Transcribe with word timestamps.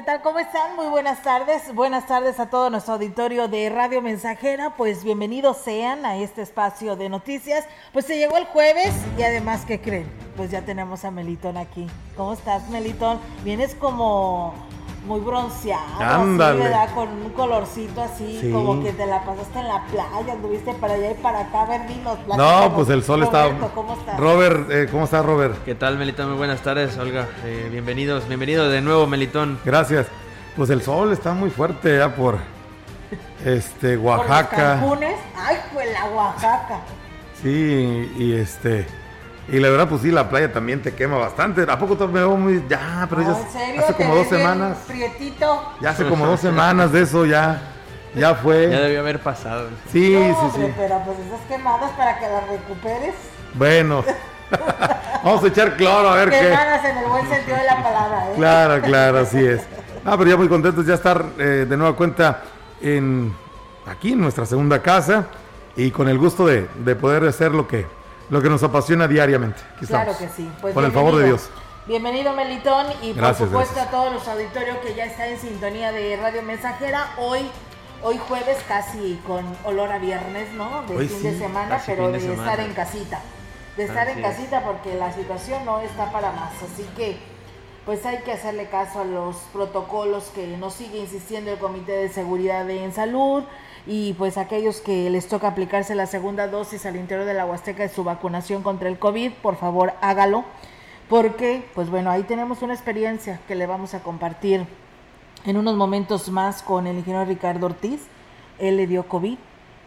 ¿Qué 0.00 0.06
tal? 0.06 0.22
¿Cómo 0.22 0.38
están? 0.38 0.76
Muy 0.76 0.86
buenas 0.86 1.22
tardes. 1.22 1.74
Buenas 1.74 2.06
tardes 2.06 2.40
a 2.40 2.48
todo 2.48 2.70
nuestro 2.70 2.94
auditorio 2.94 3.48
de 3.48 3.68
Radio 3.68 4.00
Mensajera. 4.00 4.74
Pues 4.74 5.04
bienvenidos 5.04 5.58
sean 5.58 6.06
a 6.06 6.16
este 6.16 6.40
espacio 6.40 6.96
de 6.96 7.10
noticias. 7.10 7.66
Pues 7.92 8.06
se 8.06 8.16
llegó 8.16 8.38
el 8.38 8.46
jueves 8.46 8.94
y 9.18 9.22
además, 9.24 9.66
¿qué 9.66 9.78
creen? 9.78 10.10
Pues 10.38 10.50
ya 10.50 10.62
tenemos 10.62 11.04
a 11.04 11.10
Melitón 11.10 11.58
aquí. 11.58 11.86
¿Cómo 12.16 12.32
estás, 12.32 12.66
Melitón? 12.70 13.20
Vienes 13.44 13.74
como 13.74 14.54
muy 15.04 15.20
bronceado, 15.20 16.00
Ándale. 16.00 16.64
¿verdad? 16.64 16.94
Con 16.94 17.08
un 17.08 17.30
colorcito 17.30 18.02
así, 18.02 18.38
Sí. 18.40 18.50
como 18.52 18.82
que 18.82 18.92
te 18.92 19.06
la 19.06 19.24
pasaste 19.24 19.58
en 19.58 19.68
la 19.68 19.82
playa, 19.90 20.32
anduviste 20.32 20.74
para 20.74 20.94
allá 20.94 21.10
y 21.12 21.14
para 21.14 21.40
acá, 21.40 21.62
a 21.62 21.66
ver, 21.66 21.86
dinos. 21.88 22.18
No, 22.36 22.72
pues 22.74 22.88
el 22.90 23.02
sol 23.02 23.22
está. 23.22 23.44
Roberto, 23.44 23.70
¿cómo 23.74 23.94
estás? 23.94 24.20
Robert, 24.20 24.70
eh, 24.70 24.88
¿cómo 24.90 25.04
estás, 25.04 25.24
Robert? 25.24 25.64
¿Qué 25.64 25.74
tal, 25.74 25.96
Melitón? 25.96 26.28
Muy 26.28 26.38
buenas 26.38 26.60
tardes, 26.60 26.96
Olga. 26.98 27.28
Eh, 27.44 27.68
bienvenidos, 27.70 28.28
bienvenidos 28.28 28.70
de 28.70 28.80
nuevo, 28.82 29.06
Melitón. 29.06 29.58
Gracias. 29.64 30.06
Pues 30.56 30.68
el 30.70 30.82
sol 30.82 31.12
está 31.12 31.32
muy 31.32 31.48
fuerte 31.50 31.96
ya 31.96 32.14
por 32.14 32.38
este 33.44 33.96
Por 33.96 34.18
los 34.18 34.28
Oaxaca. 34.28 34.80
Ay, 35.36 35.56
pues 35.72 35.92
la 35.92 36.04
Oaxaca. 36.10 36.80
Sí, 37.42 38.12
y 38.18 38.34
este 38.34 38.86
y 39.50 39.58
la 39.58 39.68
verdad 39.68 39.88
pues 39.88 40.02
sí, 40.02 40.10
la 40.10 40.28
playa 40.28 40.52
también 40.52 40.80
te 40.82 40.94
quema 40.94 41.18
bastante. 41.18 41.62
¿A 41.68 41.78
poco 41.78 41.96
te 41.96 42.06
me 42.06 42.20
veo 42.20 42.36
muy 42.36 42.64
ya, 42.68 43.06
pero 43.10 43.22
No, 43.22 43.32
ya 43.32 43.46
¿En 43.46 43.52
serio? 43.52 43.80
hace 43.82 43.92
¿Te 43.92 44.02
como 44.04 44.14
dos 44.14 44.28
semanas? 44.28 44.78
Prietito. 44.86 45.72
Ya 45.80 45.90
hace 45.90 46.06
como 46.06 46.26
dos 46.26 46.40
semanas 46.40 46.92
de 46.92 47.02
eso 47.02 47.26
ya 47.26 47.60
ya 48.14 48.34
fue. 48.34 48.68
Ya 48.70 48.80
debió 48.80 49.00
haber 49.00 49.20
pasado. 49.20 49.68
Sí, 49.92 50.12
no, 50.12 50.20
sí, 50.20 50.34
hombre, 50.40 50.66
sí. 50.68 50.74
pero 50.76 51.02
pues 51.04 51.18
esas 51.18 51.40
quemadas 51.48 51.90
para 51.92 52.18
que 52.18 52.28
las 52.28 52.48
recuperes. 52.48 53.14
Bueno. 53.54 54.04
Vamos 55.24 55.44
a 55.44 55.46
echar 55.46 55.76
cloro 55.76 56.08
a 56.10 56.16
ver 56.16 56.30
qué. 56.30 56.40
Quemadas 56.40 56.84
en 56.84 56.96
el 56.98 57.06
buen 57.06 57.28
sentido 57.28 57.56
de 57.56 57.64
la 57.64 57.82
palabra, 57.82 58.30
¿eh? 58.30 58.34
Claro, 58.36 58.82
claro, 58.82 59.18
así 59.18 59.38
es. 59.38 59.62
Ah, 60.04 60.16
pero 60.16 60.30
ya 60.30 60.36
muy 60.36 60.48
contentos 60.48 60.86
ya 60.86 60.94
estar 60.94 61.24
eh, 61.38 61.66
de 61.68 61.76
nueva 61.76 61.94
cuenta 61.94 62.42
en 62.80 63.32
aquí 63.86 64.12
en 64.12 64.20
nuestra 64.20 64.46
segunda 64.46 64.80
casa 64.80 65.26
y 65.76 65.90
con 65.90 66.08
el 66.08 66.18
gusto 66.18 66.46
de, 66.46 66.68
de 66.84 66.96
poder 66.96 67.24
hacer 67.24 67.52
lo 67.52 67.68
que 67.68 67.86
lo 68.30 68.40
que 68.42 68.48
nos 68.48 68.62
apasiona 68.62 69.06
diariamente. 69.08 69.60
Aquí 69.76 69.86
Claro 69.86 70.12
estamos. 70.12 70.32
que 70.32 70.42
sí. 70.42 70.50
Pues 70.60 70.74
Con 70.74 70.84
el 70.84 70.92
favor 70.92 71.16
de. 71.16 71.26
Dios. 71.26 71.50
Bienvenido 71.86 72.32
Melitón 72.34 72.86
y 73.02 73.12
Gracias, 73.14 73.38
por 73.38 73.48
supuesto 73.48 73.74
gracias. 73.74 73.88
a 73.88 73.90
todos 73.90 74.12
los 74.12 74.28
auditorios 74.28 74.78
que 74.78 74.94
ya 74.94 75.04
está 75.06 75.26
en 75.26 75.38
sintonía 75.40 75.90
de 75.92 76.16
Radio 76.16 76.42
Mensajera. 76.42 77.08
Hoy, 77.18 77.40
hoy 78.02 78.18
jueves 78.28 78.58
casi 78.68 79.20
con 79.26 79.44
olor 79.64 79.90
a 79.90 79.98
viernes, 79.98 80.52
¿no? 80.52 80.82
De 80.82 80.96
Hoy 80.96 81.08
fin 81.08 81.18
sí, 81.18 81.26
de 81.28 81.38
semana, 81.38 81.80
pero 81.84 82.06
de, 82.08 82.12
de 82.14 82.20
semana. 82.20 82.50
estar 82.52 82.64
en 82.66 82.74
casita. 82.74 83.20
De 83.76 83.84
estar 83.84 84.06
Así 84.06 84.18
en 84.18 84.24
es. 84.24 84.30
casita 84.36 84.62
porque 84.62 84.94
la 84.94 85.12
situación 85.12 85.64
no 85.64 85.80
está 85.80 86.12
para 86.12 86.30
más. 86.32 86.52
Así 86.62 86.84
que 86.96 87.18
pues 87.86 88.04
hay 88.06 88.18
que 88.18 88.32
hacerle 88.32 88.68
caso 88.68 89.00
a 89.00 89.04
los 89.04 89.36
protocolos 89.52 90.24
que 90.34 90.46
nos 90.58 90.74
sigue 90.74 90.98
insistiendo 90.98 91.50
el 91.50 91.58
Comité 91.58 91.92
de 91.92 92.08
Seguridad 92.10 92.68
en 92.70 92.92
Salud 92.92 93.42
y 93.86 94.12
pues 94.14 94.36
aquellos 94.36 94.80
que 94.80 95.08
les 95.10 95.28
toca 95.28 95.48
aplicarse 95.48 95.94
la 95.94 96.06
segunda 96.06 96.48
dosis 96.48 96.86
al 96.86 96.96
interior 96.96 97.26
de 97.26 97.34
la 97.34 97.46
Huasteca 97.46 97.82
de 97.82 97.88
su 97.88 98.04
vacunación 98.04 98.62
contra 98.62 98.88
el 98.88 98.98
COVID, 98.98 99.32
por 99.42 99.56
favor 99.56 99.94
hágalo, 100.00 100.44
porque 101.08 101.64
pues 101.74 101.90
bueno, 101.90 102.10
ahí 102.10 102.22
tenemos 102.22 102.62
una 102.62 102.74
experiencia 102.74 103.40
que 103.48 103.54
le 103.54 103.66
vamos 103.66 103.94
a 103.94 104.00
compartir 104.00 104.66
en 105.44 105.56
unos 105.56 105.76
momentos 105.76 106.28
más 106.30 106.62
con 106.62 106.86
el 106.86 106.98
ingeniero 106.98 107.24
Ricardo 107.24 107.66
Ortiz. 107.66 108.00
Él 108.58 108.76
le 108.76 108.86
dio 108.86 109.08
COVID 109.08 109.38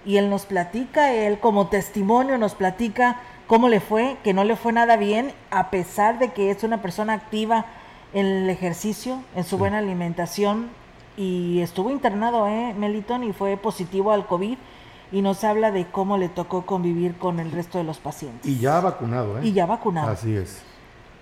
y 0.06 0.18
él 0.18 0.30
nos 0.30 0.46
platica, 0.46 1.14
él 1.14 1.40
como 1.40 1.68
testimonio 1.68 2.38
nos 2.38 2.56
platica 2.56 3.22
cómo 3.48 3.70
le 3.70 3.80
fue, 3.80 4.18
que 4.24 4.34
no 4.34 4.44
le 4.44 4.56
fue 4.56 4.74
nada 4.74 4.98
bien, 4.98 5.32
a 5.52 5.70
pesar 5.70 6.18
de 6.20 6.34
que 6.34 6.50
es 6.50 6.64
una 6.64 6.82
persona 6.82 7.14
activa 7.14 7.66
en 8.14 8.26
el 8.26 8.50
ejercicio, 8.50 9.22
en 9.36 9.44
su 9.44 9.58
buena 9.58 9.78
alimentación 9.78 10.70
y 11.18 11.60
estuvo 11.62 11.90
internado, 11.92 12.48
¿eh, 12.48 12.74
Melitón? 12.78 13.24
Y 13.24 13.34
fue 13.34 13.58
positivo 13.58 14.12
al 14.12 14.26
COVID 14.26 14.58
y 15.12 15.22
nos 15.22 15.44
habla 15.44 15.72
de 15.72 15.86
cómo 15.88 16.18
le 16.18 16.30
tocó 16.30 16.66
convivir 16.66 17.16
con 17.18 17.40
el 17.40 17.52
resto 17.52 17.78
de 17.78 17.84
los 17.84 18.00
pacientes. 18.00 18.46
Y 18.50 18.58
ya 18.60 18.80
vacunado, 18.80 19.38
¿eh? 19.40 19.42
Y 19.44 19.54
ya 19.54 19.66
vacunado. 19.66 20.10
Así 20.10 20.36
es. 20.36 20.62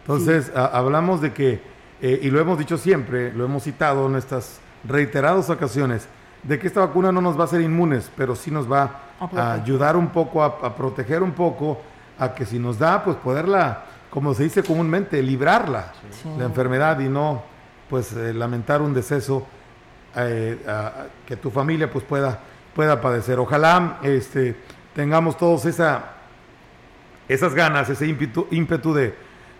Entonces, 0.01 0.51
a- 0.55 0.65
hablamos 0.67 1.21
de 1.21 1.33
que, 1.33 1.61
eh, 2.01 2.19
y 2.23 2.29
lo 2.31 2.39
hemos 2.39 2.57
dicho 2.57 2.77
siempre, 2.77 3.33
lo 3.33 3.45
hemos 3.45 3.63
citado 3.63 4.07
en 4.07 4.15
estas 4.15 4.59
reiteradas 4.87 5.49
ocasiones, 5.49 6.07
de 6.43 6.57
que 6.57 6.67
esta 6.67 6.79
vacuna 6.79 7.11
no 7.11 7.21
nos 7.21 7.37
va 7.37 7.41
a 7.41 7.45
hacer 7.45 7.61
inmunes, 7.61 8.09
pero 8.15 8.35
sí 8.35 8.49
nos 8.49 8.71
va 8.71 9.01
A 9.35 9.53
ayudar 9.53 9.95
un 9.95 10.07
poco, 10.07 10.41
a, 10.41 10.47
a 10.47 10.75
proteger 10.75 11.21
un 11.21 11.33
poco, 11.33 11.77
a 12.17 12.33
que 12.33 12.43
si 12.43 12.57
nos 12.57 12.79
da, 12.79 13.03
pues 13.03 13.17
poderla, 13.17 13.83
como 14.09 14.33
se 14.33 14.41
dice 14.43 14.63
comúnmente, 14.63 15.21
librarla, 15.21 15.93
Sí. 16.09 16.27
la 16.39 16.45
enfermedad 16.45 16.99
y 16.99 17.07
no, 17.07 17.43
pues, 17.87 18.13
eh, 18.13 18.33
lamentar 18.33 18.81
un 18.81 18.95
deceso 18.95 19.45
eh, 20.15 20.57
que 21.25 21.35
tu 21.37 21.49
familia, 21.51 21.89
pues, 21.91 22.03
pueda, 22.03 22.39
pueda 22.75 22.99
padecer. 23.01 23.39
Ojalá, 23.39 23.99
este, 24.03 24.55
tengamos 24.95 25.37
todos 25.37 25.65
esa, 25.65 26.05
esas 27.27 27.53
ganas, 27.53 27.89
ese 27.89 28.07
ímpetu, 28.07 28.47
ímpetu 28.51 28.93
de, 28.93 29.13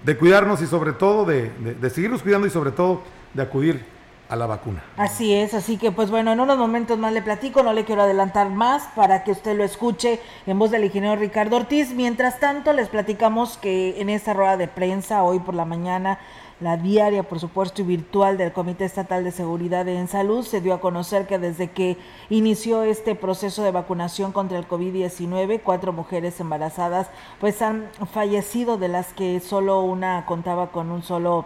de 0.04 0.18
cuidarnos 0.18 0.62
y 0.62 0.68
sobre 0.68 0.94
todo 0.94 1.26
de- 1.26 1.50
de 1.50 1.90
seguirnos 1.90 2.22
cuidando 2.22 2.48
y 2.48 2.50
sobre 2.50 2.72
todo 2.72 3.02
de 3.34 3.42
acudir 3.44 3.86
a 4.30 4.36
la 4.38 4.46
vacuna. 4.46 4.82
Así 4.96 5.34
es, 5.34 5.54
así 5.54 5.78
que 5.78 5.92
pues 5.92 6.10
bueno, 6.10 6.32
en 6.32 6.40
unos 6.40 6.58
momentos 6.58 6.98
más 6.98 7.12
le 7.12 7.22
platico, 7.22 7.64
no 7.64 7.74
le 7.74 7.84
quiero 7.84 8.02
adelantar 8.04 8.50
más 8.50 8.84
para 8.96 9.26
que 9.26 9.32
usted 9.32 9.58
lo 9.58 9.64
escuche 9.66 10.22
en 10.48 10.58
voz 10.58 10.72
del 10.72 10.86
ingeniero 10.86 11.18
Ricardo 11.18 11.58
Ortiz. 11.58 11.94
Mientras 11.94 12.40
tanto, 12.40 12.72
les 12.72 12.88
platicamos 12.88 13.58
que 13.58 14.00
en 14.02 14.10
esta 14.10 14.32
rueda 14.34 14.56
de 14.56 14.70
prensa, 14.70 15.24
hoy 15.24 15.40
por 15.40 15.54
la 15.54 15.66
mañana, 15.66 16.18
la 16.62 16.78
diaria, 16.78 17.24
por 17.24 17.40
supuesto, 17.40 17.82
y 17.82 17.86
virtual 17.86 18.38
del 18.38 18.54
Comité 18.54 18.86
Estatal 18.86 19.24
de 19.24 19.32
Seguridad 19.32 19.88
en 19.88 20.08
Salud, 20.08 20.46
se 20.46 20.62
dio 20.62 20.76
a 20.76 20.80
conocer 20.80 21.26
que 21.26 21.40
desde 21.40 21.72
que 21.72 21.98
inició 22.30 22.84
este 22.84 23.16
proceso 23.16 23.64
de 23.64 23.72
vacunación 23.72 24.32
contra 24.32 24.60
el 24.60 24.68
COVID-19, 24.68 25.62
cuatro 25.64 25.92
mujeres 25.92 26.40
embarazadas 26.40 27.08
pues 27.40 27.62
han 27.62 27.90
fallecido, 28.14 28.78
de 28.78 28.88
las 28.88 29.12
que 29.14 29.40
solo 29.40 29.82
una 29.82 30.26
contaba 30.26 30.72
con 30.72 30.92
un 30.92 31.02
solo, 31.02 31.46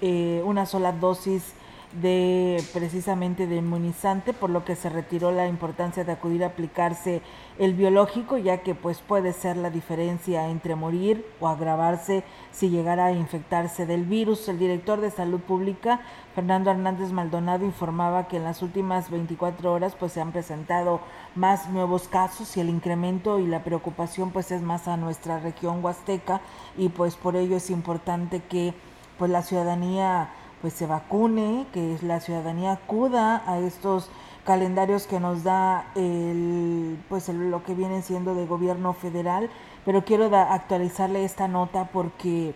eh, 0.00 0.42
una 0.44 0.64
sola 0.64 0.92
dosis 0.92 1.54
de 2.00 2.62
precisamente 2.72 3.46
de 3.46 3.56
inmunizante, 3.56 4.32
por 4.32 4.50
lo 4.50 4.64
que 4.64 4.76
se 4.76 4.88
retiró 4.88 5.30
la 5.30 5.46
importancia 5.46 6.04
de 6.04 6.12
acudir 6.12 6.42
a 6.42 6.48
aplicarse 6.48 7.22
el 7.58 7.74
biológico, 7.74 8.38
ya 8.38 8.58
que 8.58 8.74
pues 8.74 9.00
puede 9.00 9.32
ser 9.32 9.56
la 9.56 9.70
diferencia 9.70 10.48
entre 10.48 10.74
morir 10.74 11.26
o 11.40 11.48
agravarse 11.48 12.24
si 12.50 12.70
llegara 12.70 13.06
a 13.06 13.12
infectarse 13.12 13.84
del 13.84 14.04
virus. 14.04 14.48
El 14.48 14.58
director 14.58 15.00
de 15.00 15.10
Salud 15.10 15.40
Pública, 15.40 16.00
Fernando 16.34 16.70
Hernández 16.70 17.12
Maldonado, 17.12 17.64
informaba 17.64 18.26
que 18.26 18.38
en 18.38 18.44
las 18.44 18.62
últimas 18.62 19.10
24 19.10 19.72
horas 19.72 19.94
pues 19.98 20.12
se 20.12 20.20
han 20.20 20.32
presentado 20.32 21.00
más 21.34 21.68
nuevos 21.68 22.08
casos 22.08 22.56
y 22.56 22.60
el 22.60 22.70
incremento 22.70 23.38
y 23.38 23.46
la 23.46 23.64
preocupación 23.64 24.30
pues 24.30 24.50
es 24.50 24.62
más 24.62 24.88
a 24.88 24.96
nuestra 24.96 25.38
región 25.38 25.84
huasteca 25.84 26.40
y 26.76 26.88
pues 26.88 27.16
por 27.16 27.36
ello 27.36 27.56
es 27.56 27.70
importante 27.70 28.40
que 28.40 28.74
pues 29.18 29.30
la 29.30 29.42
ciudadanía 29.42 30.30
pues 30.62 30.72
se 30.72 30.86
vacune, 30.86 31.66
que 31.74 31.98
la 32.02 32.20
ciudadanía 32.20 32.72
acuda 32.72 33.42
a 33.46 33.58
estos 33.58 34.08
calendarios 34.44 35.06
que 35.06 35.20
nos 35.20 35.44
da 35.44 35.86
el 35.94 36.98
pues 37.08 37.28
el- 37.28 37.50
lo 37.50 37.62
que 37.64 37.74
viene 37.74 38.00
siendo 38.02 38.34
de 38.34 38.46
gobierno 38.46 38.92
federal, 38.94 39.50
pero 39.84 40.04
quiero 40.04 40.30
da- 40.30 40.52
actualizarle 40.54 41.24
esta 41.24 41.46
nota 41.48 41.88
porque 41.92 42.54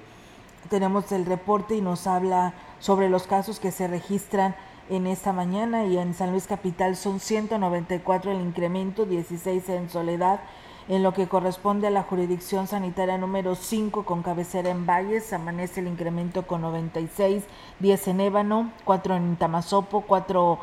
tenemos 0.70 1.12
el 1.12 1.26
reporte 1.26 1.76
y 1.76 1.80
nos 1.80 2.06
habla 2.06 2.54
sobre 2.80 3.08
los 3.08 3.26
casos 3.26 3.60
que 3.60 3.70
se 3.70 3.86
registran 3.88 4.56
en 4.88 5.06
esta 5.06 5.32
mañana 5.32 5.84
y 5.84 5.98
en 5.98 6.14
San 6.14 6.30
Luis 6.30 6.46
Capital 6.46 6.96
son 6.96 7.18
194 7.20 8.30
el 8.32 8.40
incremento, 8.40 9.04
16 9.04 9.68
en 9.68 9.88
Soledad, 9.90 10.40
en 10.88 11.02
lo 11.02 11.12
que 11.12 11.26
corresponde 11.26 11.88
a 11.88 11.90
la 11.90 12.02
jurisdicción 12.04 12.66
sanitaria 12.68 13.18
número 13.18 13.54
5 13.56 14.04
con 14.04 14.22
cabecera 14.22 14.70
en 14.70 14.86
Valles, 14.86 15.32
amanece 15.32 15.80
el 15.80 15.88
incremento 15.88 16.46
con 16.46 16.60
96, 16.60 17.44
10 17.80 18.08
en 18.08 18.20
Ébano, 18.20 18.70
4 18.84 19.16
en 19.16 19.36
Tamazopo, 19.36 20.02
4, 20.02 20.58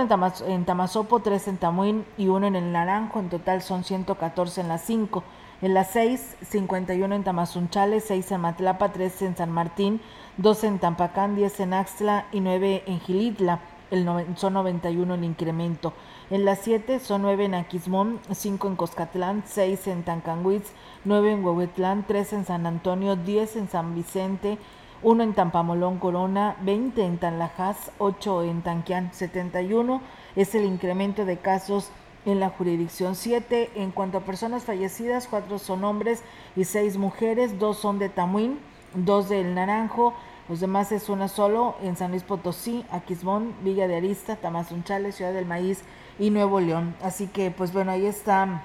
en, 0.00 0.08
Tamas- 0.08 0.42
en 0.46 0.64
Tamazopo, 0.64 1.20
3 1.20 1.48
en 1.48 1.56
Tamuín 1.56 2.04
y 2.18 2.28
1 2.28 2.46
en 2.46 2.56
el 2.56 2.72
Naranjo, 2.72 3.20
en 3.20 3.30
total 3.30 3.62
son 3.62 3.84
114 3.84 4.60
en 4.60 4.68
las 4.68 4.82
5. 4.82 5.22
En 5.62 5.72
las 5.72 5.90
6, 5.92 6.36
51 6.42 7.14
en 7.14 7.24
Tamazunchale, 7.24 8.00
6 8.00 8.32
en 8.32 8.40
Matlapa, 8.42 8.92
3 8.92 9.22
en 9.22 9.36
San 9.36 9.50
Martín, 9.50 10.00
2 10.36 10.64
en 10.64 10.78
Tampacán, 10.78 11.36
10 11.36 11.60
en 11.60 11.72
Axtla 11.72 12.26
y 12.32 12.40
9 12.40 12.82
en 12.86 13.00
Gilitla. 13.00 13.60
El 13.90 14.04
noven- 14.04 14.36
son 14.36 14.52
91 14.54 15.14
el 15.14 15.24
incremento. 15.24 15.94
En 16.34 16.44
las 16.44 16.62
7 16.62 16.98
son 16.98 17.22
9 17.22 17.44
en 17.44 17.54
Aquismón, 17.54 18.18
5 18.28 18.66
en 18.66 18.74
Coscatlán, 18.74 19.44
6 19.46 19.86
en 19.86 20.02
Tancanguitz, 20.02 20.72
9 21.04 21.30
en 21.30 21.44
Huehuetlán, 21.44 22.04
3 22.08 22.32
en 22.32 22.44
San 22.44 22.66
Antonio, 22.66 23.14
10 23.14 23.54
en 23.54 23.68
San 23.68 23.94
Vicente, 23.94 24.58
1 25.04 25.22
en 25.22 25.34
Tampamolón 25.34 26.00
Corona, 26.00 26.56
20 26.62 27.04
en 27.04 27.18
Tanlajas, 27.18 27.92
8 27.98 28.42
en 28.42 28.62
Tanquián, 28.62 29.10
71 29.12 30.02
es 30.34 30.56
el 30.56 30.64
incremento 30.64 31.24
de 31.24 31.36
casos 31.36 31.90
en 32.26 32.40
la 32.40 32.48
jurisdicción 32.50 33.14
7. 33.14 33.70
En 33.76 33.92
cuanto 33.92 34.18
a 34.18 34.22
personas 34.22 34.64
fallecidas, 34.64 35.28
4 35.28 35.60
son 35.60 35.84
hombres 35.84 36.24
y 36.56 36.64
6 36.64 36.96
mujeres, 36.96 37.60
2 37.60 37.78
son 37.78 38.00
de 38.00 38.08
Tamuín, 38.08 38.58
2 38.94 39.28
del 39.28 39.54
Naranjo, 39.54 40.14
Los 40.48 40.60
demás 40.60 40.92
es 40.92 41.08
una 41.08 41.28
solo 41.28 41.76
en 41.82 41.96
San 41.96 42.10
Luis 42.10 42.22
Potosí, 42.22 42.84
Aquismón, 42.90 43.54
Villa 43.62 43.88
de 43.88 43.96
Arista, 43.96 44.36
Tamazunchale, 44.36 45.12
Ciudad 45.12 45.32
del 45.32 45.46
Maíz 45.46 45.82
y 46.18 46.30
Nuevo 46.30 46.60
León. 46.60 46.94
Así 47.02 47.26
que 47.28 47.50
pues 47.50 47.72
bueno, 47.72 47.92
ahí 47.92 48.06
está 48.06 48.62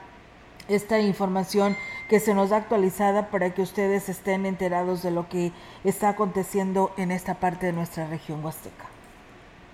esta 0.68 1.00
información 1.00 1.76
que 2.10 2.20
se 2.20 2.34
nos 2.34 2.50
da 2.50 2.58
actualizada 2.58 3.30
para 3.30 3.54
que 3.54 3.62
ustedes 3.62 4.10
estén 4.10 4.46
enterados 4.46 5.02
de 5.04 5.12
lo 5.12 5.28
que 5.30 5.52
está 5.84 6.10
aconteciendo 6.10 6.92
en 6.98 7.12
esta 7.12 7.36
parte 7.36 7.68
de 7.68 7.74
nuestra 7.74 8.08
región 8.08 8.44
huasteca. 8.44 8.86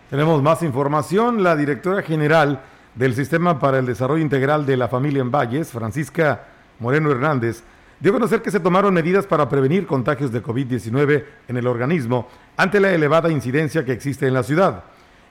Tenemos 0.09 0.41
más 0.41 0.61
información. 0.63 1.43
La 1.43 1.55
directora 1.55 2.01
general 2.01 2.61
del 2.93 3.15
Sistema 3.15 3.59
para 3.59 3.79
el 3.79 3.85
Desarrollo 3.85 4.21
Integral 4.21 4.65
de 4.65 4.77
la 4.77 4.87
Familia 4.87 5.21
en 5.21 5.31
Valles, 5.31 5.71
Francisca 5.71 6.45
Moreno 6.79 7.11
Hernández, 7.11 7.63
dio 7.99 8.11
a 8.11 8.13
conocer 8.13 8.41
que 8.41 8.51
se 8.51 8.59
tomaron 8.59 8.93
medidas 8.93 9.25
para 9.25 9.47
prevenir 9.47 9.87
contagios 9.87 10.31
de 10.31 10.43
COVID-19 10.43 11.23
en 11.47 11.57
el 11.57 11.67
organismo 11.67 12.27
ante 12.57 12.79
la 12.79 12.91
elevada 12.93 13.31
incidencia 13.31 13.85
que 13.85 13.93
existe 13.93 14.27
en 14.27 14.33
la 14.33 14.43
ciudad. 14.43 14.83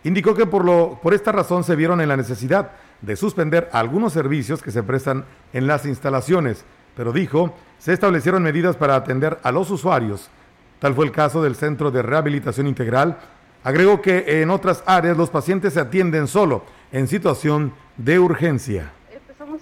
Indicó 0.05 0.35
que 0.35 0.47
por, 0.47 0.65
lo, 0.65 0.99
por 1.03 1.15
esta 1.15 1.33
razón 1.33 1.65
se 1.65 1.77
vieron 1.77 2.01
en 2.01 2.09
la 2.09 2.17
necesidad 2.17 2.73
de 3.01 3.17
suspender 3.17 3.69
algunos 3.73 4.13
servicios 4.13 4.63
que 4.63 4.71
se 4.71 4.83
prestan 4.83 5.25
en 5.53 5.67
las 5.67 5.87
instalaciones, 5.87 6.65
pero 6.97 7.13
dijo, 7.13 7.55
se 7.79 7.93
establecieron 7.93 8.43
medidas 8.43 8.77
para 8.77 8.97
atender 8.97 9.39
a 9.43 9.53
los 9.53 9.71
usuarios. 9.71 10.31
Tal 10.79 10.95
fue 10.95 11.07
el 11.07 11.13
caso 11.13 11.43
del 11.43 11.57
Centro 11.57 11.91
de 11.91 12.03
Rehabilitación 12.03 12.67
Integral. 12.67 13.19
Agregó 13.63 14.03
que 14.03 14.43
en 14.43 14.51
otras 14.51 14.83
áreas 14.87 15.17
los 15.17 15.31
pacientes 15.31 15.73
se 15.73 15.81
atienden 15.81 16.27
solo 16.29 16.65
en 16.93 17.09
situación 17.09 17.73
de 17.97 18.19
urgencia 18.19 18.93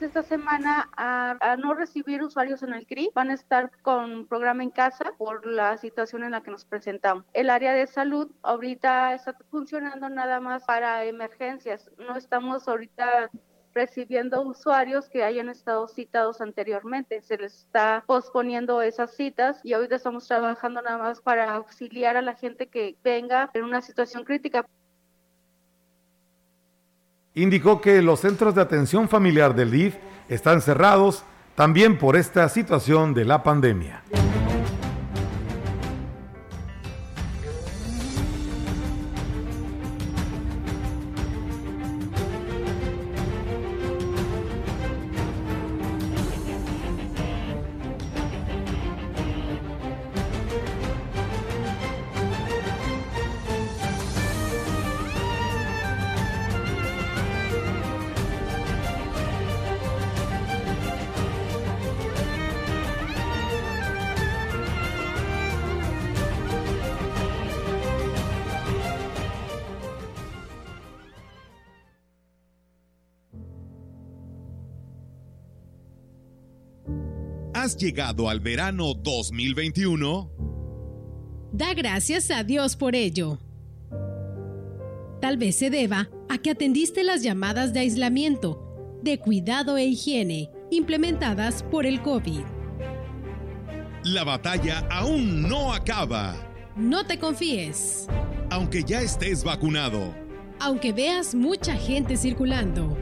esta 0.01 0.23
semana 0.23 0.89
a, 0.97 1.57
no 1.59 1.75
recibir 1.75 2.23
usuarios 2.23 2.63
en 2.63 2.73
el 2.73 2.87
CRI. 2.87 3.11
Van 3.15 3.31
a 3.31 3.35
estar 3.35 3.71
con 3.83 4.27
programa 4.27 4.63
en 4.63 4.71
casa 4.71 5.13
por 5.19 5.45
la 5.45 5.77
situación 5.77 6.25
en 6.25 6.31
la 6.31 6.43
que 6.43 6.51
nos 6.51 6.65
presentamos. 6.65 7.25
El 7.35 7.51
área 7.51 7.75
de 7.75 7.87
salud 7.87 8.31
ahorita 8.43 9.15
está 9.15 9.37
funcionando 9.51 10.09
nada 10.09 10.41
más 10.41 10.65
para 10.65 11.05
emergencias. 11.05 11.91
No 11.99 12.17
estamos 12.17 12.67
ahorita 12.69 13.31
recibiendo 13.75 14.43
usuarios 14.43 15.09
que 15.09 15.25
hayan 15.25 15.49
estado 15.49 15.89
citados 15.89 16.41
anteriormente. 16.41 17.21
Se 17.23 17.37
les 17.37 17.55
está 17.55 18.05
posponiendo 18.07 18.81
esas 18.81 19.15
citas 19.15 19.61
y 19.63 19.75
ahorita 19.75 19.97
estamos 19.97 20.27
trabajando 20.27 20.81
nada 20.81 20.99
más 20.99 21.21
para 21.21 21.53
auxiliar 21.55 22.17
a 22.17 22.23
la 22.23 22.35
gente 22.35 22.69
que 22.69 22.97
venga 23.03 23.51
en 23.53 23.65
una 23.65 23.83
situación 23.83 24.25
crítica 24.25 24.67
indicó 27.35 27.81
que 27.81 28.03
los 28.03 28.21
centros 28.21 28.55
de 28.55 28.63
atención 28.63 29.09
familiar 29.09 29.55
del 29.55 29.71
DIF 29.71 29.97
están 30.29 30.61
cerrados 30.61 31.25
también 31.55 31.99
por 31.99 32.17
esta 32.17 32.49
situación 32.49 33.15
de 33.15 33.25
la 33.25 33.43
pandemia. 33.43 34.03
Llegado 77.83 78.29
al 78.29 78.39
verano 78.39 78.95
2021? 78.95 80.31
Da 81.53 81.75
gracias 81.75 82.31
a 82.31 82.45
Dios 82.45 82.77
por 82.77 82.95
ello. 82.95 83.41
Tal 85.21 85.37
vez 85.37 85.57
se 85.57 85.69
deba 85.69 86.09
a 86.29 86.39
que 86.39 86.51
atendiste 86.51 87.03
las 87.03 87.25
llamadas 87.25 87.73
de 87.73 87.81
aislamiento, 87.81 89.01
de 89.03 89.19
cuidado 89.19 89.79
e 89.79 89.85
higiene 89.87 90.49
implementadas 90.71 91.65
por 91.65 91.85
el 91.85 92.01
COVID. 92.03 92.45
La 94.05 94.23
batalla 94.23 94.87
aún 94.89 95.43
no 95.43 95.73
acaba. 95.73 96.37
No 96.77 97.05
te 97.05 97.19
confíes. 97.19 98.07
Aunque 98.51 98.85
ya 98.85 99.01
estés 99.01 99.43
vacunado. 99.43 100.15
Aunque 100.61 100.93
veas 100.93 101.35
mucha 101.35 101.75
gente 101.75 102.17
circulando. 102.17 102.97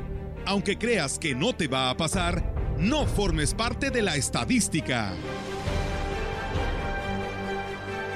Aunque 0.46 0.78
creas 0.78 1.18
que 1.18 1.34
no 1.34 1.54
te 1.54 1.68
va 1.68 1.90
a 1.90 1.96
pasar, 1.96 2.49
no 2.80 3.04
formes 3.04 3.52
parte 3.52 3.90
de 3.90 4.00
la 4.00 4.16
estadística. 4.16 5.12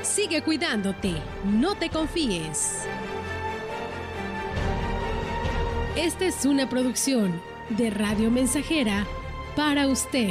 Sigue 0.02 0.42
cuidándote, 0.42 1.12
no 1.44 1.75
te 1.75 1.90
confíes. 1.90 2.87
Esta 5.97 6.25
es 6.25 6.47
una 6.47 6.68
producción 6.71 7.42
de 7.68 7.90
Radio 7.90 8.30
Mensajera 8.30 9.06
para 9.54 9.87
usted. 9.87 10.30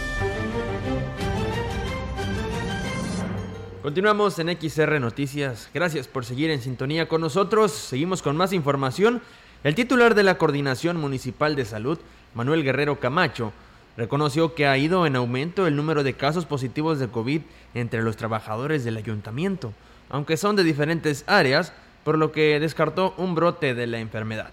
Continuamos 3.81 4.37
en 4.37 4.55
XR 4.55 4.99
Noticias. 4.99 5.67
Gracias 5.73 6.07
por 6.07 6.23
seguir 6.23 6.51
en 6.51 6.61
sintonía 6.61 7.07
con 7.07 7.19
nosotros. 7.19 7.71
Seguimos 7.71 8.21
con 8.21 8.37
más 8.37 8.53
información. 8.53 9.23
El 9.63 9.73
titular 9.73 10.13
de 10.13 10.21
la 10.21 10.37
Coordinación 10.37 10.97
Municipal 10.97 11.55
de 11.55 11.65
Salud, 11.65 11.97
Manuel 12.35 12.63
Guerrero 12.63 12.99
Camacho, 12.99 13.53
reconoció 13.97 14.53
que 14.53 14.67
ha 14.67 14.77
ido 14.77 15.07
en 15.07 15.15
aumento 15.15 15.65
el 15.65 15.75
número 15.75 16.03
de 16.03 16.13
casos 16.13 16.45
positivos 16.45 16.99
de 16.99 17.07
COVID 17.07 17.41
entre 17.73 18.03
los 18.03 18.17
trabajadores 18.17 18.83
del 18.83 18.97
ayuntamiento, 18.97 19.73
aunque 20.11 20.37
son 20.37 20.55
de 20.55 20.63
diferentes 20.63 21.23
áreas, 21.25 21.73
por 22.03 22.19
lo 22.19 22.31
que 22.31 22.59
descartó 22.59 23.15
un 23.17 23.33
brote 23.33 23.73
de 23.73 23.87
la 23.87 23.97
enfermedad. 23.97 24.51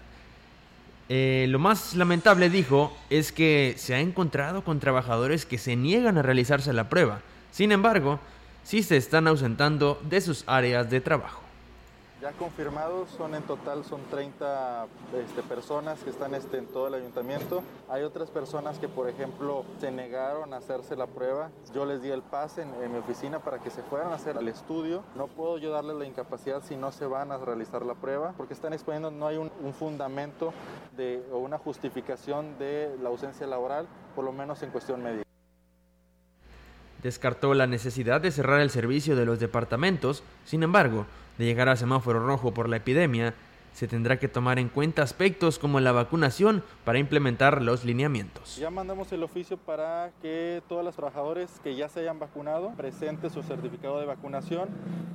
Eh, 1.07 1.45
lo 1.49 1.59
más 1.59 1.95
lamentable, 1.95 2.49
dijo, 2.49 2.97
es 3.11 3.31
que 3.31 3.75
se 3.77 3.93
ha 3.93 3.99
encontrado 3.99 4.63
con 4.63 4.79
trabajadores 4.79 5.45
que 5.45 5.59
se 5.59 5.75
niegan 5.75 6.17
a 6.17 6.23
realizarse 6.23 6.73
la 6.73 6.89
prueba. 6.89 7.21
Sin 7.51 7.71
embargo, 7.71 8.19
sí 8.69 8.83
se 8.83 8.97
están 8.97 9.27
ausentando 9.27 9.99
de 10.03 10.21
sus 10.21 10.43
áreas 10.45 10.87
de 10.91 11.01
trabajo. 11.01 11.41
Ya 12.21 12.33
confirmados 12.33 13.09
son 13.09 13.33
en 13.33 13.41
total 13.41 13.83
son 13.83 14.01
30 14.11 14.85
este, 15.25 15.41
personas 15.41 15.97
que 16.03 16.11
están 16.11 16.35
este, 16.35 16.59
en 16.59 16.67
todo 16.67 16.87
el 16.87 16.93
ayuntamiento. 16.93 17.63
Hay 17.89 18.03
otras 18.03 18.29
personas 18.29 18.77
que, 18.77 18.87
por 18.87 19.09
ejemplo, 19.09 19.65
se 19.79 19.89
negaron 19.89 20.53
a 20.53 20.57
hacerse 20.57 20.95
la 20.95 21.07
prueba. 21.07 21.49
Yo 21.73 21.83
les 21.83 22.03
di 22.03 22.09
el 22.11 22.21
pase 22.21 22.61
en, 22.61 22.91
mi 22.91 22.99
oficina 22.99 23.39
para 23.39 23.57
que 23.57 23.71
se 23.71 23.81
fueran 23.81 24.11
a 24.11 24.15
hacer 24.15 24.37
el 24.37 24.47
estudio. 24.47 25.03
No 25.15 25.25
puedo 25.25 25.57
yo 25.57 25.71
darles 25.71 25.95
la 25.95 26.05
incapacidad 26.05 26.61
si 26.61 26.75
no 26.75 26.91
se 26.91 27.07
van 27.07 27.31
a 27.31 27.37
realizar 27.37 27.83
la 27.83 27.95
prueba, 27.95 28.35
porque 28.37 28.53
están 28.53 28.73
exponiendo, 28.73 29.09
no 29.09 29.25
hay 29.25 29.37
un, 29.37 29.51
un 29.63 29.73
fundamento 29.73 30.53
de, 30.95 31.25
o 31.31 31.39
una 31.39 31.57
justificación 31.57 32.59
de 32.59 32.95
la 33.01 33.09
ausencia 33.09 33.47
laboral, 33.47 33.87
por 34.15 34.25
lo 34.25 34.31
menos 34.31 34.61
en 34.61 34.69
cuestión 34.69 35.01
médica. 35.01 35.28
Descartó 37.03 37.53
la 37.53 37.67
necesidad 37.67 38.21
de 38.21 38.31
cerrar 38.31 38.61
el 38.61 38.69
servicio 38.69 39.15
de 39.15 39.25
los 39.25 39.39
departamentos, 39.39 40.23
sin 40.45 40.63
embargo, 40.63 41.05
de 41.37 41.45
llegar 41.45 41.69
a 41.69 41.75
semáforo 41.75 42.25
rojo 42.25 42.53
por 42.53 42.67
la 42.67 42.77
epidemia, 42.77 43.33
se 43.79 43.87
tendrá 43.87 44.19
que 44.19 44.27
tomar 44.27 44.59
en 44.59 44.67
cuenta 44.67 45.03
aspectos 45.03 45.57
como 45.57 45.79
la 45.79 45.93
vacunación 45.93 46.63
para 46.83 46.99
implementar 46.99 47.61
los 47.61 47.85
lineamientos. 47.85 48.57
Ya 48.57 48.69
mandamos 48.69 49.09
el 49.13 49.23
oficio 49.23 49.55
para 49.55 50.11
que 50.21 50.61
todos 50.67 50.83
los 50.83 50.97
trabajadores 50.97 51.49
que 51.63 51.77
ya 51.77 51.87
se 51.87 52.01
hayan 52.01 52.19
vacunado 52.19 52.73
presenten 52.75 53.29
su 53.29 53.41
certificado 53.41 54.01
de 54.01 54.05
vacunación 54.05 54.67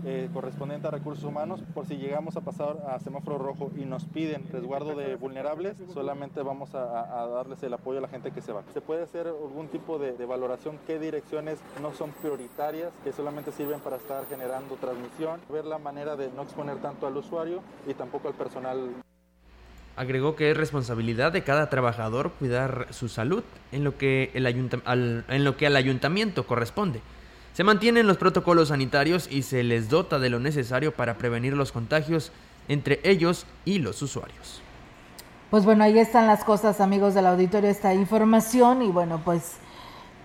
eh, 0.06 0.30
correspondiente 0.32 0.88
a 0.88 0.90
recursos 0.92 1.24
humanos 1.24 1.60
por 1.74 1.84
si 1.84 1.98
llegamos 1.98 2.38
a 2.38 2.40
pasar 2.40 2.78
a 2.88 2.98
semáforo 3.00 3.36
rojo 3.36 3.70
y 3.76 3.84
nos 3.84 4.06
piden 4.06 4.48
resguardo 4.50 4.94
de 4.94 5.16
vulnerables, 5.16 5.76
solamente 5.92 6.40
vamos 6.40 6.74
a, 6.74 7.26
darles 7.34 7.62
el 7.64 7.74
apoyo 7.74 7.98
a 7.98 8.02
la 8.02 8.08
gente 8.08 8.30
que 8.30 8.40
se 8.40 8.52
va. 8.52 8.62
Se 8.72 8.80
puede 8.80 9.02
hacer 9.02 9.26
algún 9.26 9.68
tipo 9.68 9.98
de, 9.98 10.12
de 10.12 10.24
valoración, 10.24 10.78
qué 10.86 10.98
direcciones 10.98 11.58
no 11.82 11.92
son 11.92 12.12
prioritarias, 12.12 12.94
que 13.04 13.12
solamente 13.12 13.52
sirven 13.52 13.80
para 13.80 13.96
estar 13.96 14.24
generando 14.26 14.76
transmisión, 14.76 15.38
ver 15.50 15.66
la 15.66 15.76
manera 15.76 16.16
de 16.16 16.30
no 16.30 16.44
exponer 16.44 16.78
tanto 16.78 17.06
al 17.06 17.14
usuario 17.14 17.60
y 17.86 17.92
tampoco 17.92 18.28
al 18.28 18.34
personal 18.34 18.53
Agregó 19.96 20.34
que 20.34 20.50
es 20.50 20.56
responsabilidad 20.56 21.32
de 21.32 21.44
cada 21.44 21.70
trabajador 21.70 22.32
cuidar 22.32 22.88
su 22.90 23.08
salud 23.08 23.44
en 23.70 23.84
lo 23.84 23.96
que, 23.96 24.30
el 24.34 24.46
al, 24.46 25.24
en 25.28 25.44
lo 25.44 25.56
que 25.56 25.66
al 25.66 25.76
ayuntamiento 25.76 26.46
corresponde. 26.46 27.00
Se 27.52 27.62
mantienen 27.62 28.08
los 28.08 28.16
protocolos 28.16 28.68
sanitarios 28.68 29.30
y 29.30 29.42
se 29.42 29.62
les 29.62 29.88
dota 29.88 30.18
de 30.18 30.30
lo 30.30 30.40
necesario 30.40 30.92
para 30.92 31.14
prevenir 31.14 31.52
los 31.52 31.70
contagios 31.70 32.32
entre 32.66 33.00
ellos 33.04 33.46
y 33.64 33.78
los 33.78 34.02
usuarios. 34.02 34.60
Pues 35.50 35.64
bueno, 35.64 35.84
ahí 35.84 35.96
están 36.00 36.26
las 36.26 36.42
cosas, 36.42 36.80
amigos 36.80 37.14
del 37.14 37.26
auditorio, 37.26 37.70
esta 37.70 37.94
información 37.94 38.82
y 38.82 38.88
bueno, 38.88 39.20
pues 39.24 39.52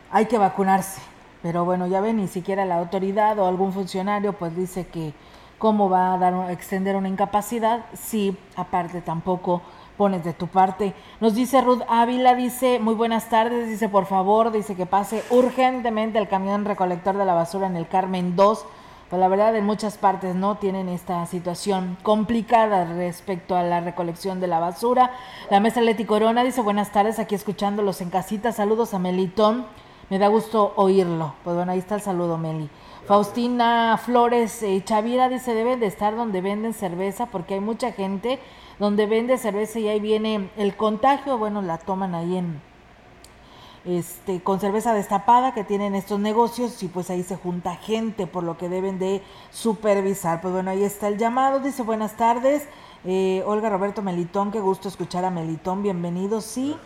hay 0.09 0.25
que 0.25 0.39
vacunarse. 0.39 1.01
Pero 1.43 1.65
bueno, 1.65 1.86
ya 1.86 2.01
ven, 2.01 2.17
ni 2.17 2.27
siquiera 2.27 2.65
la 2.65 2.77
autoridad 2.79 3.38
o 3.38 3.48
algún 3.48 3.74
funcionario 3.74 4.33
pues 4.33 4.55
dice 4.55 4.88
que 4.88 5.13
cómo 5.60 5.89
va 5.89 6.13
a 6.13 6.18
dar 6.18 6.50
extender 6.51 6.96
una 6.96 7.10
incapacidad 7.10 7.86
si 7.94 8.36
aparte 8.56 9.01
tampoco 9.01 9.62
pones 9.98 10.24
de 10.24 10.32
tu 10.32 10.48
parte. 10.48 10.94
Nos 11.20 11.36
dice 11.36 11.62
Ruth 11.62 11.82
Ávila, 11.89 12.34
dice, 12.34 12.80
muy 12.80 12.96
buenas 12.96 13.30
tardes, 13.30 13.68
dice, 13.68 13.89
por 13.89 14.06
favor, 14.06 14.51
dice 14.51 14.75
que 14.75 14.86
pase 14.86 15.24
urgentemente 15.30 16.18
el 16.18 16.30
camión 16.30 16.63
recolector 16.63 17.18
de 17.18 17.25
la 17.25 17.34
basura 17.34 17.68
en 17.68 17.75
el 17.75 17.88
Carmen 17.88 18.38
2. 18.38 18.66
Pues 19.10 19.20
la 19.20 19.28
verdad, 19.28 19.56
en 19.56 19.66
muchas 19.66 19.98
partes 19.98 20.36
no 20.36 20.56
tienen 20.56 20.88
esta 20.88 21.25
situación 21.25 21.98
complicada 22.01 22.86
respecto 22.86 23.58
a 23.58 23.63
la 23.63 23.82
recolección 23.82 24.39
de 24.39 24.48
la 24.48 24.60
basura. 24.60 25.12
La 25.50 25.60
mesa 25.60 25.82
Leti 25.82 26.06
Corona 26.06 26.44
dice, 26.44 26.62
buenas 26.62 26.92
tardes, 26.94 27.20
aquí 27.20 27.36
escuchándolos 27.36 28.00
en 28.00 28.10
casita. 28.10 28.54
Saludos 28.54 28.94
a 28.94 29.00
Melitón. 29.00 29.66
Me 30.10 30.18
da 30.18 30.28
gusto 30.28 30.74
oírlo. 30.78 31.34
Pues 31.44 31.56
bueno, 31.56 31.74
ahí 31.74 31.80
está 31.80 31.96
el 31.96 32.01
saludo, 32.01 32.38
Meli. 32.38 32.70
Faustina 33.10 33.98
Flores 33.98 34.62
eh, 34.62 34.84
Chavira 34.86 35.30
dice, 35.30 35.56
deben 35.56 35.80
de 35.80 35.88
estar 35.88 36.16
donde 36.16 36.42
venden 36.42 36.75
cerveza 36.75 37.25
porque 37.25 37.56
hay 37.56 37.60
mucha 37.60 37.92
gente 37.92 38.38
donde 38.78 39.08
vende 39.08 39.39
cerveza 39.39 39.80
y 39.80 39.88
ahí 39.88 40.00
viene 40.00 40.51
el 40.58 40.75
contagio, 40.75 41.39
bueno, 41.39 41.63
la 41.63 41.80
toman 41.80 42.13
ahí 42.13 42.38
en 42.38 42.62
este 43.84 44.44
con 44.44 44.60
cerveza 44.60 44.94
destapada 44.94 45.56
que 45.56 45.63
tienen 45.63 45.96
estos 45.96 46.20
negocios 46.20 46.84
y 46.84 46.88
pues 46.88 47.10
ahí 47.10 47.24
se 47.24 47.36
junta 47.36 47.78
gente 47.78 48.28
por 48.28 48.44
lo 48.44 48.60
que 48.60 48.70
deben 48.70 49.00
de 49.00 49.24
supervisar. 49.50 50.39
Pues 50.39 50.54
bueno, 50.54 50.70
ahí 50.70 50.84
está 50.84 51.08
el 51.08 51.18
llamado, 51.18 51.62
dice 51.62 51.82
buenas 51.82 52.16
tardes. 52.16 52.68
Eh, 53.06 53.42
Olga 53.48 53.72
Roberto 53.72 54.04
Melitón, 54.04 54.51
qué 54.51 54.60
gusto 54.60 54.88
escuchar 54.88 55.25
a 55.25 55.32
Melitón, 55.32 55.82
bienvenido, 55.82 56.42
sí. 56.42 56.78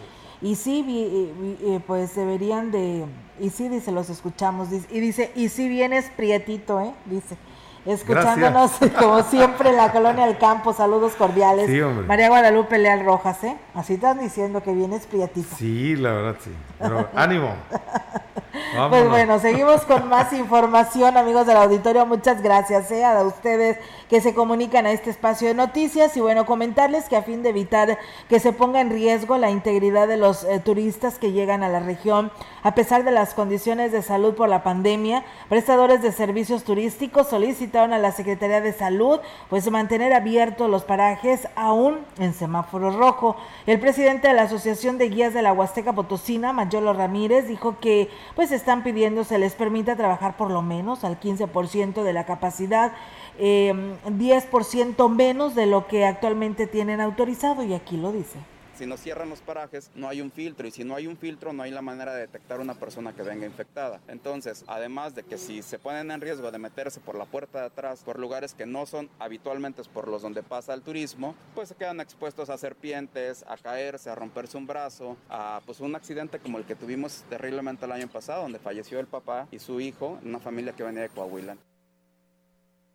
Y 0.44 0.56
sí, 0.56 1.82
pues 1.88 2.16
deberían 2.16 2.70
de, 2.70 3.06
y 3.40 3.50
sí, 3.50 3.70
dice, 3.70 3.94
los 3.94 4.10
escuchamos, 4.10 4.68
y 4.72 5.00
dice, 5.00 5.32
y 5.36 5.48
sí 5.48 5.70
vienes 5.70 6.12
prietito, 6.18 6.82
¿eh? 6.82 6.94
Dice, 7.06 7.38
escuchándonos 7.86 8.74
como 9.00 9.24
siempre 9.24 9.70
en 9.70 9.78
la 9.78 9.94
colonia 9.94 10.26
del 10.26 10.38
campo, 10.38 10.74
saludos 10.74 11.14
cordiales. 11.14 11.70
María 12.06 12.28
Guadalupe 12.28 12.78
Leal 12.78 13.06
Rojas, 13.06 13.42
¿eh? 13.46 13.58
Así 13.74 13.94
están 13.94 14.20
diciendo 14.20 14.62
que 14.62 14.74
vienes 14.74 15.08
prietito. 15.08 15.56
Sí, 15.56 15.96
la 15.96 16.12
verdad, 16.12 16.36
sí. 16.44 16.52
Pero 16.78 17.10
ánimo. 17.16 17.56
Pues 18.90 19.10
bueno, 19.10 19.40
seguimos 19.40 19.82
con 19.82 20.10
más 20.10 20.32
información, 20.32 21.18
amigos 21.18 21.48
del 21.48 21.58
auditorio. 21.58 22.06
Muchas 22.06 22.44
gracias 22.44 22.92
¿eh? 22.92 23.04
a 23.04 23.24
ustedes 23.24 23.80
que 24.10 24.22
se 24.22 24.36
comunican 24.36 24.86
a 24.86 24.92
este 24.92 25.10
espacio 25.10 25.48
de 25.48 25.56
noticias 25.56 26.16
y 26.18 26.22
bueno, 26.22 26.46
comentarles 26.46 27.10
que 27.10 27.16
a 27.16 27.24
fin 27.24 27.42
de 27.42 27.50
evitar 27.50 27.98
que 28.30 28.40
se 28.40 28.54
ponga 28.54 28.80
en 28.80 28.92
riesgo 28.92 29.40
la 29.40 29.50
integridad 29.50 30.08
de 30.08 30.18
los 30.18 30.44
eh, 30.44 30.60
turistas 30.60 31.18
que 31.18 31.32
llegan 31.32 31.64
a 31.64 31.70
la 31.70 31.80
región, 31.80 32.32
a 32.62 32.76
pesar 32.76 33.04
de 33.04 33.10
las 33.10 33.34
condiciones 33.34 33.92
de 33.92 34.04
salud 34.04 34.36
por 34.36 34.50
la 34.50 34.62
pandemia, 34.62 35.26
prestadores 35.50 36.04
de 36.04 36.12
servicios 36.12 36.64
turísticos 36.64 37.30
solicitaron 37.30 37.92
a 37.92 37.98
la 37.98 38.12
Secretaría 38.12 38.62
de 38.62 38.74
Salud 38.74 39.20
pues 39.50 39.70
mantener 39.72 40.14
abiertos 40.14 40.70
los 40.70 40.84
parajes 40.84 41.48
aún 41.56 41.98
en 42.20 42.36
semáforo 42.36 42.92
rojo. 42.92 43.36
El 43.66 43.80
presidente 43.80 44.28
de 44.28 44.36
la 44.36 44.44
Asociación 44.44 45.00
de 45.00 45.10
Guías 45.10 45.34
de 45.34 45.42
la 45.42 45.54
Huasteca 45.54 45.94
Potosina, 45.94 46.54
Mayolo 46.54 46.94
Ramírez, 46.94 47.48
dijo 47.48 47.80
que 47.80 48.12
pues 48.36 48.43
están 48.52 48.84
pidiendo 48.84 49.24
se 49.24 49.38
les 49.38 49.54
permita 49.54 49.96
trabajar 49.96 50.38
por 50.38 50.52
lo 50.52 50.62
menos 50.62 51.04
al 51.04 51.20
15% 51.20 52.04
de 52.04 52.14
la 52.14 52.26
capacidad 52.26 52.94
eh, 53.40 53.74
10% 54.06 55.10
menos 55.10 55.56
de 55.56 55.66
lo 55.66 55.88
que 55.88 56.06
actualmente 56.06 56.68
tienen 56.68 57.02
autorizado 57.02 57.64
y 57.64 57.74
aquí 57.74 57.98
lo 57.98 58.12
dice. 58.12 58.40
Si 58.76 58.88
no 58.88 58.98
cierran 58.98 59.30
los 59.30 59.42
parajes, 59.42 59.92
no 59.94 60.10
hay 60.10 60.20
un 60.22 60.32
filtro 60.32 60.68
y 60.68 60.72
si 60.72 60.84
no 60.84 60.96
hay 60.96 61.06
un 61.06 61.16
filtro, 61.16 61.54
no 61.54 61.62
hay 61.62 61.70
la 61.70 61.84
manera 61.84 62.14
de 62.16 62.22
detectar 62.22 62.60
una 62.60 62.74
persona 62.74 63.14
que 63.14 63.22
venga 63.22 63.46
infectada. 63.46 64.02
Entonces, 64.08 64.66
además 64.68 65.14
de 65.14 65.24
que 65.24 65.38
si 65.38 65.62
se 65.62 65.78
ponen 65.78 66.10
en 66.10 66.22
riesgo 66.22 66.52
de 66.52 66.58
meterse 66.58 67.00
por 67.00 67.16
la 67.16 67.26
puerta 67.26 67.60
de 67.60 67.66
atrás, 67.68 68.02
por 68.04 68.18
lugares 68.18 68.56
que 68.56 68.66
no 68.66 68.86
son 68.86 69.10
habitualmente 69.20 69.84
por 69.94 70.08
los 70.08 70.22
donde 70.22 70.44
pasa 70.44 70.74
el 70.74 70.82
turismo, 70.82 71.36
pues 71.54 71.70
se 71.70 71.76
quedan 71.76 72.00
expuestos 72.00 72.50
a 72.50 72.58
serpientes, 72.58 73.46
a 73.48 73.58
caerse, 73.58 74.10
a 74.10 74.16
romperse 74.16 74.58
un 74.58 74.68
brazo, 74.68 75.18
a 75.30 75.62
pues 75.66 75.80
un 75.80 75.96
accidente 75.96 76.40
como 76.40 76.58
el 76.58 76.66
que 76.66 76.76
tuvimos 76.76 77.24
terriblemente 77.30 77.86
el 77.86 77.92
año 77.92 78.08
pasado, 78.08 78.44
donde 78.44 78.60
falleció 78.60 79.00
el 79.00 79.08
papá 79.08 79.48
y 79.52 79.60
su 79.60 79.80
hijo 79.80 80.20
una 80.24 80.40
familia 80.40 80.74
que 80.74 80.84
venía 80.84 81.02
de 81.02 81.10
Coahuila. 81.10 81.58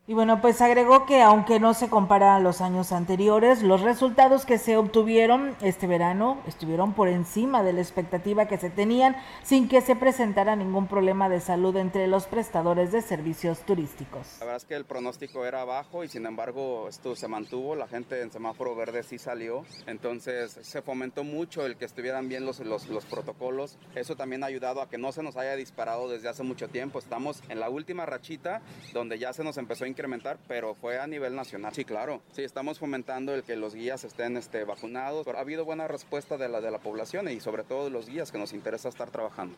Y 0.09 0.15
bueno, 0.15 0.41
pues 0.41 0.63
agregó 0.63 1.05
que 1.05 1.21
aunque 1.21 1.61
no 1.61 1.75
se 1.75 1.91
compara 1.91 2.35
a 2.35 2.41
los 2.41 2.63
años 2.63 2.93
anteriores, 2.93 3.63
los 3.63 3.83
resultados 3.83 4.47
que 4.47 4.57
se 4.57 4.79
obtuvieron 4.79 5.55
este 5.61 5.87
verano 5.87 6.41
estuvieron 6.47 6.95
por 6.95 7.09
encima 7.09 7.63
de 7.63 7.75
la 7.75 7.83
expectativa 7.83 8.49
que 8.49 8.57
se 8.57 8.71
tenían 8.71 9.17
sin 9.43 9.69
que 9.69 9.83
se 9.83 9.97
presentara 9.97 10.57
ningún 10.57 10.87
problema 10.87 11.29
de 11.29 11.43
salud 11.43 11.77
entre 11.77 12.07
los 12.07 12.25
prestadores 12.25 12.91
de 12.91 13.03
servicios 13.03 13.59
turísticos. 13.67 14.39
La 14.39 14.47
verdad 14.47 14.57
es 14.57 14.65
que 14.65 14.77
el 14.77 14.87
pronóstico 14.87 15.45
era 15.45 15.67
bajo 15.67 16.03
y 16.03 16.09
sin 16.09 16.25
embargo 16.25 16.89
esto 16.89 17.15
se 17.15 17.29
mantuvo, 17.29 17.75
la 17.75 17.87
gente 17.87 18.23
en 18.23 18.33
semáforo 18.33 18.75
verde 18.75 19.03
sí 19.03 19.19
salió, 19.19 19.67
entonces 19.87 20.59
se 20.63 20.81
fomentó 20.81 21.23
mucho 21.23 21.67
el 21.67 21.77
que 21.77 21.85
estuvieran 21.85 22.31
bien 22.31 22.47
los, 22.47 22.61
los, 22.61 22.89
los 22.89 23.05
protocolos, 23.05 23.77
eso 23.95 24.17
también 24.17 24.43
ha 24.43 24.47
ayudado 24.47 24.81
a 24.81 24.89
que 24.89 24.97
no 24.97 25.13
se 25.13 25.23
nos 25.23 25.37
haya 25.37 25.55
disparado 25.55 26.09
desde 26.09 26.31
hace 26.31 26.45
mucho 26.45 26.69
tiempo, 26.69 26.99
estamos 26.99 27.43
en 27.51 27.61
la 27.61 27.69
última 27.69 28.07
rachita 28.07 28.63
donde 28.95 29.19
ya 29.19 29.35
se 29.35 29.45
nos 29.45 29.59
empezó 29.59 29.85
a 29.85 29.89
incrementar, 29.99 30.39
pero 30.47 30.75
fue 30.75 31.01
a 31.01 31.09
nivel 31.09 31.35
nacional. 31.35 31.73
Sí, 31.75 31.85
claro. 31.85 32.23
Sí, 32.31 32.43
estamos 32.43 32.79
fomentando 32.79 33.35
el 33.35 33.43
que 33.43 33.57
los 33.57 33.75
guías 33.75 34.05
estén 34.05 34.37
este, 34.37 34.63
vacunados. 34.63 35.27
Pero 35.27 35.39
ha 35.39 35.41
habido 35.41 35.65
buena 35.65 35.89
respuesta 35.89 36.37
de 36.37 36.49
la, 36.49 36.61
de 36.61 36.71
la 36.71 36.79
población 36.79 37.29
y 37.29 37.41
sobre 37.41 37.65
todo 37.65 37.85
de 37.85 37.91
los 37.91 38.09
guías 38.09 38.31
que 38.31 38.39
nos 38.39 38.53
interesa 38.53 38.89
estar 38.89 39.11
trabajando. 39.11 39.57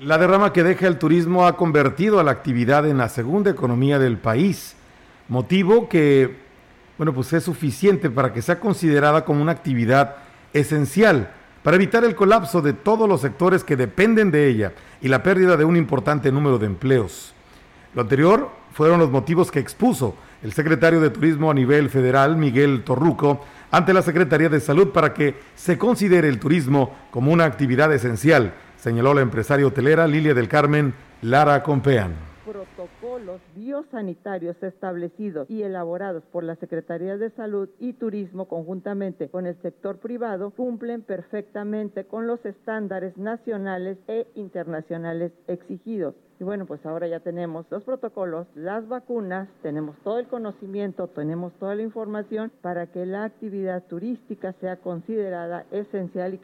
La 0.00 0.18
derrama 0.18 0.52
que 0.52 0.64
deja 0.64 0.88
el 0.88 0.98
turismo 0.98 1.46
ha 1.46 1.56
convertido 1.56 2.18
a 2.18 2.24
la 2.24 2.32
actividad 2.32 2.88
en 2.88 2.98
la 2.98 3.08
segunda 3.08 3.52
economía 3.52 4.00
del 4.00 4.18
país, 4.18 4.74
motivo 5.28 5.88
que, 5.88 6.36
bueno, 6.98 7.14
pues 7.14 7.32
es 7.32 7.44
suficiente 7.44 8.10
para 8.10 8.32
que 8.32 8.42
sea 8.42 8.58
considerada 8.58 9.24
como 9.24 9.40
una 9.42 9.52
actividad 9.52 10.16
esencial 10.52 11.30
para 11.62 11.76
evitar 11.76 12.04
el 12.04 12.16
colapso 12.16 12.60
de 12.60 12.72
todos 12.72 13.08
los 13.08 13.20
sectores 13.20 13.62
que 13.62 13.76
dependen 13.76 14.32
de 14.32 14.48
ella 14.48 14.72
y 15.00 15.06
la 15.08 15.22
pérdida 15.22 15.56
de 15.56 15.64
un 15.64 15.76
importante 15.76 16.32
número 16.32 16.58
de 16.58 16.66
empleos. 16.66 17.33
Lo 17.94 18.02
anterior 18.02 18.50
fueron 18.72 18.98
los 18.98 19.10
motivos 19.10 19.50
que 19.52 19.60
expuso 19.60 20.16
el 20.42 20.52
secretario 20.52 21.00
de 21.00 21.10
Turismo 21.10 21.50
a 21.50 21.54
nivel 21.54 21.88
federal, 21.88 22.36
Miguel 22.36 22.82
Torruco, 22.84 23.44
ante 23.70 23.94
la 23.94 24.02
Secretaría 24.02 24.48
de 24.48 24.60
Salud 24.60 24.88
para 24.88 25.14
que 25.14 25.36
se 25.54 25.78
considere 25.78 26.28
el 26.28 26.40
turismo 26.40 26.92
como 27.10 27.32
una 27.32 27.44
actividad 27.44 27.92
esencial, 27.92 28.52
señaló 28.76 29.14
la 29.14 29.22
empresaria 29.22 29.66
hotelera 29.66 30.06
Lilia 30.06 30.34
del 30.34 30.48
Carmen 30.48 30.92
Lara 31.22 31.62
Compean 31.62 32.34
protocolos 32.44 33.40
biosanitarios 33.54 34.62
establecidos 34.62 35.48
y 35.48 35.62
elaborados 35.62 36.22
por 36.30 36.44
la 36.44 36.56
Secretaría 36.56 37.16
de 37.16 37.30
Salud 37.30 37.68
y 37.78 37.94
Turismo 37.94 38.48
conjuntamente 38.48 39.28
con 39.28 39.46
el 39.46 39.60
sector 39.62 39.98
privado 39.98 40.50
cumplen 40.50 41.02
perfectamente 41.02 42.04
con 42.04 42.26
los 42.26 42.44
estándares 42.44 43.16
nacionales 43.16 43.98
e 44.08 44.26
internacionales 44.34 45.32
exigidos. 45.48 46.14
Y 46.40 46.44
bueno, 46.44 46.66
pues 46.66 46.84
ahora 46.84 47.06
ya 47.06 47.20
tenemos 47.20 47.64
los 47.70 47.84
protocolos, 47.84 48.46
las 48.56 48.88
vacunas, 48.88 49.48
tenemos 49.62 49.96
todo 50.02 50.18
el 50.18 50.26
conocimiento, 50.26 51.06
tenemos 51.06 51.52
toda 51.60 51.76
la 51.76 51.82
información 51.82 52.50
para 52.60 52.88
que 52.88 53.06
la 53.06 53.24
actividad 53.24 53.84
turística 53.84 54.52
sea 54.60 54.76
considerada 54.76 55.64
esencial. 55.70 56.40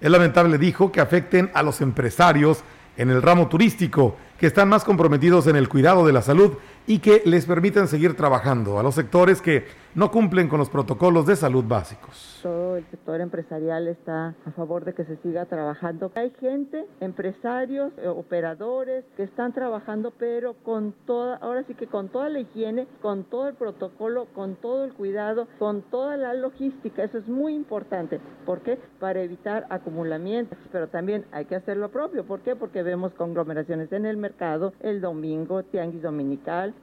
Es 0.00 0.10
lamentable, 0.10 0.56
dijo, 0.56 0.90
que 0.90 1.00
afecten 1.00 1.50
a 1.54 1.62
los 1.62 1.80
empresarios 1.82 2.64
en 2.96 3.10
el 3.10 3.22
ramo 3.22 3.48
turístico, 3.48 4.16
que 4.38 4.46
están 4.46 4.68
más 4.68 4.84
comprometidos 4.84 5.46
en 5.46 5.56
el 5.56 5.68
cuidado 5.68 6.06
de 6.06 6.12
la 6.12 6.22
salud 6.22 6.54
y 6.86 6.98
que 6.98 7.22
les 7.24 7.46
permitan 7.46 7.88
seguir 7.88 8.16
trabajando 8.16 8.78
a 8.78 8.82
los 8.82 8.94
sectores 8.94 9.42
que 9.42 9.66
no 9.94 10.10
cumplen 10.10 10.48
con 10.48 10.58
los 10.58 10.68
protocolos 10.68 11.26
de 11.26 11.36
salud 11.36 11.64
básicos. 11.66 12.40
Todo 12.42 12.76
el 12.76 12.84
sector 12.90 13.20
empresarial 13.20 13.86
está 13.86 14.34
a 14.44 14.50
favor 14.50 14.84
de 14.84 14.92
que 14.92 15.04
se 15.04 15.16
siga 15.18 15.46
trabajando. 15.46 16.10
Hay 16.16 16.32
gente, 16.40 16.84
empresarios, 17.00 17.92
eh, 17.98 18.08
operadores 18.08 19.04
que 19.16 19.22
están 19.22 19.52
trabajando, 19.52 20.12
pero 20.18 20.54
con 20.64 20.94
toda, 21.06 21.36
ahora 21.36 21.62
sí 21.64 21.74
que 21.74 21.86
con 21.86 22.08
toda 22.08 22.28
la 22.28 22.40
higiene, 22.40 22.88
con 23.00 23.24
todo 23.24 23.48
el 23.48 23.54
protocolo, 23.54 24.26
con 24.34 24.56
todo 24.56 24.84
el 24.84 24.92
cuidado, 24.94 25.46
con 25.58 25.82
toda 25.82 26.16
la 26.16 26.34
logística. 26.34 27.04
Eso 27.04 27.18
es 27.18 27.28
muy 27.28 27.54
importante. 27.54 28.20
¿Por 28.44 28.62
qué? 28.62 28.78
Para 28.98 29.22
evitar 29.22 29.66
acumulamientos. 29.70 30.58
Pero 30.72 30.88
también 30.88 31.24
hay 31.30 31.44
que 31.44 31.54
hacer 31.54 31.76
lo 31.76 31.90
propio. 31.90 32.24
¿Por 32.24 32.40
qué? 32.40 32.56
Porque 32.56 32.82
vemos 32.82 33.14
conglomeraciones 33.14 33.92
en 33.92 34.06
el 34.06 34.16
mercado 34.16 34.72
el 34.80 35.00
domingo, 35.00 35.62
tianguis 35.62 36.02
dominical, 36.02 36.74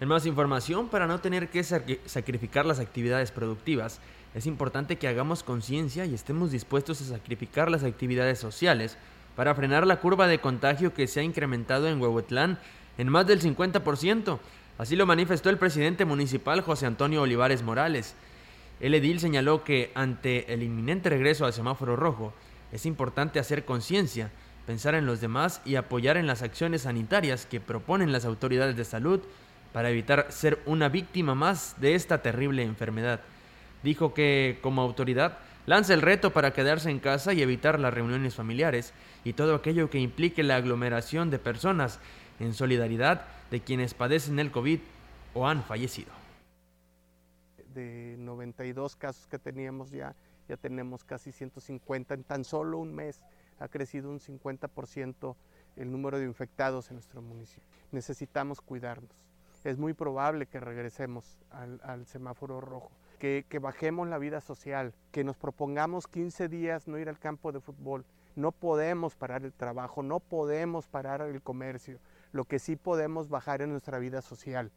en 0.00 0.08
más 0.08 0.26
información, 0.26 0.88
para 0.88 1.06
no 1.06 1.20
tener 1.20 1.48
que 1.48 1.62
sacrificar 1.62 2.66
las 2.66 2.80
actividades 2.80 3.30
productivas, 3.30 4.00
es 4.34 4.46
importante 4.46 4.96
que 4.96 5.06
hagamos 5.06 5.44
conciencia 5.44 6.04
y 6.04 6.14
estemos 6.14 6.50
dispuestos 6.50 7.00
a 7.00 7.04
sacrificar 7.04 7.70
las 7.70 7.84
actividades 7.84 8.38
sociales 8.38 8.98
para 9.36 9.54
frenar 9.54 9.86
la 9.86 10.00
curva 10.00 10.26
de 10.26 10.40
contagio 10.40 10.92
que 10.92 11.06
se 11.06 11.20
ha 11.20 11.22
incrementado 11.22 11.88
en 11.88 12.00
Huehuetlán 12.00 12.58
en 12.98 13.08
más 13.08 13.26
del 13.26 13.40
50%. 13.40 14.38
Así 14.76 14.96
lo 14.96 15.06
manifestó 15.06 15.50
el 15.50 15.58
presidente 15.58 16.04
municipal 16.04 16.60
José 16.62 16.86
Antonio 16.86 17.22
Olivares 17.22 17.62
Morales. 17.62 18.16
El 18.80 18.94
edil 18.94 19.20
señaló 19.20 19.62
que 19.62 19.92
ante 19.94 20.52
el 20.52 20.64
inminente 20.64 21.10
regreso 21.10 21.46
al 21.46 21.52
semáforo 21.52 21.94
rojo, 21.94 22.32
es 22.72 22.86
importante 22.86 23.38
hacer 23.38 23.64
conciencia, 23.64 24.32
pensar 24.66 24.96
en 24.96 25.06
los 25.06 25.20
demás 25.20 25.60
y 25.64 25.76
apoyar 25.76 26.16
en 26.16 26.26
las 26.26 26.42
acciones 26.42 26.82
sanitarias 26.82 27.46
que 27.46 27.60
proponen 27.60 28.10
las 28.10 28.24
autoridades 28.24 28.76
de 28.76 28.84
salud 28.84 29.20
para 29.74 29.90
evitar 29.90 30.30
ser 30.30 30.62
una 30.66 30.88
víctima 30.88 31.34
más 31.34 31.74
de 31.80 31.96
esta 31.96 32.22
terrible 32.22 32.62
enfermedad. 32.62 33.22
Dijo 33.82 34.14
que, 34.14 34.60
como 34.62 34.82
autoridad, 34.82 35.38
lanza 35.66 35.94
el 35.94 36.00
reto 36.00 36.32
para 36.32 36.52
quedarse 36.52 36.90
en 36.90 37.00
casa 37.00 37.32
y 37.32 37.42
evitar 37.42 37.80
las 37.80 37.92
reuniones 37.92 38.36
familiares 38.36 38.94
y 39.24 39.32
todo 39.32 39.56
aquello 39.56 39.90
que 39.90 39.98
implique 39.98 40.44
la 40.44 40.54
aglomeración 40.54 41.28
de 41.28 41.40
personas 41.40 41.98
en 42.38 42.54
solidaridad 42.54 43.26
de 43.50 43.62
quienes 43.62 43.94
padecen 43.94 44.38
el 44.38 44.52
COVID 44.52 44.78
o 45.34 45.48
han 45.48 45.64
fallecido. 45.64 46.12
De 47.74 48.14
92 48.20 48.94
casos 48.94 49.26
que 49.26 49.40
teníamos 49.40 49.90
ya, 49.90 50.14
ya 50.48 50.56
tenemos 50.56 51.02
casi 51.02 51.32
150 51.32 52.14
en 52.14 52.22
tan 52.22 52.44
solo 52.44 52.78
un 52.78 52.94
mes. 52.94 53.20
Ha 53.58 53.66
crecido 53.66 54.08
un 54.08 54.20
50% 54.20 55.34
el 55.74 55.90
número 55.90 56.20
de 56.20 56.26
infectados 56.26 56.90
en 56.90 56.94
nuestro 56.94 57.20
municipio. 57.22 57.64
Necesitamos 57.90 58.60
cuidarnos 58.60 59.24
es 59.64 59.78
muy 59.78 59.94
probable 59.94 60.46
que 60.46 60.60
regresemos 60.60 61.38
al, 61.50 62.06
semáforo 62.06 62.60
rojo. 62.60 62.90
Que, 63.18 63.46
que, 63.48 63.58
bajemos 63.58 64.06
la 64.08 64.18
vida 64.18 64.40
social, 64.40 64.92
que 65.10 65.24
nos 65.24 65.36
propongamos 65.36 66.06
15 66.06 66.48
días 66.48 66.86
no 66.86 66.98
ir 66.98 67.08
al 67.08 67.18
campo 67.18 67.52
de 67.52 67.60
fútbol. 67.60 68.04
No 68.36 68.52
podemos 68.52 69.14
parar 69.14 69.44
el 69.44 69.52
trabajo, 69.52 70.02
no 70.02 70.20
podemos 70.20 70.86
parar 70.88 71.22
el 71.22 71.40
comercio. 71.40 71.98
Lo 72.32 72.44
que 72.44 72.58
sí 72.58 72.76
podemos 72.76 73.28
bajar 73.28 73.62
es 73.62 73.68
nuestra 73.68 73.98
vida 73.98 74.20
social. 74.20 74.70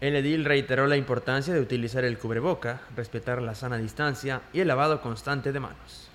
El 0.00 0.14
edil 0.14 0.44
reiteró 0.44 0.86
la 0.86 0.98
importancia 0.98 1.54
de 1.54 1.60
utilizar 1.60 2.04
el 2.04 2.18
cubreboca, 2.18 2.82
respetar 2.94 3.40
la 3.40 3.54
sana 3.54 3.78
distancia 3.78 4.42
y 4.52 4.60
el 4.60 4.68
lavado 4.68 5.00
constante 5.00 5.52
de 5.52 5.60
manos. 5.60 6.10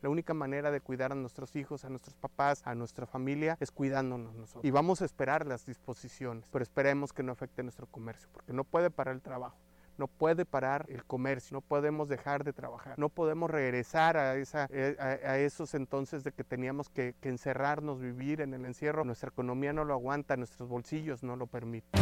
La 0.00 0.08
única 0.08 0.32
manera 0.32 0.70
de 0.70 0.80
cuidar 0.80 1.12
a 1.12 1.14
nuestros 1.14 1.56
hijos, 1.56 1.84
a 1.84 1.88
nuestros 1.88 2.14
papás, 2.16 2.62
a 2.64 2.74
nuestra 2.74 3.06
familia 3.06 3.56
es 3.60 3.70
cuidándonos 3.72 4.34
nosotros. 4.34 4.64
Y 4.64 4.70
vamos 4.70 5.02
a 5.02 5.04
esperar 5.04 5.46
las 5.46 5.66
disposiciones, 5.66 6.46
pero 6.52 6.62
esperemos 6.62 7.12
que 7.12 7.22
no 7.22 7.32
afecte 7.32 7.62
nuestro 7.62 7.86
comercio, 7.86 8.28
porque 8.32 8.52
no 8.52 8.64
puede 8.64 8.90
parar 8.90 9.14
el 9.14 9.22
trabajo. 9.22 9.56
No 9.96 10.06
puede 10.06 10.44
parar 10.44 10.86
el 10.88 11.04
comercio, 11.04 11.56
no 11.56 11.60
podemos 11.60 12.08
dejar 12.08 12.44
de 12.44 12.52
trabajar, 12.52 12.96
no 13.00 13.08
podemos 13.08 13.50
regresar 13.50 14.16
a, 14.16 14.36
eh, 14.36 14.96
a, 15.00 15.38
esos 15.38 15.74
entonces 15.74 16.22
de 16.22 16.30
que 16.30 16.44
teníamos 16.44 16.88
que 16.88 17.16
encerrarnos, 17.22 18.00
vivir 18.00 18.40
en 18.40 18.54
el 18.54 18.64
encierro. 18.64 19.04
Nuestra 19.04 19.30
economía 19.30 19.72
no 19.72 19.84
lo 19.84 19.94
aguanta, 19.94 20.36
nuestros 20.36 20.68
bolsillos 20.68 21.24
no 21.24 21.34
lo 21.34 21.48
permiten. 21.48 22.00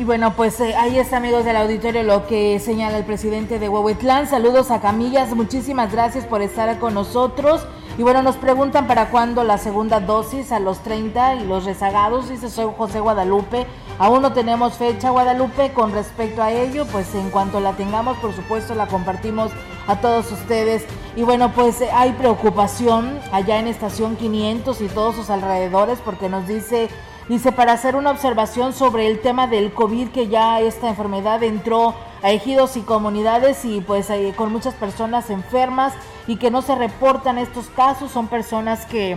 Y 0.00 0.04
bueno, 0.04 0.32
pues 0.34 0.58
eh, 0.60 0.74
ahí 0.76 0.98
está, 0.98 1.18
amigos 1.18 1.44
del 1.44 1.56
auditorio, 1.56 2.02
lo 2.02 2.26
que 2.26 2.58
señala 2.58 2.96
el 2.96 3.04
presidente 3.04 3.58
de 3.58 3.68
Huehuetlán. 3.68 4.26
Saludos 4.26 4.70
a 4.70 4.80
Camillas, 4.80 5.34
muchísimas 5.36 5.92
gracias 5.92 6.24
por 6.24 6.40
estar 6.40 6.78
con 6.78 6.94
nosotros. 6.94 7.66
Y 7.98 8.02
bueno, 8.02 8.22
nos 8.22 8.36
preguntan 8.36 8.86
para 8.86 9.10
cuándo 9.10 9.44
la 9.44 9.58
segunda 9.58 10.00
dosis 10.00 10.52
a 10.52 10.58
los 10.58 10.78
30 10.78 11.34
y 11.34 11.46
los 11.46 11.66
rezagados. 11.66 12.30
Dice, 12.30 12.48
soy 12.48 12.72
José 12.78 13.00
Guadalupe. 13.00 13.66
Aún 13.98 14.22
no 14.22 14.32
tenemos 14.32 14.78
fecha, 14.78 15.10
Guadalupe, 15.10 15.74
con 15.74 15.92
respecto 15.92 16.42
a 16.42 16.50
ello. 16.50 16.86
Pues 16.90 17.14
en 17.14 17.28
cuanto 17.28 17.60
la 17.60 17.74
tengamos, 17.74 18.16
por 18.20 18.34
supuesto, 18.34 18.74
la 18.74 18.86
compartimos 18.86 19.52
a 19.86 20.00
todos 20.00 20.32
ustedes. 20.32 20.86
Y 21.14 21.24
bueno, 21.24 21.52
pues 21.52 21.78
eh, 21.82 21.90
hay 21.92 22.12
preocupación 22.12 23.20
allá 23.32 23.58
en 23.58 23.66
Estación 23.66 24.16
500 24.16 24.80
y 24.80 24.86
todos 24.86 25.16
sus 25.16 25.28
alrededores 25.28 25.98
porque 26.02 26.30
nos 26.30 26.46
dice 26.46 26.88
Dice, 27.30 27.52
para 27.52 27.74
hacer 27.74 27.94
una 27.94 28.10
observación 28.10 28.72
sobre 28.72 29.06
el 29.06 29.20
tema 29.20 29.46
del 29.46 29.72
COVID, 29.72 30.08
que 30.08 30.26
ya 30.26 30.58
esta 30.60 30.88
enfermedad 30.88 31.44
entró 31.44 31.94
a 32.24 32.32
ejidos 32.32 32.76
y 32.76 32.80
comunidades 32.80 33.64
y 33.64 33.80
pues 33.80 34.10
eh, 34.10 34.34
con 34.36 34.50
muchas 34.50 34.74
personas 34.74 35.30
enfermas 35.30 35.92
y 36.26 36.38
que 36.38 36.50
no 36.50 36.60
se 36.60 36.74
reportan 36.74 37.38
estos 37.38 37.68
casos, 37.68 38.10
son 38.10 38.26
personas 38.26 38.84
que 38.84 39.16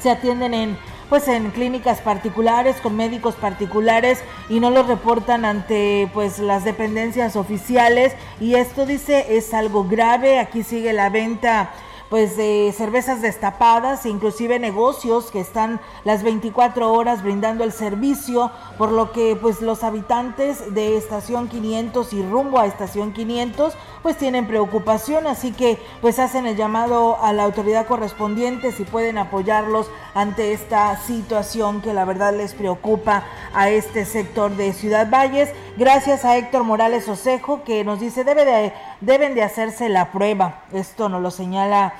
se 0.00 0.10
atienden 0.10 0.54
en 0.54 0.78
pues 1.10 1.28
en 1.28 1.50
clínicas 1.50 2.00
particulares 2.00 2.76
con 2.80 2.96
médicos 2.96 3.34
particulares 3.34 4.24
y 4.48 4.58
no 4.58 4.70
los 4.70 4.86
reportan 4.86 5.44
ante 5.44 6.10
pues 6.14 6.38
las 6.38 6.64
dependencias 6.64 7.36
oficiales. 7.36 8.14
Y 8.40 8.54
esto 8.54 8.86
dice 8.86 9.36
es 9.36 9.52
algo 9.52 9.84
grave. 9.84 10.38
Aquí 10.38 10.62
sigue 10.62 10.94
la 10.94 11.10
venta 11.10 11.72
pues 12.10 12.36
de 12.36 12.72
cervezas 12.76 13.20
destapadas, 13.20 14.04
e 14.06 14.08
inclusive 14.08 14.58
negocios 14.58 15.30
que 15.30 15.40
están 15.40 15.80
las 16.04 16.22
24 16.22 16.92
horas 16.92 17.22
brindando 17.22 17.64
el 17.64 17.72
servicio, 17.72 18.50
por 18.78 18.92
lo 18.92 19.12
que 19.12 19.36
pues 19.36 19.60
los 19.60 19.84
habitantes 19.84 20.74
de 20.74 20.96
estación 20.96 21.48
500 21.48 22.12
y 22.12 22.22
rumbo 22.22 22.58
a 22.58 22.66
estación 22.66 23.12
500 23.12 23.74
pues 24.02 24.16
tienen 24.16 24.46
preocupación, 24.46 25.26
así 25.26 25.52
que 25.52 25.78
pues 26.00 26.18
hacen 26.18 26.46
el 26.46 26.56
llamado 26.56 27.18
a 27.22 27.32
la 27.32 27.44
autoridad 27.44 27.86
correspondiente 27.86 28.72
si 28.72 28.84
pueden 28.84 29.18
apoyarlos 29.18 29.90
ante 30.14 30.52
esta 30.52 30.96
situación 30.98 31.82
que 31.82 31.94
la 31.94 32.04
verdad 32.04 32.34
les 32.34 32.54
preocupa 32.54 33.24
a 33.54 33.70
este 33.70 34.04
sector 34.04 34.56
de 34.56 34.72
Ciudad 34.72 35.10
Valles. 35.10 35.50
Gracias 35.76 36.24
a 36.24 36.36
Héctor 36.36 36.64
Morales 36.64 37.08
Osejo 37.08 37.62
que 37.64 37.84
nos 37.84 38.00
dice 38.00 38.24
debe 38.24 38.44
de, 38.44 38.72
deben 39.00 39.34
de 39.34 39.42
hacerse 39.42 39.88
la 39.88 40.10
prueba. 40.10 40.62
Esto 40.72 41.08
nos 41.08 41.22
lo 41.22 41.30
señala 41.30 41.94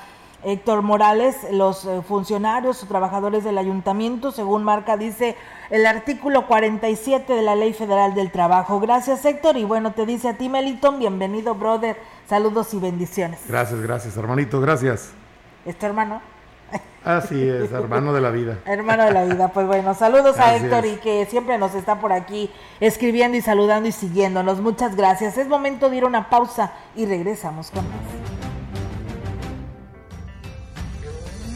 Héctor 0.44 0.83
Morales, 0.83 1.37
los 1.51 1.85
eh, 1.85 2.01
funcionarios 2.07 2.83
o 2.83 2.87
trabajadores 2.87 3.42
del 3.42 3.59
ayuntamiento, 3.59 4.31
según 4.31 4.62
marca, 4.62 4.96
dice 4.96 5.37
el 5.70 5.85
artículo 5.85 6.46
47 6.46 7.33
de 7.33 7.42
la 7.42 7.57
Ley 7.57 7.72
Federal 7.72 8.14
del 8.14 8.31
Trabajo. 8.31 8.79
Gracias, 8.79 9.24
Héctor. 9.24 9.57
Y 9.57 9.64
bueno, 9.64 9.92
te 9.92 10.07
dice 10.07 10.29
a 10.29 10.35
ti, 10.35 10.48
Meliton, 10.48 10.98
bienvenido, 10.98 11.55
brother. 11.55 11.96
Saludos 12.29 12.72
y 12.74 12.79
bendiciones. 12.79 13.40
Gracias, 13.48 13.81
gracias, 13.81 14.16
hermanito, 14.16 14.61
gracias. 14.61 15.11
¿Es 15.66 15.77
tu 15.77 15.87
hermano? 15.87 16.20
Así 17.05 17.48
es, 17.48 17.72
hermano 17.72 18.12
de 18.12 18.20
la 18.20 18.31
vida. 18.31 18.59
hermano 18.66 19.05
de 19.05 19.12
la 19.12 19.24
vida. 19.24 19.48
Pues 19.48 19.66
bueno, 19.66 19.94
saludos 19.94 20.38
a 20.38 20.57
Héctor 20.57 20.85
y 20.87 20.96
que 20.96 21.27
siempre 21.27 21.57
nos 21.59 21.74
está 21.74 22.01
por 22.01 22.12
aquí 22.12 22.51
escribiendo 22.81 23.37
y 23.37 23.40
saludando 23.40 23.88
y 23.88 23.92
siguiéndonos. 23.92 24.61
Muchas 24.61 24.94
gracias. 24.94 25.38
Es 25.38 25.48
momento 25.48 25.88
de 25.90 25.96
ir 25.96 26.05
a 26.05 26.07
una 26.07 26.29
pausa 26.29 26.72
y 26.94 27.07
regresamos 27.07 27.70
con 27.70 27.85
más. 27.88 28.38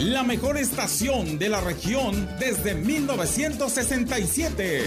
la 0.00 0.22
mejor 0.22 0.56
estación 0.56 1.38
de 1.38 1.50
la 1.50 1.60
región 1.60 2.26
desde 2.38 2.74
1967. 2.74 4.84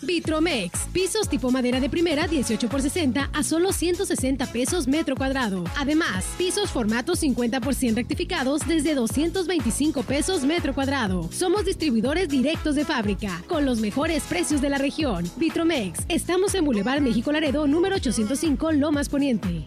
Vitromex. 0.00 0.86
Pisos 0.92 1.28
tipo 1.28 1.50
madera 1.50 1.80
de 1.80 1.90
primera 1.90 2.26
18 2.26 2.68
por 2.68 2.80
60 2.80 3.30
a 3.32 3.42
solo 3.42 3.72
160 3.72 4.46
pesos 4.46 4.86
metro 4.86 5.14
cuadrado. 5.14 5.64
Además, 5.76 6.24
pisos 6.38 6.70
formato 6.70 7.16
50 7.16 7.60
por 7.60 7.74
100 7.74 7.96
rectificados 7.96 8.66
desde 8.66 8.94
225 8.94 10.04
pesos 10.04 10.44
metro 10.44 10.74
cuadrado. 10.74 11.28
Somos 11.32 11.66
distribuidores 11.66 12.30
directos 12.30 12.76
de 12.76 12.86
fábrica 12.86 13.42
con 13.46 13.66
los 13.66 13.80
mejores 13.80 14.22
precios 14.24 14.62
de 14.62 14.70
la 14.70 14.78
región. 14.78 15.30
Vitromex. 15.36 16.00
Estamos 16.08 16.54
en 16.54 16.64
Boulevard 16.64 17.02
México 17.02 17.30
Laredo 17.30 17.66
número 17.66 17.96
805 17.96 18.72
Lomas 18.72 19.10
Poniente. 19.10 19.66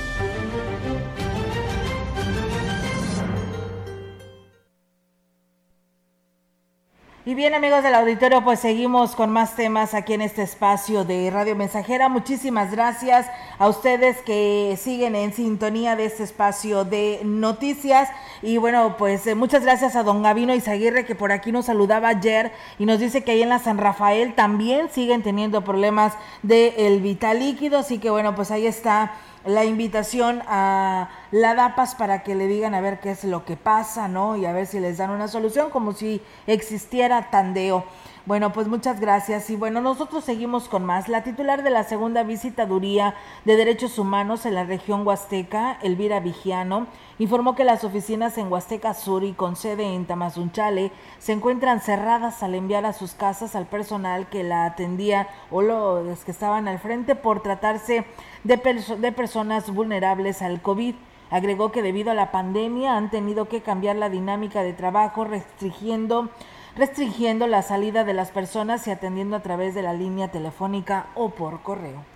Y 7.23 7.35
bien 7.35 7.53
amigos 7.53 7.83
del 7.83 7.93
auditorio, 7.93 8.43
pues 8.43 8.59
seguimos 8.59 9.15
con 9.15 9.29
más 9.29 9.55
temas 9.55 9.93
aquí 9.93 10.13
en 10.15 10.21
este 10.21 10.41
espacio 10.41 11.03
de 11.03 11.29
Radio 11.29 11.55
Mensajera. 11.55 12.09
Muchísimas 12.09 12.71
gracias 12.71 13.27
a 13.59 13.69
ustedes 13.69 14.17
que 14.23 14.75
siguen 14.81 15.13
en 15.13 15.31
sintonía 15.31 15.95
de 15.95 16.05
este 16.05 16.23
espacio 16.23 16.83
de 16.83 17.19
noticias. 17.23 18.09
Y 18.41 18.57
bueno, 18.57 18.95
pues 18.97 19.27
eh, 19.27 19.35
muchas 19.35 19.61
gracias 19.61 19.95
a 19.95 20.01
don 20.01 20.23
Gavino 20.23 20.55
Izaguirre 20.55 21.05
que 21.05 21.13
por 21.13 21.31
aquí 21.31 21.51
nos 21.51 21.65
saludaba 21.65 22.07
ayer 22.07 22.53
y 22.79 22.87
nos 22.87 22.99
dice 22.99 23.23
que 23.23 23.33
ahí 23.33 23.43
en 23.43 23.49
la 23.49 23.59
San 23.59 23.77
Rafael 23.77 24.33
también 24.33 24.89
siguen 24.89 25.21
teniendo 25.21 25.63
problemas 25.63 26.13
del 26.41 26.73
el 26.75 27.01
vital 27.01 27.37
líquido. 27.37 27.77
Así 27.77 27.99
que 27.99 28.09
bueno, 28.09 28.33
pues 28.33 28.49
ahí 28.49 28.65
está 28.65 29.13
la 29.45 29.65
invitación 29.65 30.41
a 30.47 31.09
la 31.31 31.55
DAPAS 31.55 31.95
para 31.95 32.23
que 32.23 32.35
le 32.35 32.47
digan 32.47 32.73
a 32.73 32.81
ver 32.81 32.99
qué 32.99 33.11
es 33.11 33.23
lo 33.23 33.45
que 33.45 33.57
pasa, 33.57 34.07
¿no? 34.07 34.35
Y 34.35 34.45
a 34.45 34.51
ver 34.51 34.67
si 34.67 34.79
les 34.79 34.97
dan 34.97 35.09
una 35.09 35.27
solución, 35.27 35.69
como 35.69 35.93
si 35.93 36.21
existiera 36.47 37.29
tandeo. 37.31 37.85
Bueno, 38.27 38.53
pues 38.53 38.67
muchas 38.67 38.99
gracias. 38.99 39.49
Y 39.49 39.55
bueno, 39.55 39.81
nosotros 39.81 40.23
seguimos 40.23 40.69
con 40.69 40.85
más. 40.85 41.09
La 41.09 41.23
titular 41.23 41.63
de 41.63 41.71
la 41.71 41.83
segunda 41.83 42.21
visitaduría 42.21 43.15
de 43.45 43.55
Derechos 43.55 43.97
Humanos 43.97 44.45
en 44.45 44.53
la 44.53 44.63
región 44.63 45.07
Huasteca, 45.07 45.79
Elvira 45.81 46.19
Vigiano, 46.19 46.85
informó 47.17 47.55
que 47.55 47.63
las 47.63 47.83
oficinas 47.83 48.37
en 48.37 48.51
Huasteca 48.51 48.93
Sur 48.93 49.23
y 49.23 49.33
con 49.33 49.55
sede 49.55 49.95
en 49.95 50.05
Tamazunchale 50.05 50.91
se 51.17 51.31
encuentran 51.31 51.81
cerradas 51.81 52.43
al 52.43 52.53
enviar 52.53 52.85
a 52.85 52.93
sus 52.93 53.13
casas 53.13 53.55
al 53.55 53.65
personal 53.65 54.29
que 54.29 54.43
la 54.43 54.65
atendía 54.65 55.27
o 55.49 55.63
los 55.63 56.23
que 56.23 56.29
estaban 56.29 56.67
al 56.67 56.77
frente 56.77 57.15
por 57.15 57.41
tratarse 57.41 58.05
de, 58.43 58.57
de 58.99 59.11
personas 59.11 59.73
vulnerables 59.73 60.43
al 60.43 60.61
COVID. 60.61 60.93
Agregó 61.31 61.71
que 61.71 61.81
debido 61.81 62.11
a 62.11 62.13
la 62.13 62.29
pandemia 62.29 62.97
han 62.97 63.09
tenido 63.09 63.47
que 63.47 63.61
cambiar 63.61 63.95
la 63.95 64.09
dinámica 64.09 64.61
de 64.61 64.73
trabajo, 64.73 65.23
restringiendo 65.23 66.29
restringiendo 66.75 67.47
la 67.47 67.61
salida 67.61 68.03
de 68.03 68.13
las 68.13 68.31
personas 68.31 68.87
y 68.87 68.91
atendiendo 68.91 69.35
a 69.35 69.41
través 69.41 69.75
de 69.75 69.81
la 69.81 69.93
línea 69.93 70.29
telefónica 70.29 71.07
o 71.15 71.29
por 71.29 71.61
correo 71.61 72.10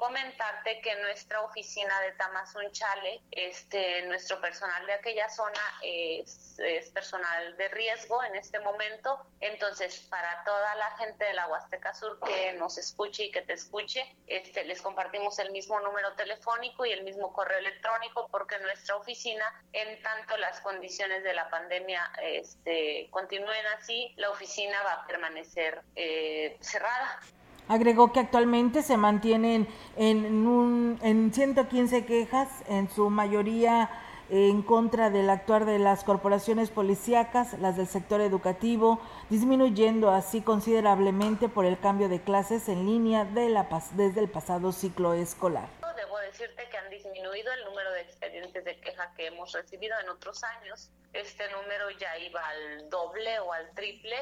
comentarte 0.00 0.80
que 0.80 0.96
nuestra 1.02 1.42
oficina 1.42 2.00
de 2.00 2.12
Tamazunchale, 2.12 3.20
este, 3.30 4.00
nuestro 4.06 4.40
personal 4.40 4.86
de 4.86 4.94
aquella 4.94 5.28
zona 5.28 5.60
es, 5.82 6.46
personal 6.94 7.56
de 7.56 7.68
riesgo 7.68 8.22
en 8.24 8.34
este 8.36 8.60
momento. 8.60 9.18
Entonces, 9.40 10.00
para 10.10 10.42
toda 10.44 10.74
la 10.74 10.90
gente 10.96 11.24
de 11.24 11.34
la 11.34 11.46
Huasteca 11.48 11.94
Sur 11.94 12.18
que 12.20 12.54
nos 12.54 12.78
escuche 12.78 13.24
y 13.24 13.30
que 13.30 13.42
te 13.42 13.52
escuche, 13.52 14.16
este, 14.26 14.64
les 14.64 14.80
compartimos 14.80 15.38
el 15.38 15.50
mismo 15.52 15.78
número 15.80 16.12
telefónico 16.14 16.86
y 16.86 16.92
el 16.92 17.04
mismo 17.04 17.32
correo 17.32 17.58
electrónico 17.58 18.28
porque 18.30 18.58
nuestra 18.58 18.96
oficina, 18.96 19.44
en 19.72 20.02
tanto 20.02 20.36
las 20.38 20.60
condiciones 20.60 21.22
de 21.22 21.34
la 21.34 21.48
pandemia 21.50 22.10
este, 22.22 23.08
continúen 23.10 23.66
así, 23.78 24.14
la 24.16 24.30
oficina 24.30 24.82
va 24.82 24.92
a 24.94 25.06
permanecer 25.06 25.82
eh, 25.94 26.56
cerrada. 26.60 27.20
Agregó 27.70 28.12
que 28.12 28.18
actualmente 28.18 28.82
se 28.82 28.96
mantienen 28.96 29.68
en, 29.94 30.44
un, 30.44 30.98
en 31.02 31.32
115 31.32 32.04
quejas, 32.04 32.48
en 32.66 32.90
su 32.90 33.10
mayoría 33.10 33.88
en 34.28 34.62
contra 34.62 35.08
del 35.08 35.30
actuar 35.30 35.66
de 35.66 35.78
las 35.78 36.02
corporaciones 36.02 36.68
policíacas, 36.70 37.56
las 37.60 37.76
del 37.76 37.86
sector 37.86 38.22
educativo, 38.22 39.00
disminuyendo 39.28 40.10
así 40.10 40.40
considerablemente 40.40 41.48
por 41.48 41.64
el 41.64 41.78
cambio 41.78 42.08
de 42.08 42.20
clases 42.20 42.68
en 42.68 42.86
línea 42.86 43.24
de 43.24 43.48
la, 43.50 43.68
desde 43.92 44.18
el 44.18 44.28
pasado 44.28 44.72
ciclo 44.72 45.14
escolar. 45.14 45.68
Debo 45.96 46.18
decirte 46.18 46.68
que 46.68 46.76
han 46.76 46.90
disminuido 46.90 47.52
el 47.52 47.64
número 47.66 47.92
de 47.92 48.00
expedientes 48.00 48.64
de 48.64 48.80
queja 48.80 49.14
que 49.16 49.28
hemos 49.28 49.52
recibido 49.52 49.94
en 50.02 50.08
otros 50.08 50.42
años. 50.42 50.90
Este 51.12 51.44
número 51.52 51.88
ya 52.00 52.18
iba 52.18 52.40
al 52.48 52.90
doble 52.90 53.38
o 53.38 53.52
al 53.52 53.70
triple 53.76 54.16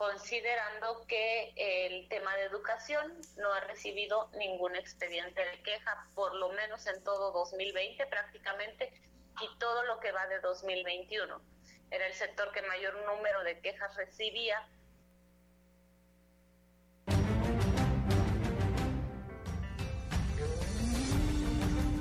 considerando 0.00 1.04
que 1.06 1.52
el 1.56 2.08
tema 2.08 2.34
de 2.36 2.44
educación 2.44 3.12
no 3.36 3.52
ha 3.52 3.60
recibido 3.60 4.30
ningún 4.38 4.74
expediente 4.74 5.42
de 5.44 5.62
queja, 5.62 6.06
por 6.14 6.34
lo 6.36 6.48
menos 6.54 6.86
en 6.86 7.04
todo 7.04 7.30
2020 7.32 8.06
prácticamente, 8.06 8.94
y 9.42 9.58
todo 9.58 9.84
lo 9.84 10.00
que 10.00 10.10
va 10.10 10.26
de 10.28 10.40
2021. 10.40 11.42
Era 11.90 12.06
el 12.06 12.14
sector 12.14 12.50
que 12.50 12.62
mayor 12.62 12.94
número 13.04 13.44
de 13.44 13.60
quejas 13.60 13.94
recibía. 13.94 14.66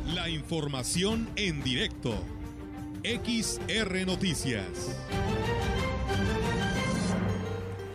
La 0.06 0.30
información 0.30 1.30
en 1.36 1.62
directo. 1.62 2.14
XR 3.04 4.06
Noticias. 4.06 4.96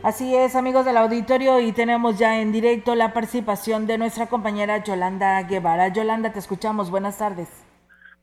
Así 0.05 0.35
es, 0.35 0.55
amigos 0.55 0.85
del 0.85 0.99
auditorio, 0.99 1.61
y 1.61 1.73
tenemos 1.73 2.19
ya 2.19 2.43
en 2.43 2.53
directo 2.53 2.95
la 2.95 3.15
participación 3.15 3.87
de 3.87 3.97
nuestra 3.97 4.27
compañera 4.27 4.85
Yolanda 4.85 5.43
Guevara. 5.45 5.89
Yolanda, 5.95 6.31
te 6.31 6.41
escuchamos. 6.41 6.91
Buenas 6.91 7.17
tardes. 7.17 7.49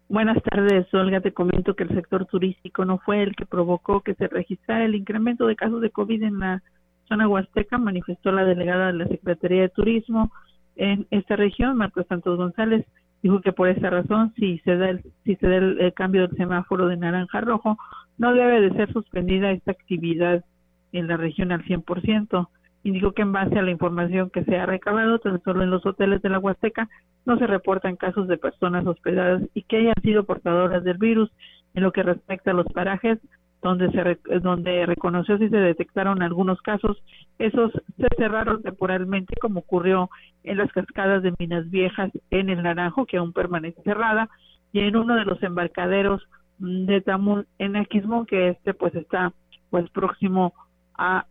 Buenas 0.07 0.37
tardes, 0.43 0.93
Olga. 0.93 1.21
Te 1.21 1.33
comento 1.33 1.73
que 1.73 1.81
el 1.81 1.95
sector 1.95 2.27
turístico 2.27 2.85
no 2.85 2.99
fue 2.99 3.23
el 3.23 3.35
que 3.35 3.47
provocó 3.47 4.01
que 4.01 4.13
se 4.13 4.27
registrara 4.27 4.85
el 4.85 4.93
incremento 4.93 5.47
de 5.47 5.55
casos 5.55 5.81
de 5.81 5.89
COVID 5.89 6.21
en 6.21 6.37
la 6.37 6.61
zona 7.07 7.27
huasteca, 7.27 7.79
manifestó 7.79 8.31
la 8.31 8.45
delegada 8.45 8.91
de 8.91 8.93
la 8.93 9.07
Secretaría 9.07 9.63
de 9.63 9.69
Turismo 9.69 10.31
en 10.75 11.07
esta 11.09 11.35
región, 11.35 11.77
Marcos 11.77 12.05
Santos 12.05 12.37
González. 12.37 12.85
Dijo 13.23 13.41
que 13.41 13.53
por 13.53 13.69
esa 13.69 13.89
razón, 13.89 14.35
si 14.35 14.59
se 14.59 14.77
da 14.77 14.91
el, 14.91 15.03
si 15.23 15.35
se 15.37 15.47
da 15.47 15.55
el 15.55 15.93
cambio 15.95 16.27
del 16.27 16.37
semáforo 16.37 16.85
de 16.89 16.97
naranja 16.97 17.39
a 17.39 17.41
rojo, 17.41 17.75
no 18.19 18.35
debe 18.35 18.61
de 18.61 18.71
ser 18.73 18.93
suspendida 18.93 19.49
esta 19.49 19.71
actividad 19.71 20.45
en 20.91 21.07
la 21.07 21.17
región 21.17 21.51
al 21.51 21.63
100%. 21.63 22.47
Indicó 22.83 23.11
que 23.11 23.21
en 23.21 23.31
base 23.31 23.59
a 23.59 23.61
la 23.61 23.71
información 23.71 24.29
que 24.31 24.43
se 24.43 24.57
ha 24.57 24.65
recabado, 24.65 25.19
tan 25.19 25.41
solo 25.43 25.63
en 25.63 25.69
los 25.69 25.85
hoteles 25.85 26.21
de 26.21 26.29
la 26.29 26.39
Huasteca 26.39 26.89
no 27.25 27.37
se 27.37 27.45
reportan 27.45 27.95
casos 27.95 28.27
de 28.27 28.37
personas 28.37 28.85
hospedadas 28.85 29.43
y 29.53 29.63
que 29.63 29.77
hayan 29.77 30.01
sido 30.01 30.23
portadoras 30.23 30.83
del 30.83 30.97
virus. 30.97 31.31
En 31.73 31.83
lo 31.83 31.91
que 31.91 32.03
respecta 32.03 32.51
a 32.51 32.53
los 32.53 32.65
parajes 32.73 33.19
donde 33.61 33.91
se 33.91 34.39
donde 34.39 34.85
reconoció 34.85 35.37
si 35.37 35.47
se 35.49 35.57
detectaron 35.57 36.21
algunos 36.21 36.61
casos, 36.61 37.01
esos 37.37 37.71
se 37.97 38.07
cerraron 38.17 38.61
temporalmente 38.63 39.35
como 39.39 39.59
ocurrió 39.59 40.09
en 40.43 40.57
las 40.57 40.71
cascadas 40.71 41.21
de 41.21 41.33
Minas 41.37 41.69
Viejas 41.69 42.11
en 42.31 42.49
el 42.49 42.63
Naranjo 42.63 43.05
que 43.05 43.17
aún 43.17 43.33
permanece 43.33 43.81
cerrada 43.83 44.29
y 44.73 44.79
en 44.79 44.95
uno 44.95 45.15
de 45.15 45.25
los 45.25 45.41
embarcaderos 45.43 46.27
de 46.57 47.01
Tamul 47.01 47.47
en 47.59 47.75
Aquismón 47.75 48.25
que 48.25 48.49
este 48.49 48.73
pues 48.73 48.95
está 48.95 49.31
pues 49.69 49.89
próximo 49.91 50.53
a, 51.03 51.25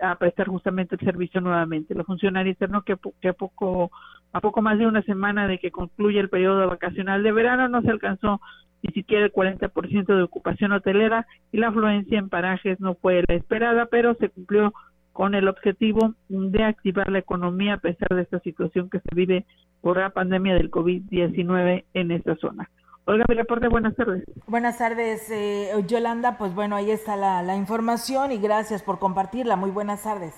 a 0.00 0.16
prestar 0.16 0.48
justamente 0.48 0.94
el 0.94 1.04
servicio 1.04 1.42
nuevamente. 1.42 1.94
La 1.94 2.04
funcionaria 2.04 2.50
externo 2.50 2.80
que, 2.80 2.96
que 3.20 3.28
a 3.28 3.34
poco 3.34 3.90
a 4.32 4.40
poco 4.40 4.62
más 4.62 4.78
de 4.78 4.86
una 4.86 5.02
semana 5.02 5.46
de 5.46 5.58
que 5.58 5.70
concluye 5.70 6.18
el 6.18 6.30
periodo 6.30 6.66
vacacional 6.66 7.22
de 7.22 7.32
verano 7.32 7.68
no 7.68 7.82
se 7.82 7.90
alcanzó 7.90 8.40
ni 8.82 8.90
siquiera 8.94 9.26
el 9.26 9.32
40% 9.32 10.06
de 10.06 10.22
ocupación 10.22 10.72
hotelera 10.72 11.26
y 11.52 11.58
la 11.58 11.68
afluencia 11.68 12.18
en 12.18 12.30
parajes 12.30 12.80
no 12.80 12.94
fue 12.94 13.22
la 13.28 13.34
esperada, 13.34 13.84
pero 13.86 14.14
se 14.14 14.30
cumplió 14.30 14.72
con 15.12 15.34
el 15.34 15.46
objetivo 15.46 16.14
de 16.30 16.64
activar 16.64 17.10
la 17.10 17.18
economía 17.18 17.74
a 17.74 17.80
pesar 17.80 18.08
de 18.08 18.22
esta 18.22 18.40
situación 18.40 18.88
que 18.88 19.00
se 19.00 19.14
vive 19.14 19.44
por 19.82 19.98
la 19.98 20.08
pandemia 20.08 20.54
del 20.54 20.70
COVID-19 20.70 21.84
en 21.92 22.10
esta 22.12 22.34
zona. 22.36 22.70
Olga, 23.04 23.24
mi 23.28 23.34
reporte, 23.34 23.66
buenas 23.66 23.96
tardes. 23.96 24.22
Buenas 24.46 24.78
tardes, 24.78 25.28
eh, 25.30 25.72
Yolanda. 25.86 26.38
Pues 26.38 26.54
bueno, 26.54 26.76
ahí 26.76 26.90
está 26.90 27.16
la, 27.16 27.42
la 27.42 27.56
información 27.56 28.30
y 28.30 28.38
gracias 28.38 28.82
por 28.82 29.00
compartirla. 29.00 29.56
Muy 29.56 29.70
buenas 29.70 30.04
tardes. 30.04 30.34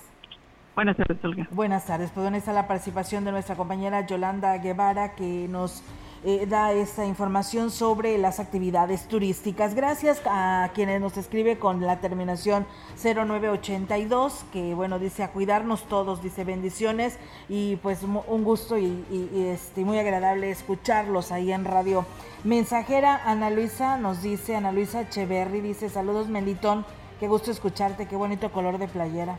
Buenas 0.73 0.97
tardes, 0.97 1.23
Olga. 1.23 1.47
Buenas 1.51 1.85
tardes. 1.85 2.09
Pues 2.11 2.23
bueno, 2.23 2.37
está 2.37 2.53
la 2.53 2.67
participación 2.67 3.23
de 3.23 3.31
nuestra 3.31 3.55
compañera 3.55 4.07
Yolanda 4.07 4.57
Guevara 4.57 5.13
que 5.13 5.47
nos 5.47 5.83
eh, 6.27 6.47
da 6.47 6.71
esta 6.71 7.05
información 7.05 7.69
sobre 7.69 8.17
las 8.17 8.39
actividades 8.39 9.07
turísticas. 9.07 9.75
Gracias 9.75 10.19
a 10.25 10.71
quienes 10.73 10.99
nos 10.99 11.17
escribe 11.17 11.59
con 11.59 11.85
la 11.85 11.99
terminación 11.99 12.65
0982, 12.99 14.43
que 14.51 14.73
bueno, 14.73 14.97
dice 14.97 15.21
a 15.21 15.31
cuidarnos 15.31 15.83
todos, 15.83 16.23
dice 16.23 16.43
bendiciones 16.43 17.19
y 17.47 17.75
pues 17.75 17.99
un 18.01 18.43
gusto 18.43 18.75
y, 18.79 19.05
este, 19.35 19.85
muy 19.85 19.99
agradable 19.99 20.49
escucharlos 20.49 21.31
ahí 21.31 21.51
en 21.51 21.63
Radio 21.63 22.07
Mensajera. 22.43 23.21
Ana 23.23 23.51
Luisa 23.51 23.97
nos 23.97 24.23
dice, 24.23 24.55
Ana 24.55 24.71
Luisa 24.71 25.01
Echeverry 25.01 25.61
dice, 25.61 25.89
saludos 25.89 26.27
Melitón, 26.27 26.87
qué 27.19 27.27
gusto 27.27 27.51
escucharte, 27.51 28.07
qué 28.07 28.15
bonito 28.15 28.51
color 28.51 28.79
de 28.79 28.87
playera. 28.87 29.37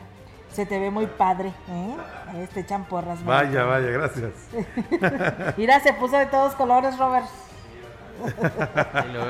Se 0.51 0.65
te 0.65 0.79
ve 0.79 0.89
muy 0.89 1.05
padre, 1.05 1.53
¿eh? 1.69 1.95
Este 2.41 2.65
champorras. 2.65 3.23
Vaya, 3.23 3.63
vaya, 3.65 3.89
gracias. 3.89 4.31
Mira, 5.57 5.79
se 5.79 5.93
puso 5.93 6.17
de 6.17 6.25
todos 6.27 6.55
colores, 6.55 6.97
Robert. 6.97 7.27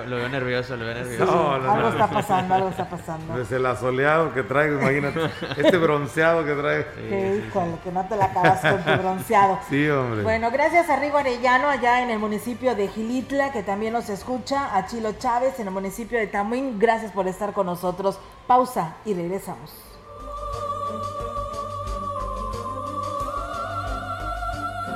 lo, 0.07 0.15
veo 0.15 0.29
nervioso, 0.29 0.77
lo 0.77 0.85
veo 0.85 0.93
nervioso. 0.93 1.51
algo 1.51 1.89
está 1.89 2.07
pasando, 2.07 2.53
algo 2.53 2.69
está 2.69 2.89
pasando. 2.89 3.35
Desde 3.35 3.57
el 3.57 3.65
asoleado 3.65 4.33
que 4.33 4.43
traigo, 4.43 4.79
imagínate. 4.79 5.29
este 5.57 5.77
bronceado 5.77 6.45
que 6.45 6.53
trae. 6.53 6.85
Sí, 6.95 7.47
híjole, 7.47 7.77
que 7.83 7.91
no 7.91 8.05
te 8.05 8.15
la 8.15 8.25
acabas 8.25 8.61
con 8.61 8.81
tu 8.83 8.91
bronceado. 9.01 9.59
Sí, 9.69 9.89
hombre. 9.89 10.23
Bueno, 10.23 10.49
gracias 10.51 10.89
a 10.89 10.95
Rigo 10.95 11.17
Arellano, 11.17 11.67
allá 11.67 12.01
en 12.01 12.09
el 12.09 12.19
municipio 12.19 12.75
de 12.75 12.87
Gilitla, 12.87 13.51
que 13.51 13.63
también 13.63 13.93
nos 13.93 14.09
escucha. 14.09 14.75
A 14.75 14.85
Chilo 14.85 15.13
Chávez, 15.13 15.59
en 15.59 15.67
el 15.67 15.73
municipio 15.73 16.17
de 16.17 16.27
Tamuín. 16.27 16.79
Gracias 16.79 17.11
por 17.11 17.27
estar 17.27 17.51
con 17.51 17.65
nosotros. 17.65 18.19
Pausa 18.47 18.95
y 19.03 19.13
regresamos. 19.13 19.86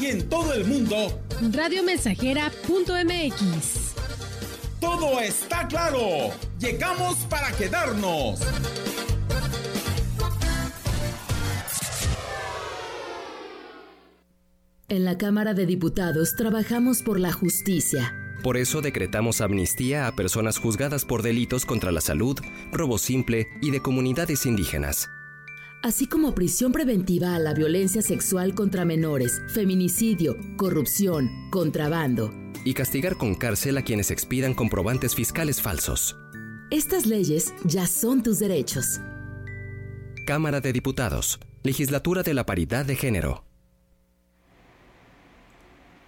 Y 0.00 0.06
en 0.06 0.28
todo 0.28 0.54
el 0.54 0.64
mundo, 0.64 1.20
radiomensajera.mx. 1.52 3.94
Todo 4.80 5.20
está 5.20 5.66
claro. 5.66 6.30
Llegamos 6.60 7.16
para 7.28 7.50
quedarnos. 7.52 8.38
En 14.90 15.04
la 15.04 15.18
Cámara 15.18 15.52
de 15.52 15.66
Diputados 15.66 16.34
trabajamos 16.34 17.02
por 17.02 17.20
la 17.20 17.32
justicia. 17.32 18.14
Por 18.42 18.56
eso 18.56 18.80
decretamos 18.80 19.40
amnistía 19.40 20.06
a 20.06 20.12
personas 20.12 20.58
juzgadas 20.58 21.04
por 21.04 21.22
delitos 21.22 21.66
contra 21.66 21.92
la 21.92 22.00
salud, 22.00 22.38
robo 22.72 22.96
simple 22.96 23.48
y 23.60 23.70
de 23.70 23.80
comunidades 23.80 24.46
indígenas. 24.46 25.08
Así 25.80 26.08
como 26.08 26.34
prisión 26.34 26.72
preventiva 26.72 27.36
a 27.36 27.38
la 27.38 27.54
violencia 27.54 28.02
sexual 28.02 28.52
contra 28.54 28.84
menores, 28.84 29.40
feminicidio, 29.54 30.36
corrupción, 30.56 31.30
contrabando 31.50 32.32
y 32.64 32.74
castigar 32.74 33.16
con 33.16 33.36
cárcel 33.36 33.78
a 33.78 33.82
quienes 33.82 34.10
expidan 34.10 34.54
comprobantes 34.54 35.14
fiscales 35.14 35.62
falsos. 35.62 36.16
Estas 36.72 37.06
leyes 37.06 37.54
ya 37.62 37.86
son 37.86 38.24
tus 38.24 38.40
derechos. 38.40 39.00
Cámara 40.26 40.60
de 40.60 40.72
Diputados, 40.72 41.38
Legislatura 41.62 42.24
de 42.24 42.34
la 42.34 42.44
Paridad 42.44 42.84
de 42.84 42.96
Género. 42.96 43.44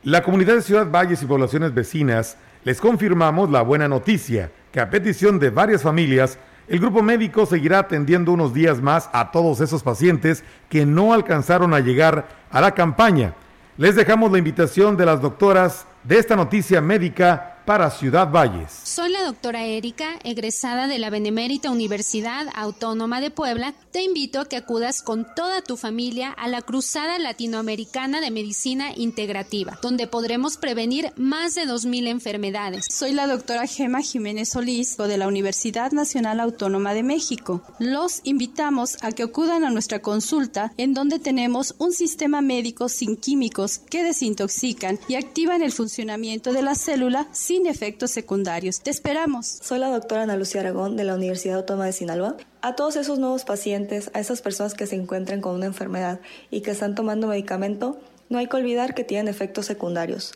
La 0.03 0.25
comunidad 0.25 0.57
de 0.57 0.63
Ciudad 0.63 0.91
Valles 0.91 1.23
y 1.23 1.27
poblaciones 1.27 1.73
vecinas 1.73 2.37
les 2.65 2.81
confirmamos 2.81 3.51
la 3.51 3.63
buena 3.63 3.87
noticia 3.87 4.51
que 4.73 4.81
a 4.81 4.91
petición 4.91 5.39
de 5.39 5.51
varias 5.51 5.83
familias, 5.83 6.39
el 6.71 6.79
grupo 6.79 7.03
médico 7.03 7.47
seguirá 7.47 7.81
atendiendo 7.81 8.31
unos 8.31 8.55
días 8.55 8.81
más 8.81 9.11
a 9.13 9.33
todos 9.33 9.61
esos 9.61 9.83
pacientes 9.83 10.45
que 10.69 10.87
no 10.87 11.13
alcanzaron 11.13 11.75
a 11.75 11.81
llegar 11.81 12.29
a 12.49 12.61
la 12.61 12.75
campaña. 12.75 13.35
Les 13.77 13.97
dejamos 13.97 14.31
la 14.31 14.39
invitación 14.39 14.97
de 14.97 15.05
las 15.05 15.21
doctoras 15.21 15.89
de 16.05 16.19
esta 16.19 16.37
noticia 16.37 16.81
médica 16.81 17.50
para 17.71 17.89
Ciudad 17.93 18.29
Valles. 18.29 18.73
Soy 18.83 19.13
la 19.13 19.23
doctora 19.23 19.65
Erika, 19.65 20.19
egresada 20.25 20.89
de 20.89 20.99
la 20.99 21.09
Benemérita 21.09 21.71
Universidad 21.71 22.49
Autónoma 22.53 23.21
de 23.21 23.31
Puebla. 23.31 23.75
Te 23.93 24.03
invito 24.03 24.41
a 24.41 24.49
que 24.49 24.57
acudas 24.57 25.03
con 25.03 25.25
toda 25.37 25.63
tu 25.63 25.77
familia 25.77 26.33
a 26.33 26.49
la 26.49 26.63
Cruzada 26.63 27.17
Latinoamericana 27.21 28.21
de 28.21 28.33
Medicina 28.33 28.91
Integrativa, 28.97 29.79
donde 29.83 30.09
podremos 30.09 30.57
prevenir 30.57 31.13
más 31.15 31.55
de 31.55 31.63
2.000 31.63 32.09
enfermedades. 32.09 32.87
Soy 32.91 33.13
la 33.13 33.29
doctora 33.29 33.69
Gema 33.69 34.01
Jiménez 34.01 34.49
Solís, 34.49 34.97
de 34.97 35.17
la 35.17 35.29
Universidad 35.29 35.93
Nacional 35.93 36.41
Autónoma 36.41 36.93
de 36.93 37.05
México. 37.05 37.63
Los 37.79 38.21
invitamos 38.25 38.97
a 39.01 39.13
que 39.13 39.23
acudan 39.23 39.63
a 39.63 39.71
nuestra 39.71 40.03
consulta, 40.03 40.73
en 40.77 40.93
donde 40.93 41.21
tenemos 41.21 41.77
un 41.79 41.93
sistema 41.93 42.41
médico 42.41 42.89
sin 42.89 43.17
químicos 43.17 43.79
que 43.79 44.03
desintoxican 44.03 44.99
y 45.07 45.15
activan 45.15 45.63
el 45.63 45.71
funcionamiento 45.71 46.53
de 46.53 46.63
la 46.63 46.75
célula 46.75 47.29
sin 47.31 47.60
efectos 47.67 48.11
secundarios. 48.11 48.81
Te 48.81 48.91
esperamos. 48.91 49.47
Soy 49.47 49.79
la 49.79 49.89
doctora 49.89 50.23
Ana 50.23 50.37
Lucía 50.37 50.61
Aragón 50.61 50.97
de 50.97 51.05
la 51.05 51.15
Universidad 51.15 51.59
Autónoma 51.59 51.87
de 51.87 51.93
Sinaloa. 51.93 52.37
A 52.63 52.77
todos 52.77 52.97
esos 52.97 53.19
nuevos 53.19 53.45
pacientes, 53.45 54.11
a 54.15 54.21
esas 54.21 54.43
personas 54.43 54.75
que 54.75 54.87
se 54.87 54.97
encuentran 54.97 55.41
con 55.41 55.55
una 55.55 55.67
enfermedad 55.67 56.21
y 56.51 56.61
que 56.61 56.71
están 56.71 56.95
tomando 56.95 57.27
medicamento, 57.27 57.99
no 58.31 58.39
hay 58.39 58.47
que 58.47 58.57
olvidar 58.57 58.95
que 58.95 59.05
tienen 59.05 59.29
efectos 59.29 59.67
secundarios. 59.67 60.35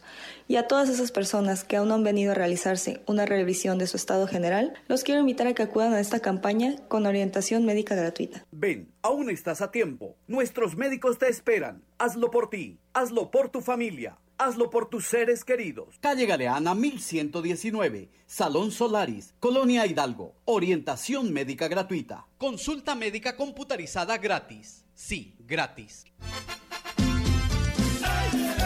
Y 0.49 0.57
a 0.57 0.67
todas 0.67 0.89
esas 0.89 1.13
personas 1.13 1.63
que 1.63 1.77
aún 1.77 1.89
no 1.89 1.95
han 1.95 2.03
venido 2.03 2.33
a 2.33 2.35
realizarse 2.35 3.01
una 3.07 3.25
revisión 3.25 3.79
de 3.79 3.87
su 3.87 3.97
estado 3.97 4.27
general, 4.27 4.75
los 4.89 5.05
quiero 5.05 5.21
invitar 5.21 5.47
a 5.47 5.55
que 5.55 5.63
acudan 5.63 5.95
a 5.95 6.01
esta 6.01 6.19
campaña 6.19 6.75
con 6.89 7.07
orientación 7.07 7.65
médica 7.65 7.95
gratuita. 7.95 8.45
Ven, 8.51 8.93
aún 9.01 9.31
estás 9.31 9.63
a 9.63 9.71
tiempo. 9.71 10.17
Nuestros 10.27 10.77
médicos 10.77 11.19
te 11.19 11.29
esperan. 11.29 11.83
Hazlo 11.99 12.31
por 12.31 12.51
ti, 12.51 12.81
hazlo 12.93 13.31
por 13.31 13.49
tu 13.49 13.61
familia. 13.61 14.19
Hazlo 14.37 14.68
por 14.68 14.88
tus 14.88 15.07
seres 15.07 15.44
queridos. 15.44 15.99
Calle 16.01 16.27
Galeana 16.27 16.75
1119, 16.75 18.11
Salón 18.27 18.73
Solaris, 18.73 19.35
Colonia 19.38 19.87
Hidalgo. 19.87 20.35
Orientación 20.44 21.33
médica 21.33 21.68
gratuita. 21.68 22.27
Consulta 22.37 22.94
médica 22.94 23.37
computarizada 23.37 24.18
gratis. 24.18 24.85
Sí, 24.94 25.37
gratis. 25.40 26.05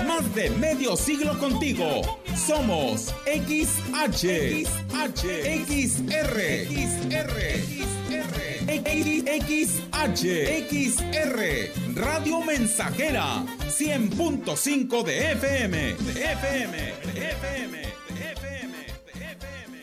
Más 0.07 0.35
de 0.35 0.51
medio 0.51 0.97
siglo 0.97 1.39
contigo. 1.39 1.85
Somos 2.35 3.15
XH, 3.27 4.65
XH, 4.65 5.25
XR, 5.67 6.41
XR, 6.67 7.31
XR. 7.61 8.08
XH, 8.69 9.89
XR, 10.69 11.73
Radio 11.95 12.43
Mensajera, 12.43 13.43
100.5 13.67 15.03
de 15.05 15.33
FM, 15.33 15.91
FM, 15.93 15.97
de 15.97 17.31
FM, 17.31 17.79
de 17.79 18.33
FM, 18.33 18.77
de 19.07 19.33
FM. 19.33 19.79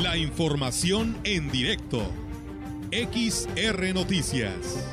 La 0.00 0.16
información 0.16 1.18
en 1.24 1.50
directo. 1.50 2.12
XR 2.92 3.92
Noticias. 3.92 4.84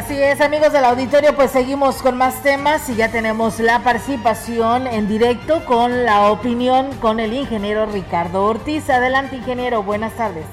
Así 0.00 0.14
es, 0.14 0.40
amigos 0.40 0.72
del 0.72 0.86
auditorio, 0.86 1.36
pues 1.36 1.50
seguimos 1.50 1.96
con 1.96 2.16
más 2.16 2.42
temas 2.42 2.88
y 2.88 2.94
ya 2.94 3.12
tenemos 3.12 3.60
la 3.60 3.80
participación 3.80 4.86
en 4.86 5.06
directo 5.06 5.66
con 5.66 6.06
la 6.06 6.30
opinión 6.30 6.90
con 7.02 7.20
el 7.20 7.34
ingeniero 7.34 7.84
Ricardo 7.84 8.46
Ortiz. 8.46 8.88
Adelante, 8.88 9.36
ingeniero, 9.36 9.82
buenas 9.82 10.14
tardes. 10.14 10.46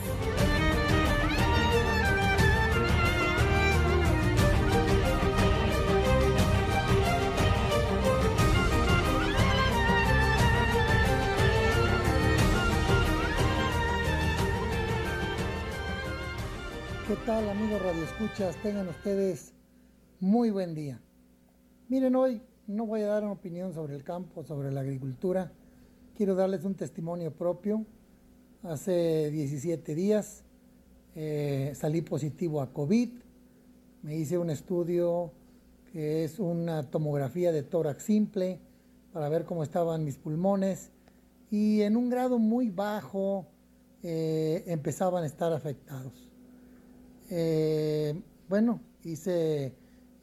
Escuchas? 18.37 18.61
Tengan 18.61 18.87
ustedes 18.87 19.51
muy 20.19 20.51
buen 20.51 20.75
día. 20.75 21.01
Miren, 21.89 22.15
hoy 22.15 22.39
no 22.67 22.85
voy 22.85 23.01
a 23.01 23.07
dar 23.07 23.23
una 23.23 23.31
opinión 23.31 23.73
sobre 23.73 23.95
el 23.95 24.03
campo, 24.03 24.43
sobre 24.43 24.71
la 24.71 24.81
agricultura. 24.81 25.51
Quiero 26.15 26.35
darles 26.35 26.63
un 26.63 26.75
testimonio 26.75 27.33
propio. 27.33 27.83
Hace 28.61 29.31
17 29.31 29.95
días 29.95 30.43
eh, 31.15 31.73
salí 31.73 32.03
positivo 32.03 32.61
a 32.61 32.71
COVID. 32.71 33.09
Me 34.03 34.15
hice 34.15 34.37
un 34.37 34.51
estudio 34.51 35.31
que 35.91 36.23
es 36.23 36.37
una 36.37 36.91
tomografía 36.91 37.51
de 37.51 37.63
tórax 37.63 38.03
simple 38.03 38.59
para 39.13 39.29
ver 39.29 39.45
cómo 39.45 39.63
estaban 39.63 40.03
mis 40.03 40.17
pulmones 40.17 40.91
y 41.49 41.81
en 41.81 41.97
un 41.97 42.11
grado 42.11 42.37
muy 42.37 42.69
bajo 42.69 43.47
eh, 44.03 44.63
empezaban 44.67 45.23
a 45.23 45.25
estar 45.25 45.51
afectados. 45.53 46.27
Eh, 47.29 48.15
bueno, 48.49 48.81
hice 49.03 49.75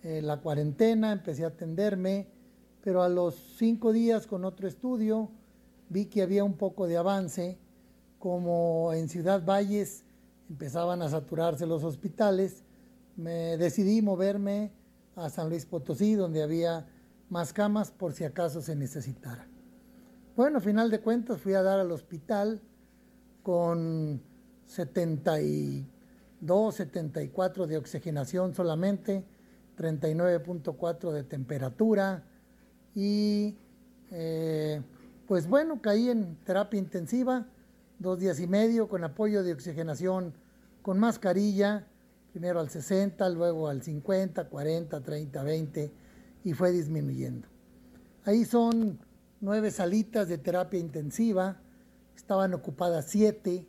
eh, 0.03 0.23
la 0.23 0.41
cuarentena, 0.41 1.13
empecé 1.13 1.45
a 1.45 1.49
atenderme, 1.49 2.29
pero 2.83 3.03
a 3.03 3.09
los 3.09 3.35
cinco 3.57 3.93
días 3.93 4.27
con 4.27 4.45
otro 4.45 4.69
estudio 4.69 5.31
vi 5.89 6.07
que 6.07 6.23
había 6.23 6.45
un 6.45 6.55
poco 6.55 6.87
de 6.87 6.97
avance, 6.97 7.59
como 8.19 8.93
en 8.93 9.09
Ciudad 9.09 9.45
Valles 9.45 10.05
empezaban 10.49 11.03
a 11.03 11.09
saturarse 11.09 11.67
los 11.67 11.85
hospitales, 11.85 12.65
me 13.17 13.57
decidí 13.57 14.03
moverme 14.03 14.73
a 15.17 15.31
San 15.31 15.49
Luis 15.49 15.67
Potosí, 15.67 16.15
donde 16.15 16.43
había 16.43 16.87
más 17.31 17.53
camas 17.53 17.91
por 17.91 18.13
si 18.13 18.25
acaso 18.25 18.61
se 18.61 18.77
necesitara. 18.77 19.47
Bueno, 20.37 20.61
final 20.61 20.91
de 20.91 21.01
cuentas 21.01 21.41
fui 21.41 21.55
a 21.55 21.63
dar 21.63 21.79
al 21.79 21.93
hospital 21.93 22.61
con 23.43 24.21
70 24.67 25.43
y 25.43 25.87
2,74 26.45 27.67
de 27.67 27.77
oxigenación 27.79 28.55
solamente, 28.55 29.25
39.4 29.77 31.13
de 31.13 31.25
temperatura 31.25 32.25
y 32.95 33.57
eh, 34.11 34.83
pues 35.27 35.49
bueno, 35.49 35.81
caí 35.81 36.11
en 36.11 36.37
terapia 36.45 36.79
intensiva, 36.79 37.47
dos 37.99 38.19
días 38.21 38.39
y 38.41 38.47
medio 38.47 38.89
con 38.89 39.05
apoyo 39.05 39.43
de 39.43 39.53
oxigenación 39.53 40.35
con 40.83 40.99
mascarilla, 40.99 41.87
primero 42.33 42.61
al 42.61 42.69
60, 42.69 43.29
luego 43.31 43.69
al 43.69 43.83
50, 43.83 44.49
40, 44.49 45.01
30, 45.03 45.43
20 45.43 45.93
y 46.45 46.53
fue 46.53 46.73
disminuyendo. 46.73 47.49
Ahí 48.25 48.45
son 48.45 49.01
nueve 49.41 49.71
salitas 49.71 50.29
de 50.29 50.39
terapia 50.39 50.79
intensiva, 50.79 51.61
estaban 52.17 52.55
ocupadas 52.55 53.07
siete, 53.09 53.67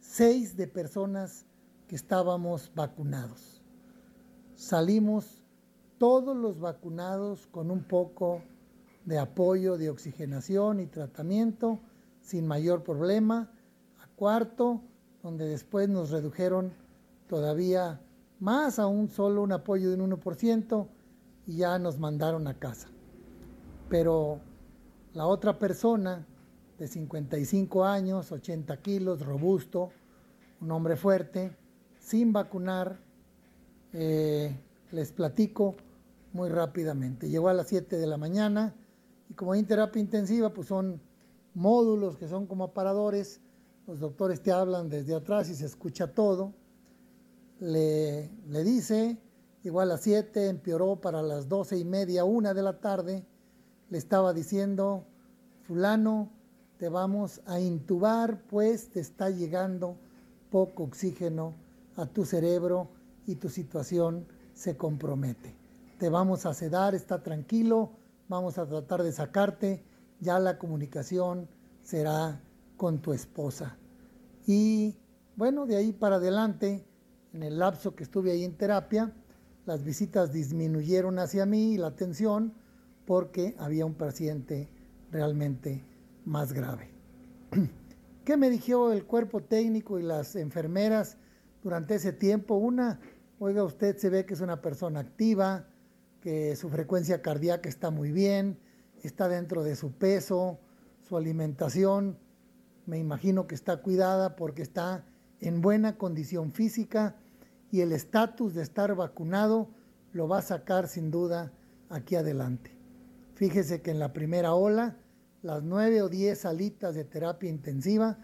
seis 0.00 0.56
de 0.56 0.66
personas 0.66 1.44
que 1.88 1.96
estábamos 1.96 2.70
vacunados. 2.74 3.62
Salimos 4.54 5.42
todos 5.96 6.36
los 6.36 6.60
vacunados 6.60 7.46
con 7.48 7.70
un 7.70 7.82
poco 7.82 8.42
de 9.04 9.18
apoyo 9.18 9.78
de 9.78 9.90
oxigenación 9.90 10.80
y 10.80 10.86
tratamiento 10.86 11.80
sin 12.20 12.46
mayor 12.46 12.84
problema 12.84 13.50
a 13.98 14.06
cuarto, 14.14 14.82
donde 15.22 15.46
después 15.46 15.88
nos 15.88 16.10
redujeron 16.10 16.72
todavía 17.26 18.00
más 18.38 18.78
a 18.78 18.86
un 18.86 19.08
solo 19.08 19.42
un 19.42 19.52
apoyo 19.52 19.90
de 19.90 20.00
un 20.00 20.10
1% 20.10 20.86
y 21.46 21.56
ya 21.56 21.78
nos 21.78 21.98
mandaron 21.98 22.46
a 22.46 22.58
casa. 22.58 22.88
Pero 23.88 24.40
la 25.14 25.26
otra 25.26 25.58
persona 25.58 26.26
de 26.78 26.86
55 26.86 27.84
años, 27.84 28.30
80 28.30 28.76
kilos, 28.82 29.24
robusto, 29.24 29.90
un 30.60 30.70
hombre 30.70 30.96
fuerte, 30.96 31.56
sin 32.08 32.32
vacunar, 32.32 32.98
eh, 33.92 34.58
les 34.92 35.12
platico 35.12 35.76
muy 36.32 36.48
rápidamente. 36.48 37.28
Llegó 37.28 37.50
a 37.50 37.54
las 37.54 37.68
7 37.68 37.98
de 37.98 38.06
la 38.06 38.16
mañana 38.16 38.74
y 39.28 39.34
como 39.34 39.52
hay 39.52 39.62
terapia 39.62 40.00
intensiva, 40.00 40.54
pues 40.54 40.68
son 40.68 41.02
módulos 41.52 42.16
que 42.16 42.26
son 42.26 42.46
como 42.46 42.64
aparadores. 42.64 43.42
Los 43.86 44.00
doctores 44.00 44.42
te 44.42 44.52
hablan 44.52 44.88
desde 44.88 45.14
atrás 45.14 45.50
y 45.50 45.54
se 45.54 45.66
escucha 45.66 46.14
todo. 46.14 46.54
Le, 47.60 48.30
le 48.48 48.64
dice, 48.64 49.18
igual 49.62 49.90
a 49.90 49.94
las 49.94 50.02
7, 50.02 50.48
empeoró 50.48 50.96
para 50.96 51.20
las 51.20 51.46
12 51.46 51.76
y 51.76 51.84
media, 51.84 52.24
una 52.24 52.54
de 52.54 52.62
la 52.62 52.80
tarde. 52.80 53.26
Le 53.90 53.98
estaba 53.98 54.32
diciendo, 54.32 55.04
fulano, 55.64 56.30
te 56.78 56.88
vamos 56.88 57.42
a 57.44 57.60
intubar, 57.60 58.40
pues 58.48 58.88
te 58.88 59.00
está 59.00 59.28
llegando 59.28 59.96
poco 60.50 60.84
oxígeno 60.84 61.67
a 61.98 62.06
tu 62.06 62.24
cerebro 62.24 62.88
y 63.26 63.34
tu 63.34 63.48
situación 63.48 64.26
se 64.54 64.76
compromete. 64.76 65.54
Te 65.98 66.08
vamos 66.08 66.46
a 66.46 66.54
sedar, 66.54 66.94
está 66.94 67.22
tranquilo, 67.22 67.90
vamos 68.28 68.56
a 68.56 68.66
tratar 68.66 69.02
de 69.02 69.12
sacarte, 69.12 69.84
ya 70.20 70.38
la 70.38 70.58
comunicación 70.58 71.48
será 71.82 72.40
con 72.76 73.02
tu 73.02 73.12
esposa. 73.12 73.76
Y 74.46 74.96
bueno, 75.36 75.66
de 75.66 75.76
ahí 75.76 75.92
para 75.92 76.16
adelante, 76.16 76.86
en 77.32 77.42
el 77.42 77.58
lapso 77.58 77.94
que 77.94 78.04
estuve 78.04 78.30
ahí 78.30 78.44
en 78.44 78.56
terapia, 78.56 79.12
las 79.66 79.82
visitas 79.84 80.32
disminuyeron 80.32 81.18
hacia 81.18 81.46
mí 81.46 81.74
y 81.74 81.78
la 81.78 81.88
atención 81.88 82.54
porque 83.06 83.56
había 83.58 83.84
un 83.84 83.94
paciente 83.94 84.68
realmente 85.10 85.84
más 86.24 86.52
grave. 86.52 86.90
¿Qué 88.24 88.36
me 88.36 88.50
dijo 88.50 88.92
el 88.92 89.04
cuerpo 89.04 89.40
técnico 89.40 89.98
y 89.98 90.02
las 90.02 90.36
enfermeras 90.36 91.18
durante 91.62 91.96
ese 91.96 92.12
tiempo. 92.12 92.54
Una, 92.56 93.00
oiga, 93.38 93.64
usted 93.64 93.96
se 93.96 94.10
ve 94.10 94.24
que 94.26 94.34
es 94.34 94.40
una 94.40 94.60
persona 94.62 95.00
activa, 95.00 95.66
que 96.20 96.56
su 96.56 96.68
frecuencia 96.68 97.22
cardíaca 97.22 97.68
está 97.68 97.90
muy 97.90 98.12
bien, 98.12 98.58
está 99.02 99.28
dentro 99.28 99.62
de 99.62 99.76
su 99.76 99.92
peso, 99.92 100.58
su 101.02 101.16
alimentación, 101.16 102.18
me 102.86 102.98
imagino 102.98 103.46
que 103.46 103.54
está 103.54 103.82
cuidada 103.82 104.34
porque 104.36 104.62
está 104.62 105.04
en 105.40 105.60
buena 105.60 105.98
condición 105.98 106.52
física 106.52 107.16
y 107.70 107.82
el 107.82 107.92
estatus 107.92 108.54
de 108.54 108.62
estar 108.62 108.94
vacunado 108.94 109.68
lo 110.12 110.26
va 110.26 110.38
a 110.38 110.42
sacar 110.42 110.88
sin 110.88 111.10
duda 111.10 111.52
aquí 111.90 112.16
adelante. 112.16 112.76
Fíjese 113.34 113.82
que 113.82 113.90
en 113.90 113.98
la 113.98 114.12
primera 114.12 114.54
ola, 114.54 114.96
las 115.42 115.62
nueve 115.62 116.02
o 116.02 116.08
diez 116.08 116.40
salitas 116.40 116.94
de 116.94 117.04
terapia 117.04 117.48
intensiva 117.48 118.18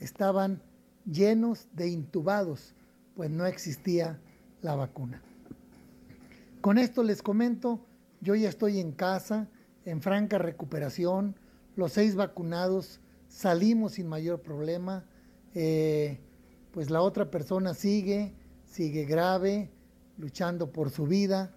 estaban 0.00 0.62
llenos 1.04 1.68
de 1.72 1.88
intubados, 1.88 2.74
pues 3.16 3.30
no 3.30 3.46
existía 3.46 4.20
la 4.60 4.76
vacuna. 4.76 5.22
Con 6.60 6.78
esto 6.78 7.02
les 7.02 7.22
comento, 7.22 7.86
yo 8.20 8.34
ya 8.34 8.48
estoy 8.48 8.78
en 8.78 8.92
casa, 8.92 9.48
en 9.84 10.02
franca 10.02 10.38
recuperación, 10.38 11.34
los 11.76 11.92
seis 11.92 12.14
vacunados 12.14 13.00
salimos 13.28 13.92
sin 13.92 14.06
mayor 14.08 14.42
problema, 14.42 15.06
eh, 15.54 16.20
pues 16.72 16.90
la 16.90 17.00
otra 17.00 17.30
persona 17.30 17.72
sigue, 17.72 18.34
sigue 18.64 19.04
grave, 19.04 19.70
luchando 20.18 20.72
por 20.72 20.90
su 20.90 21.06
vida. 21.06 21.54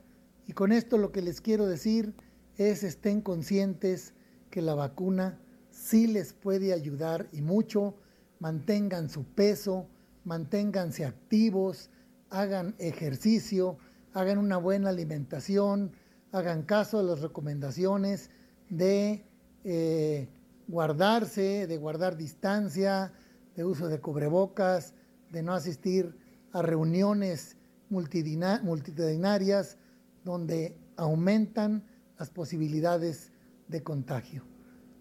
Y 0.48 0.54
con 0.54 0.72
esto 0.72 0.98
lo 0.98 1.12
que 1.12 1.22
les 1.22 1.42
quiero 1.42 1.68
decir 1.68 2.14
es 2.58 2.84
estén 2.84 3.22
conscientes 3.22 4.14
que 4.50 4.62
la 4.62 4.76
vacuna 4.76 5.40
sí 5.70 6.08
les 6.08 6.34
puede 6.34 6.74
ayudar 6.74 7.28
y 7.32 7.42
mucho, 7.42 7.96
mantengan 8.40 9.10
su 9.10 9.24
peso, 9.26 9.88
manténganse 10.30 11.06
activos, 11.06 11.90
hagan 12.30 12.76
ejercicio, 12.78 13.80
hagan 14.14 14.38
una 14.38 14.58
buena 14.58 14.90
alimentación, 14.90 15.92
hagan 16.32 16.62
caso 16.62 17.00
a 17.00 17.04
las 17.04 17.22
recomendaciones 17.22 18.30
de 18.70 19.26
eh, 19.64 20.30
guardarse, 20.68 21.66
de 21.66 21.78
guardar 21.78 22.16
distancia, 22.16 23.12
de 23.56 23.66
uso 23.66 23.88
de 23.88 24.00
cubrebocas, 24.00 24.94
de 25.32 25.42
no 25.42 25.54
asistir 25.54 26.16
a 26.52 26.62
reuniones 26.62 27.58
multitudinarias 27.90 29.78
donde 30.24 30.78
aumentan 30.96 31.84
las 32.20 32.30
posibilidades 32.30 33.32
de 33.68 33.82
contagio. 33.82 34.44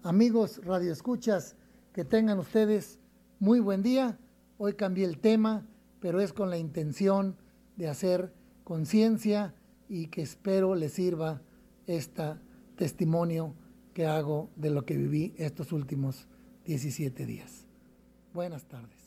Amigos 0.01 0.59
radioescuchas, 0.65 1.55
que 1.93 2.03
tengan 2.03 2.39
ustedes 2.39 2.97
muy 3.37 3.59
buen 3.59 3.83
día. 3.83 4.17
Hoy 4.61 4.73
cambié 4.73 5.05
el 5.05 5.19
tema, 5.19 5.65
pero 6.01 6.19
es 6.19 6.33
con 6.33 6.49
la 6.49 6.57
intención 6.57 7.37
de 7.77 7.87
hacer 7.87 8.33
conciencia 8.65 9.55
y 9.87 10.07
que 10.07 10.21
espero 10.21 10.75
les 10.75 10.91
sirva 10.91 11.41
este 11.87 12.33
testimonio 12.75 13.55
que 13.93 14.05
hago 14.05 14.49
de 14.57 14.69
lo 14.69 14.83
que 14.83 14.97
viví 14.97 15.33
estos 15.37 15.71
últimos 15.71 16.27
17 16.65 17.25
días. 17.25 17.67
Buenas 18.33 18.65
tardes. 18.65 18.99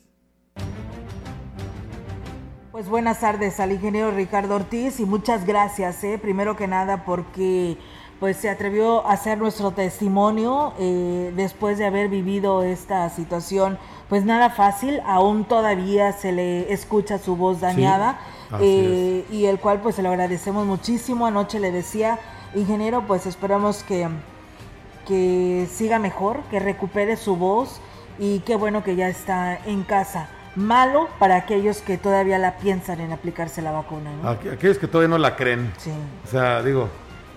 Pues 2.71 2.89
buenas 2.89 3.21
tardes 3.21 3.61
al 3.61 3.73
ingeniero 3.73 4.11
Ricardo 4.11 4.55
Ortiz 4.55 5.01
y 5.01 5.05
muchas 5.05 5.47
gracias, 5.47 6.03
¿eh? 6.03 6.19
primero 6.19 6.57
que 6.57 6.67
nada 6.67 7.05
porque 7.05 7.77
pues 8.23 8.37
se 8.37 8.49
atrevió 8.49 9.05
a 9.05 9.15
hacer 9.15 9.37
nuestro 9.37 9.73
testimonio 9.73 10.75
eh, 10.79 11.33
después 11.35 11.77
de 11.77 11.87
haber 11.87 12.09
vivido 12.09 12.63
esta 12.63 13.11
situación, 13.11 13.79
pues 14.09 14.25
nada 14.25 14.49
fácil, 14.49 15.01
aún 15.07 15.45
todavía 15.45 16.13
se 16.13 16.31
le 16.31 16.73
escucha 16.73 17.19
su 17.19 17.35
voz 17.35 17.61
dañada 17.61 18.21
eh, 18.61 19.25
y 19.29 19.47
el 19.47 19.59
cual 19.59 19.81
pues 19.81 19.97
se 19.97 20.05
lo 20.05 20.11
agradecemos 20.11 20.65
muchísimo. 20.65 21.27
Anoche 21.27 21.59
le 21.59 21.73
decía, 21.73 22.21
ingeniero, 22.55 23.09
pues 23.09 23.27
esperamos 23.27 23.83
que, 23.83 24.09
que 25.09 25.67
siga 25.69 25.99
mejor, 25.99 26.43
que 26.49 26.61
recupere 26.61 27.17
su 27.17 27.35
voz 27.35 27.81
y 28.21 28.39
qué 28.47 28.55
bueno 28.55 28.85
que 28.85 28.95
ya 28.95 29.09
está 29.09 29.59
en 29.67 29.83
casa. 29.83 30.29
Malo 30.55 31.09
para 31.19 31.35
aquellos 31.35 31.81
que 31.81 31.99
todavía 31.99 32.39
la 32.39 32.57
piensan 32.59 33.01
en 33.01 33.11
aplicarse 33.11 33.63
la 33.63 33.73
vacuna. 33.73 34.13
Aquellos 34.53 34.79
que 34.79 34.87
todavía 34.87 35.09
no 35.09 35.19
la 35.19 35.35
creen. 35.35 35.73
Sí. 35.79 35.91
O 36.25 36.31
sea, 36.31 36.63
digo, 36.63 36.89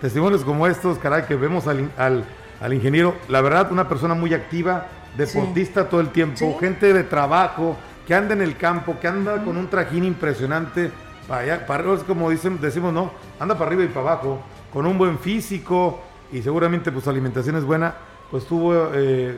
testimonios 0.02 0.44
como 0.44 0.68
estos, 0.68 0.98
caray, 0.98 1.24
que 1.24 1.36
vemos 1.36 1.68
al, 1.68 1.90
al, 1.98 2.74
ingeniero, 2.74 3.16
la 3.28 3.42
verdad, 3.42 3.72
una 3.72 3.88
persona 3.88 4.14
muy 4.14 4.34
activa, 4.34 4.88
deportista 5.18 5.90
todo 5.90 6.02
el 6.02 6.10
tiempo, 6.10 6.58
gente 6.60 6.94
de 6.94 7.04
trabajo, 7.04 7.76
que 8.06 8.14
anda 8.14 8.34
en 8.34 8.42
el 8.42 8.58
campo, 8.58 8.98
que 9.00 9.08
anda 9.08 9.44
con 9.44 9.58
un 9.58 9.70
trajín 9.70 10.04
impresionante, 10.04 10.92
para 11.28 11.42
allá, 11.42 11.66
para, 11.66 11.84
como 12.06 12.30
dicen, 12.30 12.60
decimos, 12.62 12.94
no, 12.94 13.12
anda 13.40 13.56
para 13.56 13.68
arriba 13.68 13.84
y 13.84 13.88
para 13.88 14.12
abajo, 14.12 14.40
con 14.72 14.86
un 14.86 14.98
buen 14.98 15.18
físico 15.18 16.00
y 16.32 16.42
seguramente 16.42 16.92
pues 16.92 17.04
su 17.04 17.10
alimentación 17.10 17.56
es 17.56 17.64
buena, 17.64 17.96
pues 18.30 18.46
tuvo, 18.46 18.92
eh, 18.94 19.38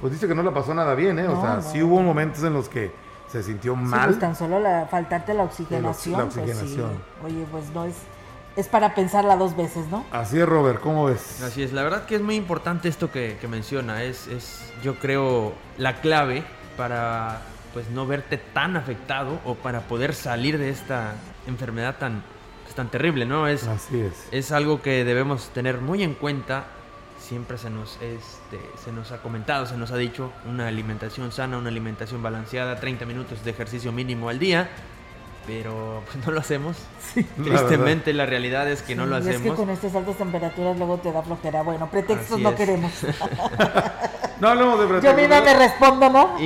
pues 0.00 0.12
dice 0.12 0.26
que 0.26 0.34
no 0.34 0.42
le 0.42 0.50
pasó 0.50 0.74
nada 0.74 0.94
bien, 0.94 1.18
¿eh? 1.18 1.28
o 1.28 1.40
sea, 1.40 1.62
sí 1.62 1.82
hubo 1.82 2.00
momentos 2.00 2.42
en 2.42 2.52
los 2.52 2.68
que 2.68 2.92
se 3.28 3.42
sintió 3.42 3.74
mal. 3.74 4.08
pues 4.08 4.18
tan 4.18 4.36
solo 4.36 4.60
la, 4.60 4.86
faltarte 4.86 5.32
la 5.32 5.44
oxigenación. 5.44 6.18
La, 6.18 6.24
oxigenación. 6.24 6.90
Pues 7.20 7.32
Oye, 7.32 7.46
pues 7.50 7.70
no 7.70 7.84
es 7.84 7.94
es 8.56 8.68
para 8.68 8.94
pensarla 8.94 9.36
dos 9.36 9.56
veces, 9.56 9.86
¿no? 9.88 10.04
Así 10.10 10.38
es, 10.38 10.48
Robert, 10.48 10.80
¿cómo 10.80 11.06
ves? 11.06 11.42
Así 11.42 11.62
es, 11.62 11.72
la 11.72 11.82
verdad 11.82 12.06
que 12.06 12.16
es 12.16 12.22
muy 12.22 12.36
importante 12.36 12.88
esto 12.88 13.10
que, 13.10 13.38
menciona, 13.48 14.02
es, 14.02 14.26
es, 14.26 14.72
yo 14.82 14.96
creo, 14.96 15.54
la 15.78 16.00
clave 16.00 16.44
para 16.76 17.42
pues 17.72 17.88
no 17.88 18.06
verte 18.06 18.36
tan 18.36 18.76
afectado 18.76 19.40
o 19.46 19.54
para 19.54 19.80
poder 19.80 20.14
salir 20.14 20.58
de 20.58 20.68
esta 20.68 21.14
enfermedad 21.46 21.96
tan, 21.98 22.22
pues, 22.64 22.74
tan 22.74 22.90
terrible, 22.90 23.24
¿no? 23.24 23.48
Es, 23.48 23.66
Así 23.66 23.98
es. 23.98 24.28
Es 24.30 24.52
algo 24.52 24.82
que 24.82 25.04
debemos 25.04 25.48
tener 25.50 25.78
muy 25.80 26.02
en 26.02 26.12
cuenta. 26.12 26.66
Siempre 27.18 27.56
se 27.56 27.70
nos, 27.70 27.94
este, 28.02 28.60
se 28.84 28.92
nos 28.92 29.10
ha 29.12 29.22
comentado, 29.22 29.64
se 29.64 29.78
nos 29.78 29.90
ha 29.90 29.96
dicho 29.96 30.32
una 30.44 30.68
alimentación 30.68 31.32
sana, 31.32 31.56
una 31.56 31.70
alimentación 31.70 32.22
balanceada, 32.22 32.78
30 32.78 33.06
minutos 33.06 33.42
de 33.42 33.52
ejercicio 33.52 33.90
mínimo 33.90 34.28
al 34.28 34.38
día 34.38 34.68
pero 35.46 36.02
pues 36.04 36.24
no 36.24 36.32
lo 36.32 36.40
hacemos. 36.40 36.76
Tristemente 37.42 38.12
la, 38.12 38.26
realidad 38.26 38.68
es 38.70 38.82
que 38.82 38.94
no 38.94 39.06
lo 39.06 39.16
hacemos. 39.16 39.36
Es 39.36 39.42
que 39.42 39.50
con 39.50 39.70
estas 39.70 39.94
altas 39.94 40.16
temperaturas 40.16 40.76
luego 40.76 40.98
te 40.98 41.12
da 41.12 41.22
flojera. 41.22 41.62
Bueno, 41.62 41.88
pretextos 41.90 42.40
no 42.40 42.54
queremos. 42.54 42.92
no 44.40 44.48
hablemos 44.48 44.80
de 44.80 44.86
pretextos. 44.86 45.10
Yo 45.10 45.16
misma 45.16 45.40
me 45.40 45.54
respondo, 45.54 46.10
¿no? 46.10 46.36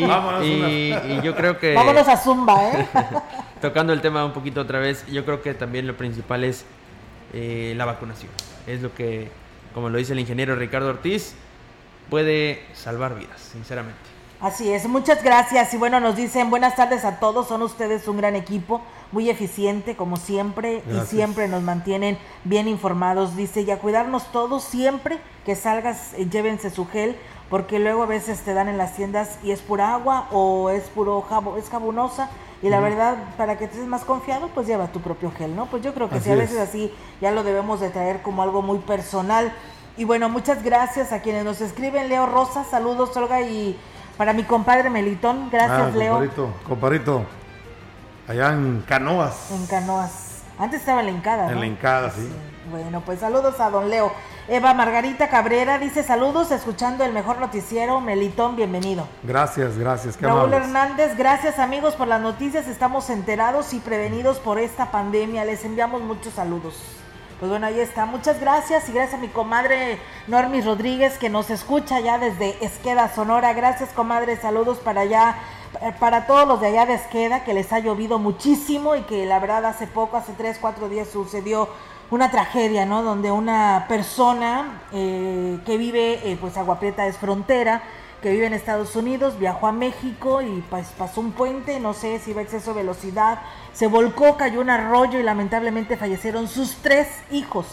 Y, 0.43 1.21
yo 1.23 1.35
creo 1.35 1.59
que... 1.59 1.75
Vámonos 1.75 2.09
a 2.09 2.17
Zumba, 2.17 2.69
¿eh? 2.71 2.89
tocando 3.61 3.93
el 3.93 4.01
tema 4.01 4.25
un 4.25 4.33
poquito 4.33 4.61
otra 4.61 4.79
vez, 4.79 5.07
yo 5.07 5.25
creo 5.25 5.43
que 5.43 5.55
también 5.55 5.87
lo 5.87 5.97
principal 5.97 6.45
es 6.45 6.65
eh, 7.33 7.75
la 7.77 7.85
vacunación. 7.85 8.31
Es 8.67 8.83
lo 8.83 8.95
que, 8.95 9.31
como 9.75 9.89
lo 9.89 9.99
dice 9.99 10.13
el 10.13 10.21
ingeniero 10.21 10.57
Ricardo 10.57 10.89
Ortiz, 10.89 11.35
puede 12.11 12.65
salvar 12.75 13.15
vidas, 13.17 13.41
sinceramente. 13.41 14.16
Así 14.39 14.71
es, 14.71 14.87
muchas 14.87 15.23
gracias. 15.23 15.73
Y 15.73 15.79
bueno, 15.79 15.99
nos 15.99 16.15
dicen 16.15 16.51
buenas 16.51 16.77
tardes 16.77 17.07
a 17.07 17.19
todos, 17.19 17.49
son 17.49 17.63
ustedes 17.63 18.07
un 18.07 18.19
gran 18.19 18.37
equipo, 18.37 18.83
muy 19.11 19.31
eficiente 19.31 19.97
como 19.97 20.19
siempre 20.19 20.83
y 20.91 21.07
siempre 21.07 21.49
nos 21.49 21.63
mantienen 21.63 22.19
bien 22.45 22.69
informados. 22.69 23.35
Dice, 23.35 23.63
y 23.63 23.71
a 23.71 23.79
cuidarnos 23.79 24.31
todos 24.33 24.63
siempre 24.63 25.19
que 25.47 25.57
salgas, 25.57 26.13
eh, 26.19 26.29
llévense 26.29 26.69
su 26.69 26.87
gel, 26.87 27.17
porque 27.49 27.79
luego 27.79 28.03
a 28.03 28.07
veces 28.07 28.41
te 28.41 28.53
dan 28.53 28.69
en 28.69 28.77
las 28.77 28.95
tiendas 28.95 29.39
y 29.43 29.53
es 29.53 29.63
pura 29.63 29.95
agua 29.95 30.29
o 30.31 30.69
es 30.69 30.85
puro 30.85 31.23
jabo, 31.23 31.57
es 31.57 31.71
jabonosa. 31.71 32.29
Y 32.63 32.69
la 32.69 32.81
verdad, 32.81 33.17
para 33.39 33.57
que 33.57 33.65
estés 33.65 33.87
más 33.87 34.05
confiado, 34.05 34.49
pues 34.49 34.67
lleva 34.67 34.89
tu 34.89 35.01
propio 35.01 35.31
gel, 35.31 35.57
¿no? 35.57 35.67
Pues 35.67 35.83
yo 35.83 35.95
creo 35.95 36.11
que 36.11 36.21
si 36.21 36.31
a 36.31 36.35
veces 36.35 36.59
así 36.59 36.93
ya 37.23 37.31
lo 37.31 37.43
debemos 37.43 37.81
de 37.81 37.89
traer 37.89 38.21
como 38.21 38.43
algo 38.43 38.61
muy 38.61 38.79
personal. 38.79 39.53
Y 39.97 40.05
bueno, 40.05 40.29
muchas 40.29 40.63
gracias 40.63 41.13
a 41.13 41.23
quienes 41.23 41.45
nos 41.45 41.63
escriben. 41.63 42.09
Leo 42.09 42.27
Rosa, 42.27 42.65
saludos 42.65 43.17
Olga 43.17 43.41
y 43.41 43.79
para 44.17 44.33
mi 44.33 44.45
compadre 44.45 44.91
Melitón, 44.91 45.51
gracias 45.51 45.93
ah, 45.95 45.97
Leo. 45.97 46.15
Comparito, 46.15 46.55
comparito. 46.67 47.25
Allá 48.29 48.53
en 48.53 48.83
Canoas. 48.87 49.51
En 49.51 49.67
Canoas. 49.67 50.43
Antes 50.59 50.81
estaba 50.81 51.01
en 51.01 51.07
la 51.07 51.13
Encada. 51.13 51.53
En 51.53 51.61
la 51.61 51.67
Encada, 51.67 52.11
sí. 52.11 52.29
Bueno, 52.71 53.03
pues 53.03 53.21
saludos 53.21 53.61
a 53.61 53.71
don 53.71 53.91
Leo. 53.91 54.11
Eva 54.49 54.75
Margarita 54.75 55.29
Cabrera 55.29 55.79
dice 55.79 56.03
saludos, 56.03 56.51
escuchando 56.51 57.05
el 57.05 57.13
mejor 57.13 57.39
noticiero. 57.39 58.01
Melitón, 58.01 58.57
bienvenido. 58.57 59.07
Gracias, 59.23 59.77
gracias. 59.77 60.17
Qué 60.17 60.27
Raúl 60.27 60.53
Hernández, 60.53 61.17
gracias 61.17 61.59
amigos 61.59 61.95
por 61.95 62.09
las 62.09 62.21
noticias. 62.21 62.67
Estamos 62.69 63.11
enterados 63.11 63.75
y 63.75 63.81
prevenidos 63.81 64.39
por 64.39 64.59
esta 64.59 64.91
pandemia. 64.91 65.45
Les 65.45 65.65
enviamos 65.65 66.03
muchos 66.03 66.35
saludos. 66.35 66.75
Pues 67.39 67.51
bueno, 67.51 67.67
ahí 67.67 67.81
está. 67.81 68.07
Muchas 68.07 68.41
gracias 68.41 68.89
y 68.89 68.93
gracias 68.93 69.19
a 69.19 69.21
mi 69.21 69.29
comadre 69.29 69.99
Normis 70.27 70.65
Rodríguez 70.65 71.19
que 71.19 71.29
nos 71.29 71.51
escucha 71.51 72.01
ya 72.01 72.17
desde 72.17 72.65
Esqueda, 72.65 73.15
Sonora. 73.15 73.53
Gracias, 73.53 73.91
comadre. 73.91 74.37
Saludos 74.37 74.79
para 74.79 75.03
allá, 75.03 75.37
para 76.01 76.27
todos 76.27 76.49
los 76.49 76.63
de 76.63 76.69
allá 76.69 76.87
de 76.87 76.95
Esqueda, 76.95 77.45
que 77.45 77.53
les 77.53 77.71
ha 77.75 77.79
llovido 77.81 78.19
muchísimo 78.19 78.97
y 78.97 79.03
que 79.03 79.27
la 79.27 79.39
verdad 79.39 79.67
hace 79.67 79.87
poco, 79.87 80.17
hace 80.17 80.33
tres, 80.33 80.57
cuatro 80.59 80.89
días 80.89 81.09
sucedió 81.09 81.69
una 82.11 82.31
tragedia, 82.31 82.87
¿no? 82.87 83.03
Donde 83.03 83.31
una 83.31 83.85
persona 83.87 84.81
eh, 84.93 85.59
que 85.67 85.77
vive, 85.77 86.33
eh, 86.33 86.39
pues 86.41 86.57
Agua 86.57 86.79
Prieta 86.79 87.07
es 87.07 87.19
frontera, 87.19 87.83
que 88.23 88.31
vive 88.31 88.47
en 88.47 88.55
Estados 88.55 88.97
Unidos, 88.97 89.39
viajó 89.39 89.67
a 89.67 89.73
México 89.73 90.43
y 90.43 90.63
pues, 90.71 90.89
pasó 90.99 91.21
un 91.21 91.33
puente, 91.33 91.81
no 91.81 91.95
sé 91.95 92.19
si 92.19 92.31
iba 92.31 92.41
a 92.41 92.45
exceso 92.45 92.73
de 92.73 92.83
velocidad, 92.83 93.41
se 93.73 93.87
volcó, 93.87 94.37
cayó 94.37 94.61
un 94.61 94.71
arroyo 94.71 95.19
y 95.19 95.23
lamentablemente 95.23 95.97
fallecieron 95.97 96.49
sus 96.49 96.77
tres 96.77 97.09
hijos, 97.31 97.67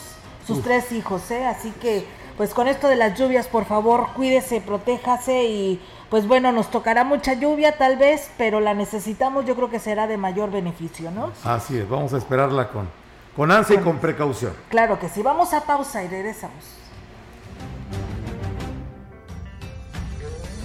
sus 0.45 0.61
tres 0.61 0.91
hijos, 0.91 1.31
¿eh? 1.31 1.45
Así 1.45 1.71
que 1.71 2.05
pues 2.37 2.53
con 2.53 2.67
esto 2.67 2.87
de 2.87 2.95
las 2.95 3.17
lluvias, 3.17 3.47
por 3.47 3.65
favor, 3.65 4.09
cuídese, 4.15 4.59
protéjase 4.59 5.43
y 5.45 5.81
pues 6.09 6.27
bueno, 6.27 6.51
nos 6.51 6.69
tocará 6.69 7.03
mucha 7.03 7.33
lluvia 7.33 7.77
tal 7.77 7.97
vez, 7.97 8.29
pero 8.37 8.59
la 8.59 8.73
necesitamos, 8.73 9.45
yo 9.45 9.55
creo 9.55 9.69
que 9.69 9.79
será 9.79 10.07
de 10.07 10.17
mayor 10.17 10.51
beneficio, 10.51 11.11
¿no? 11.11 11.31
Así 11.43 11.77
es, 11.77 11.87
vamos 11.87 12.13
a 12.13 12.17
esperarla 12.17 12.69
con, 12.69 12.89
con 13.35 13.51
ansia 13.51 13.75
y 13.75 13.83
con 13.83 13.99
precaución. 13.99 14.53
Claro 14.69 14.99
que 14.99 15.09
sí, 15.09 15.21
vamos 15.21 15.53
a 15.53 15.61
pausa 15.61 16.03
y 16.03 16.07
regresamos. 16.07 16.82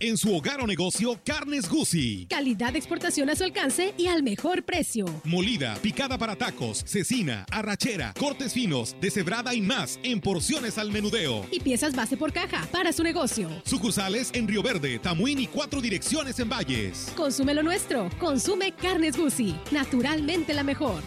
En 0.00 0.16
su 0.16 0.32
hogar 0.32 0.60
o 0.60 0.66
negocio, 0.66 1.18
Carnes 1.24 1.68
Gucci. 1.68 2.26
Calidad 2.30 2.72
de 2.72 2.78
exportación 2.78 3.30
a 3.30 3.34
su 3.34 3.42
alcance 3.42 3.94
y 3.98 4.06
al 4.06 4.22
mejor 4.22 4.62
precio. 4.62 5.06
Molida, 5.24 5.74
picada 5.82 6.16
para 6.16 6.36
tacos, 6.36 6.84
cecina, 6.86 7.44
arrachera, 7.50 8.14
cortes 8.16 8.52
finos, 8.52 8.94
deshebrada 9.00 9.54
y 9.54 9.60
más 9.60 9.98
en 10.04 10.20
porciones 10.20 10.78
al 10.78 10.92
menudeo. 10.92 11.44
Y 11.50 11.58
piezas 11.58 11.96
base 11.96 12.16
por 12.16 12.32
caja 12.32 12.68
para 12.70 12.92
su 12.92 13.02
negocio. 13.02 13.48
Sucursales 13.64 14.30
en 14.34 14.46
Río 14.46 14.62
Verde, 14.62 15.00
Tamuín 15.00 15.40
y 15.40 15.48
cuatro 15.48 15.80
direcciones 15.80 16.38
en 16.38 16.48
Valles. 16.48 17.12
Consume 17.16 17.52
lo 17.52 17.64
nuestro. 17.64 18.08
Consume 18.20 18.76
Carnes 18.76 19.16
Gucci. 19.16 19.56
Naturalmente 19.72 20.54
la 20.54 20.62
mejor. 20.62 21.02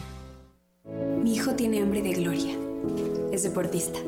Mi 1.23 1.35
hijo 1.35 1.55
tiene 1.55 1.79
hambre 1.81 2.01
de 2.01 2.11
gloria. 2.11 2.57
Es 3.31 3.43
deportista. 3.43 3.99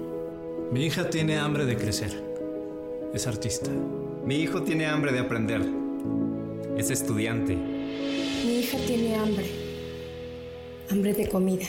Mi 0.73 0.87
hija 0.87 1.09
tiene 1.09 1.37
hambre 1.37 1.63
de 1.63 1.77
crecer. 1.77 2.21
Es 3.13 3.27
artista. 3.27 3.71
Mi 4.25 4.35
hijo 4.35 4.63
tiene 4.63 4.85
hambre 4.85 5.11
de 5.11 5.19
aprender. 5.19 5.61
Es 6.77 6.89
estudiante. 6.89 7.55
Mi 7.55 8.59
hija 8.59 8.77
tiene 8.87 9.15
hambre. 9.15 9.45
Hambre 10.89 11.13
de 11.13 11.27
comida. 11.27 11.65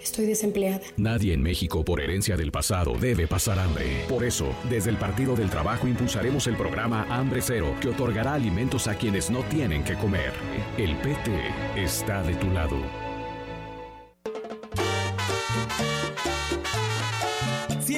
Estoy 0.00 0.26
desempleada. 0.26 0.82
Nadie 0.96 1.32
en 1.32 1.42
México 1.42 1.84
por 1.84 2.00
herencia 2.00 2.36
del 2.36 2.50
pasado 2.50 2.94
debe 2.98 3.28
pasar 3.28 3.58
hambre. 3.60 4.04
Por 4.08 4.24
eso, 4.24 4.52
desde 4.68 4.90
el 4.90 4.96
Partido 4.96 5.36
del 5.36 5.48
Trabajo 5.48 5.86
impulsaremos 5.86 6.46
el 6.48 6.56
programa 6.56 7.06
Hambre 7.08 7.40
Cero, 7.40 7.74
que 7.80 7.88
otorgará 7.88 8.34
alimentos 8.34 8.88
a 8.88 8.96
quienes 8.96 9.30
no 9.30 9.42
tienen 9.44 9.84
que 9.84 9.94
comer. 9.94 10.32
El 10.76 10.96
PT 10.96 11.30
está 11.76 12.22
de 12.24 12.34
tu 12.34 12.50
lado. 12.50 12.76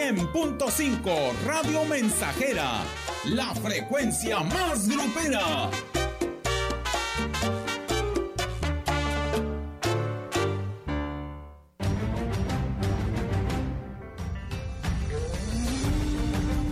100.5 0.07 1.33
Radio 1.45 1.85
Mensajera, 1.85 2.83
la 3.31 3.55
frecuencia 3.55 4.41
más 4.41 4.89
grupera. 4.89 5.71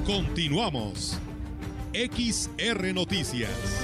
Continuamos. 0.07 1.19
XR 1.93 2.95
Noticias. 2.95 3.84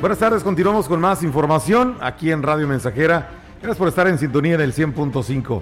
Buenas 0.00 0.18
tardes, 0.18 0.42
continuamos 0.42 0.88
con 0.88 0.98
más 0.98 1.22
información 1.22 1.98
aquí 2.00 2.30
en 2.30 2.42
Radio 2.42 2.66
Mensajera. 2.66 3.28
Gracias 3.60 3.76
por 3.76 3.86
estar 3.86 4.08
en 4.08 4.18
sintonía 4.18 4.54
en 4.54 4.62
el 4.62 4.72
100.5. 4.72 5.60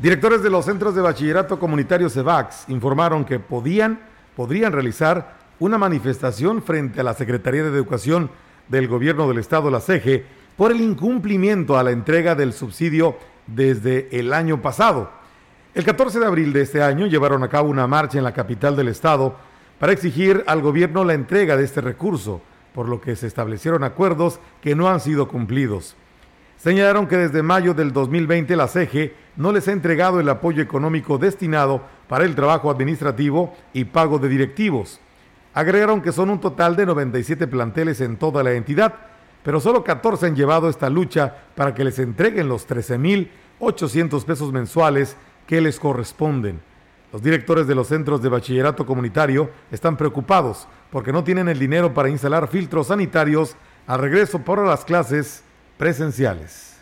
Directores 0.00 0.42
de 0.42 0.50
los 0.50 0.64
centros 0.64 0.96
de 0.96 1.02
bachillerato 1.02 1.60
comunitario 1.60 2.10
CEVAX 2.10 2.68
informaron 2.68 3.24
que 3.24 3.38
podían, 3.38 4.00
podrían 4.34 4.72
realizar 4.72 5.36
una 5.60 5.78
manifestación 5.78 6.64
frente 6.64 7.00
a 7.00 7.04
la 7.04 7.14
Secretaría 7.14 7.62
de 7.62 7.68
Educación 7.68 8.28
del 8.66 8.88
Gobierno 8.88 9.28
del 9.28 9.38
Estado, 9.38 9.70
la 9.70 9.78
CEGE, 9.78 10.26
por 10.56 10.72
el 10.72 10.80
incumplimiento 10.80 11.78
a 11.78 11.84
la 11.84 11.92
entrega 11.92 12.34
del 12.34 12.54
subsidio 12.54 13.18
desde 13.46 14.08
el 14.18 14.32
año 14.32 14.60
pasado. 14.60 15.12
El 15.74 15.84
14 15.84 16.18
de 16.18 16.26
abril 16.26 16.52
de 16.52 16.62
este 16.62 16.82
año 16.82 17.06
llevaron 17.06 17.44
a 17.44 17.48
cabo 17.48 17.70
una 17.70 17.86
marcha 17.86 18.18
en 18.18 18.24
la 18.24 18.34
capital 18.34 18.74
del 18.74 18.88
Estado 18.88 19.36
para 19.82 19.94
exigir 19.94 20.44
al 20.46 20.62
gobierno 20.62 21.02
la 21.02 21.14
entrega 21.14 21.56
de 21.56 21.64
este 21.64 21.80
recurso, 21.80 22.40
por 22.72 22.88
lo 22.88 23.00
que 23.00 23.16
se 23.16 23.26
establecieron 23.26 23.82
acuerdos 23.82 24.38
que 24.60 24.76
no 24.76 24.88
han 24.88 25.00
sido 25.00 25.26
cumplidos. 25.26 25.96
Señalaron 26.56 27.08
que 27.08 27.16
desde 27.16 27.42
mayo 27.42 27.74
del 27.74 27.92
2020 27.92 28.54
la 28.54 28.68
CEGE 28.68 29.12
no 29.34 29.50
les 29.50 29.66
ha 29.66 29.72
entregado 29.72 30.20
el 30.20 30.28
apoyo 30.28 30.62
económico 30.62 31.18
destinado 31.18 31.82
para 32.06 32.24
el 32.24 32.36
trabajo 32.36 32.70
administrativo 32.70 33.56
y 33.72 33.82
pago 33.82 34.20
de 34.20 34.28
directivos. 34.28 35.00
Agregaron 35.52 36.00
que 36.00 36.12
son 36.12 36.30
un 36.30 36.38
total 36.38 36.76
de 36.76 36.86
97 36.86 37.48
planteles 37.48 38.00
en 38.00 38.18
toda 38.18 38.44
la 38.44 38.52
entidad, 38.52 38.94
pero 39.42 39.58
solo 39.58 39.82
14 39.82 40.26
han 40.26 40.36
llevado 40.36 40.68
esta 40.68 40.90
lucha 40.90 41.38
para 41.56 41.74
que 41.74 41.82
les 41.82 41.98
entreguen 41.98 42.48
los 42.48 42.68
13.800 42.68 44.24
pesos 44.24 44.52
mensuales 44.52 45.16
que 45.48 45.60
les 45.60 45.80
corresponden. 45.80 46.60
Los 47.12 47.22
directores 47.22 47.66
de 47.66 47.74
los 47.74 47.88
centros 47.88 48.22
de 48.22 48.30
bachillerato 48.30 48.86
comunitario 48.86 49.50
están 49.70 49.98
preocupados 49.98 50.66
porque 50.90 51.12
no 51.12 51.22
tienen 51.22 51.46
el 51.48 51.58
dinero 51.58 51.92
para 51.92 52.08
instalar 52.08 52.48
filtros 52.48 52.86
sanitarios 52.86 53.54
al 53.86 54.00
regreso 54.00 54.38
para 54.38 54.64
las 54.64 54.86
clases 54.86 55.44
presenciales. 55.76 56.78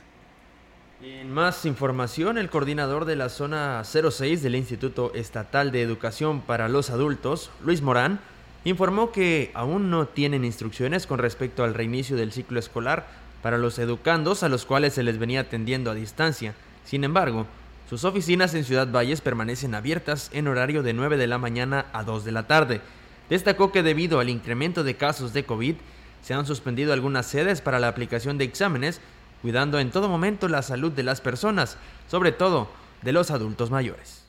En 1.03 1.33
más 1.33 1.64
información, 1.64 2.39
el 2.39 2.49
coordinador 2.49 3.07
de 3.07 3.16
la 3.16 3.28
zona 3.28 3.83
06 3.83 4.43
del 4.43 4.55
Instituto 4.55 5.12
Estatal 5.14 5.72
de 5.72 5.83
Educación 5.83 6.43
para 6.43 6.68
los 6.68 6.91
Adultos, 6.91 7.51
Luis 7.64 7.83
Morán, 7.83 8.20
informó 8.64 9.11
que 9.11 9.51
aún 9.55 9.91
no 9.91 10.07
tienen 10.07 10.45
instrucciones 10.45 11.09
con 11.09 11.18
respecto 11.18 11.64
al 11.64 11.74
reinicio 11.74 12.16
del 12.16 12.31
ciclo 12.31 12.61
escolar 12.61 13.09
para 13.43 13.59
los 13.59 13.81
educandos 13.81 14.45
a 14.45 14.49
los 14.49 14.64
cuales 14.64 14.93
se 14.93 15.03
les 15.03 15.18
venía 15.18 15.41
atendiendo 15.41 15.91
a 15.91 15.95
distancia. 15.95 16.55
Sin 16.85 17.03
embargo, 17.03 17.47
sus 17.91 18.05
oficinas 18.05 18.55
en 18.55 18.62
Ciudad 18.62 18.86
Valles 18.86 19.20
permanecen 19.20 19.74
abiertas 19.74 20.30
en 20.32 20.47
horario 20.47 20.84
de 20.84 20.93
9 20.93 21.16
de 21.16 21.26
la 21.26 21.38
mañana 21.38 21.86
a 21.93 22.05
2 22.05 22.24
de 22.24 22.30
la 22.30 22.47
tarde. 22.47 22.80
Destacó 23.28 23.72
que 23.72 23.82
debido 23.82 24.20
al 24.20 24.28
incremento 24.28 24.84
de 24.84 24.97
casos 24.97 25.32
de 25.32 25.45
COVID, 25.45 25.74
se 26.22 26.32
han 26.32 26.47
suspendido 26.47 26.93
algunas 26.93 27.26
sedes 27.26 27.61
para 27.61 27.80
la 27.80 27.88
aplicación 27.88 28.38
de 28.38 28.45
exámenes, 28.45 29.01
cuidando 29.43 29.80
en 29.80 29.91
todo 29.91 30.09
momento 30.09 30.47
la 30.47 30.62
salud 30.62 30.93
de 30.93 31.03
las 31.03 31.20
personas, 31.20 31.78
sobre 32.07 32.30
todo 32.30 32.68
de 33.03 33.11
los 33.11 33.32
adultos 33.32 33.72
mayores. 33.72 34.20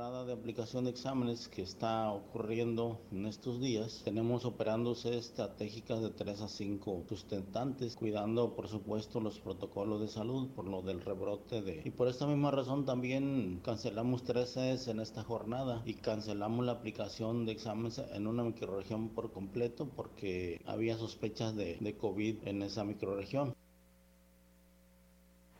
Jornada 0.00 0.24
de 0.24 0.32
aplicación 0.32 0.84
de 0.84 0.92
exámenes 0.92 1.46
que 1.48 1.60
está 1.60 2.10
ocurriendo 2.10 3.02
en 3.12 3.26
estos 3.26 3.60
días, 3.60 4.00
tenemos 4.02 4.46
operándose 4.46 5.18
estratégicas 5.18 6.00
de 6.00 6.08
3 6.08 6.40
a 6.40 6.48
5 6.48 7.04
sustentantes, 7.06 7.96
cuidando 7.96 8.56
por 8.56 8.68
supuesto 8.68 9.20
los 9.20 9.40
protocolos 9.40 10.00
de 10.00 10.08
salud 10.08 10.48
por 10.56 10.64
lo 10.64 10.80
del 10.80 11.02
rebrote 11.02 11.60
de... 11.60 11.82
Y 11.84 11.90
por 11.90 12.08
esta 12.08 12.26
misma 12.26 12.50
razón 12.50 12.86
también 12.86 13.60
cancelamos 13.62 14.24
tres 14.24 14.48
sedes 14.48 14.88
en 14.88 15.00
esta 15.00 15.22
jornada 15.22 15.82
y 15.84 15.92
cancelamos 15.92 16.64
la 16.64 16.72
aplicación 16.72 17.44
de 17.44 17.52
exámenes 17.52 17.98
en 17.98 18.26
una 18.26 18.42
microregión 18.42 19.10
por 19.10 19.32
completo 19.32 19.86
porque 19.94 20.62
había 20.64 20.96
sospechas 20.96 21.54
de, 21.54 21.76
de 21.78 21.98
COVID 21.98 22.48
en 22.48 22.62
esa 22.62 22.84
microregión. 22.84 23.54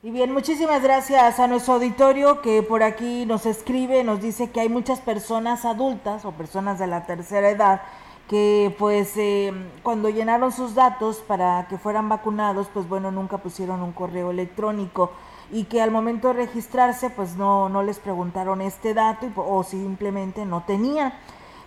Y 0.02 0.10
bien, 0.10 0.32
muchísimas 0.32 0.82
gracias 0.82 1.38
a 1.40 1.46
nuestro 1.46 1.74
auditorio 1.74 2.40
que 2.40 2.62
por 2.62 2.82
aquí 2.82 3.26
nos 3.26 3.44
escribe, 3.44 4.02
nos 4.02 4.22
dice 4.22 4.48
que 4.48 4.60
hay 4.60 4.70
muchas 4.70 4.98
personas 4.98 5.66
adultas 5.66 6.24
o 6.24 6.32
personas 6.32 6.78
de 6.78 6.86
la 6.86 7.04
tercera 7.04 7.50
edad 7.50 7.82
que 8.26 8.74
pues 8.78 9.12
eh, 9.18 9.52
cuando 9.82 10.08
llenaron 10.08 10.52
sus 10.52 10.74
datos 10.74 11.18
para 11.18 11.66
que 11.68 11.76
fueran 11.76 12.08
vacunados, 12.08 12.68
pues 12.72 12.88
bueno, 12.88 13.10
nunca 13.10 13.36
pusieron 13.36 13.82
un 13.82 13.92
correo 13.92 14.30
electrónico 14.30 15.12
y 15.50 15.64
que 15.64 15.82
al 15.82 15.90
momento 15.90 16.28
de 16.28 16.34
registrarse 16.46 17.10
pues 17.10 17.36
no, 17.36 17.68
no 17.68 17.82
les 17.82 17.98
preguntaron 17.98 18.62
este 18.62 18.94
dato 18.94 19.26
y, 19.26 19.32
o 19.36 19.62
simplemente 19.64 20.46
no 20.46 20.62
tenían. 20.62 21.12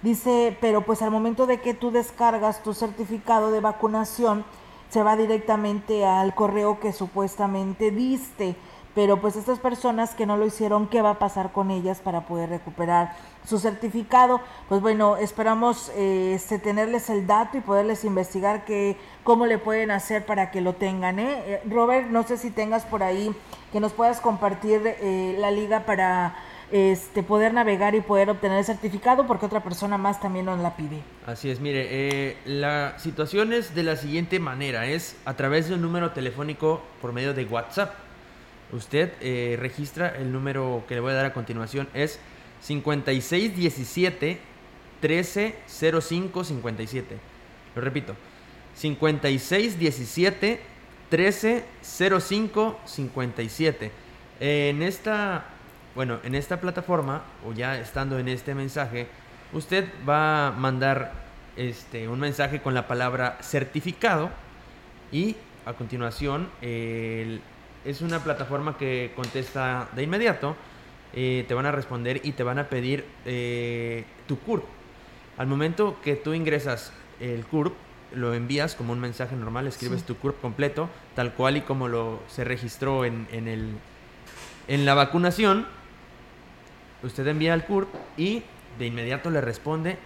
Dice, 0.01 0.57
pero 0.59 0.81
pues 0.81 1.03
al 1.03 1.11
momento 1.11 1.45
de 1.45 1.61
que 1.61 1.75
tú 1.75 1.91
descargas 1.91 2.63
tu 2.63 2.73
certificado 2.73 3.51
de 3.51 3.59
vacunación, 3.59 4.43
se 4.93 5.01
va 5.01 5.15
directamente 5.15 6.05
al 6.05 6.35
correo 6.35 6.79
que 6.79 6.93
supuestamente 6.93 7.89
diste. 7.89 8.55
Pero 8.93 9.19
pues 9.19 9.35
estas 9.35 9.57
personas 9.57 10.13
que 10.13 10.27
no 10.27 10.37
lo 10.37 10.45
hicieron, 10.45 10.87
¿qué 10.87 11.01
va 11.01 11.09
a 11.09 11.19
pasar 11.19 11.51
con 11.51 11.71
ellas 11.71 11.99
para 11.99 12.27
poder 12.27 12.49
recuperar 12.51 13.15
su 13.43 13.57
certificado? 13.57 14.39
Pues 14.69 14.81
bueno, 14.81 15.17
esperamos 15.17 15.91
eh, 15.95 16.33
este, 16.35 16.59
tenerles 16.59 17.09
el 17.09 17.25
dato 17.25 17.57
y 17.57 17.61
poderles 17.61 18.05
investigar 18.05 18.65
que, 18.65 18.95
cómo 19.23 19.47
le 19.47 19.57
pueden 19.57 19.89
hacer 19.89 20.27
para 20.27 20.51
que 20.51 20.61
lo 20.61 20.73
tengan. 20.73 21.17
¿eh? 21.17 21.41
Eh, 21.47 21.61
Robert, 21.67 22.11
no 22.11 22.21
sé 22.21 22.37
si 22.37 22.51
tengas 22.51 22.85
por 22.85 23.01
ahí 23.01 23.35
que 23.71 23.79
nos 23.79 23.93
puedas 23.93 24.21
compartir 24.21 24.83
eh, 24.85 25.35
la 25.39 25.49
liga 25.49 25.87
para 25.87 26.35
este, 26.71 27.23
poder 27.23 27.53
navegar 27.53 27.95
y 27.95 28.01
poder 28.01 28.29
obtener 28.29 28.59
el 28.59 28.65
certificado 28.65 29.25
porque 29.27 29.45
otra 29.45 29.63
persona 29.63 29.97
más 29.97 30.19
también 30.19 30.45
nos 30.45 30.59
la 30.59 30.75
pide. 30.75 31.01
Así 31.25 31.49
es, 31.49 31.59
mire, 31.59 31.87
eh, 31.89 32.37
la 32.45 32.99
situación 32.99 33.53
es 33.53 33.73
de 33.75 33.83
la 33.83 33.95
siguiente 33.95 34.39
manera, 34.39 34.87
es 34.87 35.15
a 35.25 35.35
través 35.35 35.69
de 35.69 35.75
un 35.75 35.81
número 35.81 36.11
telefónico 36.11 36.81
por 37.01 37.13
medio 37.13 37.33
de 37.33 37.45
WhatsApp. 37.45 37.93
Usted 38.71 39.13
eh, 39.21 39.57
registra 39.59 40.15
el 40.17 40.31
número 40.31 40.83
que 40.87 40.95
le 40.95 41.01
voy 41.01 41.11
a 41.11 41.15
dar 41.15 41.25
a 41.25 41.33
continuación, 41.33 41.87
es 41.93 42.19
5617 42.61 44.39
130557. 45.01 47.17
Lo 47.75 47.81
repito, 47.81 48.15
5617 48.75 50.59
130557. 51.11 53.91
En 54.39 54.81
esta, 54.81 55.45
bueno, 55.95 56.19
en 56.23 56.35
esta 56.35 56.59
plataforma 56.59 57.23
o 57.47 57.53
ya 57.53 57.77
estando 57.79 58.19
en 58.19 58.27
este 58.27 58.55
mensaje, 58.55 59.07
usted 59.53 59.87
va 60.07 60.47
a 60.47 60.51
mandar 60.51 61.11
este 61.55 62.07
un 62.07 62.19
mensaje 62.19 62.61
con 62.61 62.73
la 62.73 62.87
palabra 62.87 63.37
certificado 63.41 64.31
y 65.11 65.35
a 65.65 65.73
continuación 65.73 66.49
es 67.85 68.01
una 68.01 68.23
plataforma 68.23 68.77
que 68.77 69.11
contesta 69.15 69.89
de 69.95 70.03
inmediato. 70.03 70.55
Eh, 71.15 71.45
te 71.47 71.53
van 71.53 71.65
a 71.65 71.71
responder 71.71 72.21
y 72.23 72.31
te 72.31 72.43
van 72.43 72.57
a 72.57 72.69
pedir 72.69 73.05
eh, 73.25 74.03
tu 74.27 74.39
CURP. 74.39 74.63
Al 75.37 75.47
momento 75.47 75.97
que 76.03 76.15
tú 76.15 76.33
ingresas 76.33 76.91
el 77.19 77.45
CURP, 77.45 77.73
lo 78.13 78.33
envías 78.33 78.75
como 78.75 78.93
un 78.93 78.99
mensaje 78.99 79.35
normal, 79.35 79.67
escribes 79.67 80.03
tu 80.03 80.15
CURP 80.17 80.39
completo, 80.41 80.89
tal 81.15 81.33
cual 81.33 81.57
y 81.57 81.61
como 81.61 81.87
lo 81.87 82.19
se 82.27 82.43
registró 82.43 83.05
en, 83.05 83.27
en, 83.31 83.47
el, 83.47 83.71
en 84.67 84.85
la 84.85 84.93
vacunación. 84.95 85.67
Usted 87.03 87.27
envía 87.27 87.53
el 87.53 87.65
CURP 87.65 87.89
y 88.17 88.43
de 88.79 88.87
inmediato 88.87 89.29
le 89.29 89.41
responde 89.41 89.97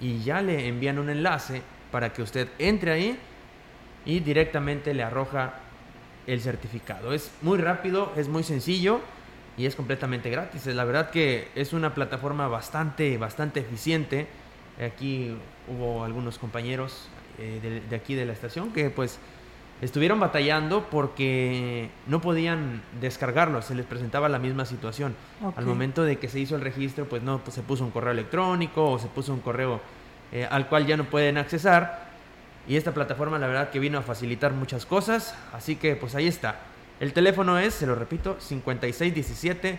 y 0.00 0.22
ya 0.22 0.42
le 0.42 0.68
envían 0.68 0.98
un 0.98 1.10
enlace 1.10 1.62
para 1.90 2.12
que 2.12 2.22
usted 2.22 2.48
entre 2.58 2.92
ahí 2.92 3.18
y 4.04 4.20
directamente 4.20 4.94
le 4.94 5.02
arroja 5.02 5.54
el 6.26 6.40
certificado. 6.40 7.12
Es 7.12 7.30
muy 7.42 7.58
rápido, 7.58 8.12
es 8.16 8.28
muy 8.28 8.42
sencillo 8.42 9.00
y 9.56 9.66
es 9.66 9.74
completamente 9.74 10.30
gratis. 10.30 10.66
La 10.66 10.84
verdad 10.84 11.10
que 11.10 11.48
es 11.54 11.72
una 11.72 11.94
plataforma 11.94 12.48
bastante, 12.48 13.16
bastante 13.18 13.60
eficiente. 13.60 14.26
Aquí 14.84 15.36
hubo 15.68 16.04
algunos 16.04 16.38
compañeros 16.38 17.08
eh, 17.38 17.82
de, 17.88 17.96
aquí 17.96 18.14
de 18.14 18.26
la 18.26 18.32
estación 18.32 18.72
que 18.72 18.90
pues 18.90 19.18
estuvieron 19.84 20.18
batallando 20.18 20.88
porque 20.90 21.90
no 22.06 22.20
podían 22.20 22.82
descargarlo, 23.00 23.60
se 23.60 23.74
les 23.74 23.84
presentaba 23.84 24.28
la 24.28 24.38
misma 24.38 24.64
situación. 24.64 25.14
Al 25.56 25.66
momento 25.66 26.04
de 26.04 26.18
que 26.18 26.28
se 26.28 26.40
hizo 26.40 26.56
el 26.56 26.62
registro, 26.62 27.06
pues 27.06 27.22
no, 27.22 27.40
pues 27.40 27.54
se 27.54 27.62
puso 27.62 27.84
un 27.84 27.90
correo 27.90 28.12
electrónico 28.12 28.92
o 28.92 28.98
se 28.98 29.08
puso 29.08 29.34
un 29.34 29.40
correo 29.40 29.80
eh, 30.32 30.48
al 30.50 30.68
cual 30.68 30.86
ya 30.86 30.96
no 30.96 31.04
pueden 31.04 31.36
accesar. 31.36 32.04
Y 32.66 32.76
esta 32.76 32.94
plataforma 32.94 33.38
la 33.38 33.46
verdad 33.46 33.70
que 33.70 33.78
vino 33.78 33.98
a 33.98 34.02
facilitar 34.02 34.52
muchas 34.52 34.86
cosas, 34.86 35.34
así 35.52 35.76
que 35.76 35.96
pues 35.96 36.14
ahí 36.14 36.28
está. 36.28 36.60
El 36.98 37.12
teléfono 37.12 37.58
es, 37.58 37.74
se 37.74 37.86
lo 37.86 37.94
repito, 37.94 38.36
5617 38.40 39.78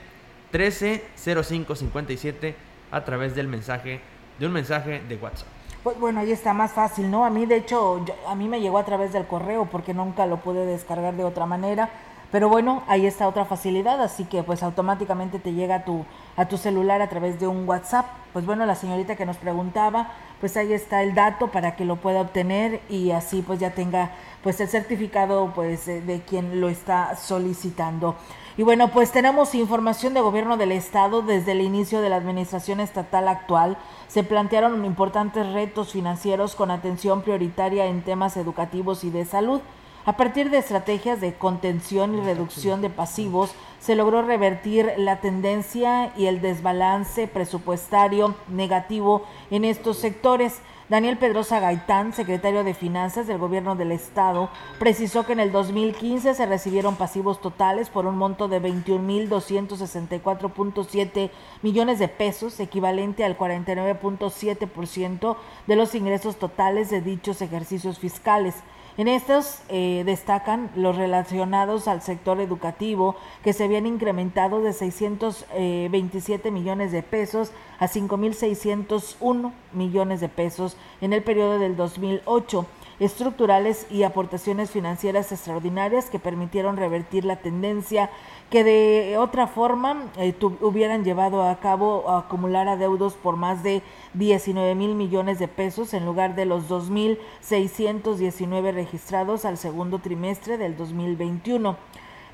130557 0.51 2.55
a 2.91 3.03
través 3.03 3.35
del 3.35 3.47
mensaje, 3.47 4.01
de 4.37 4.45
un 4.45 4.53
mensaje 4.53 5.01
de 5.07 5.15
WhatsApp. 5.15 5.54
Pues 5.85 5.99
bueno, 5.99 6.21
ahí 6.21 6.31
está 6.31 6.51
más 6.55 6.71
fácil, 6.71 7.11
¿no? 7.11 7.25
A 7.25 7.29
mí, 7.29 7.45
de 7.45 7.57
hecho, 7.57 8.03
a 8.27 8.33
mí 8.33 8.47
me 8.47 8.59
llegó 8.59 8.79
a 8.79 8.85
través 8.85 9.13
del 9.13 9.27
correo 9.27 9.65
porque 9.65 9.93
nunca 9.93 10.25
lo 10.25 10.37
pude 10.37 10.65
descargar 10.65 11.13
de 11.13 11.23
otra 11.23 11.45
manera. 11.45 11.91
Pero 12.31 12.49
bueno, 12.49 12.81
ahí 12.87 13.05
está 13.05 13.27
otra 13.27 13.45
facilidad, 13.45 14.01
así 14.01 14.25
que 14.25 14.41
pues 14.41 14.63
automáticamente 14.63 15.37
te 15.37 15.53
llega 15.53 15.75
a 15.75 15.85
tu, 15.85 16.03
a 16.37 16.45
tu 16.47 16.57
celular 16.57 17.03
a 17.03 17.07
través 17.07 17.39
de 17.39 17.45
un 17.45 17.69
WhatsApp. 17.69 18.07
Pues 18.33 18.47
bueno, 18.47 18.65
la 18.65 18.73
señorita 18.73 19.15
que 19.15 19.27
nos 19.27 19.37
preguntaba, 19.37 20.09
pues 20.39 20.57
ahí 20.57 20.73
está 20.73 21.03
el 21.03 21.13
dato 21.13 21.51
para 21.51 21.75
que 21.75 21.85
lo 21.85 21.97
pueda 21.97 22.21
obtener 22.21 22.81
y 22.89 23.11
así 23.11 23.43
pues 23.43 23.59
ya 23.59 23.69
tenga 23.69 24.09
pues 24.41 24.59
el 24.61 24.69
certificado 24.69 25.51
pues 25.53 25.85
de 25.85 26.23
quien 26.27 26.61
lo 26.61 26.67
está 26.67 27.15
solicitando. 27.15 28.15
Y 28.57 28.63
bueno, 28.63 28.87
pues 28.87 29.11
tenemos 29.11 29.53
información 29.53 30.15
de 30.15 30.21
gobierno 30.21 30.57
del 30.57 30.71
estado 30.71 31.21
desde 31.21 31.51
el 31.51 31.61
inicio 31.61 32.01
de 32.01 32.09
la 32.09 32.15
administración 32.15 32.79
estatal 32.79 33.27
actual. 33.27 33.77
Se 34.07 34.23
plantearon 34.23 34.85
importantes 34.85 35.51
retos 35.51 35.91
financieros 35.91 36.55
con 36.55 36.71
atención 36.71 37.21
prioritaria 37.21 37.87
en 37.87 38.03
temas 38.03 38.37
educativos 38.37 39.03
y 39.03 39.09
de 39.09 39.25
salud. 39.25 39.61
A 40.05 40.17
partir 40.17 40.51
de 40.51 40.59
estrategias 40.59 41.19
de 41.19 41.33
contención 41.33 42.15
y 42.15 42.21
reducción 42.21 42.81
de 42.81 42.91
pasivos, 42.91 43.55
se 43.79 43.95
logró 43.95 44.21
revertir 44.21 44.93
la 44.97 45.19
tendencia 45.19 46.13
y 46.15 46.27
el 46.27 46.41
desbalance 46.41 47.27
presupuestario 47.27 48.35
negativo 48.47 49.23
en 49.49 49.65
estos 49.65 49.97
sectores. 49.97 50.61
Daniel 50.87 51.17
Pedrosa 51.17 51.59
Gaitán, 51.59 52.13
secretario 52.13 52.63
de 52.63 52.75
Finanzas 52.75 53.25
del 53.25 53.39
Gobierno 53.39 53.75
del 53.75 53.91
Estado, 53.91 54.51
precisó 54.77 55.25
que 55.25 55.33
en 55.33 55.39
el 55.39 55.51
2015 55.51 56.35
se 56.35 56.45
recibieron 56.45 56.95
pasivos 56.95 57.41
totales 57.41 57.89
por 57.89 58.05
un 58.05 58.19
monto 58.19 58.47
de 58.47 58.61
21.264.7 58.61 61.31
millones 61.63 61.97
de 61.97 62.07
pesos, 62.07 62.59
equivalente 62.59 63.25
al 63.25 63.35
49.7% 63.35 65.35
de 65.65 65.75
los 65.75 65.95
ingresos 65.95 66.35
totales 66.35 66.91
de 66.91 67.01
dichos 67.01 67.41
ejercicios 67.41 67.97
fiscales. 67.97 68.53
En 68.97 69.09
estos 69.09 69.59
eh, 69.67 70.03
destacan 70.05 70.69
los 70.73 70.95
relacionados 70.95 71.89
al 71.89 72.01
sector 72.01 72.39
educativo, 72.39 73.17
que 73.43 73.51
se 73.51 73.65
habían 73.65 73.85
incrementado 73.85 74.61
de 74.61 74.71
627 74.71 76.49
millones 76.49 76.93
de 76.93 77.03
pesos 77.03 77.51
a 77.77 77.89
5.601 77.89 79.51
millones 79.73 80.21
de 80.21 80.29
pesos 80.29 80.74
en 81.01 81.13
el 81.13 81.23
periodo 81.23 81.59
del 81.59 81.75
2008 81.75 82.65
estructurales 82.99 83.87
y 83.89 84.03
aportaciones 84.03 84.69
financieras 84.71 85.31
extraordinarias 85.31 86.09
que 86.09 86.19
permitieron 86.19 86.75
revertir 86.77 87.25
la 87.25 87.37
tendencia 87.37 88.09
que 88.49 88.63
de 88.63 89.17
otra 89.17 89.47
forma 89.47 90.11
eh, 90.17 90.33
hubieran 90.61 91.03
llevado 91.03 91.43
a 91.43 91.59
cabo 91.59 92.09
acumular 92.09 92.67
adeudos 92.67 93.15
por 93.15 93.35
más 93.35 93.63
de 93.63 93.81
19 94.13 94.75
mil 94.75 94.93
millones 94.95 95.39
de 95.39 95.47
pesos 95.47 95.93
en 95.93 96.05
lugar 96.05 96.35
de 96.35 96.45
los 96.45 96.69
2.619 96.69 98.73
registrados 98.73 99.45
al 99.45 99.57
segundo 99.57 99.99
trimestre 99.99 100.57
del 100.57 100.77
2021. 100.77 101.75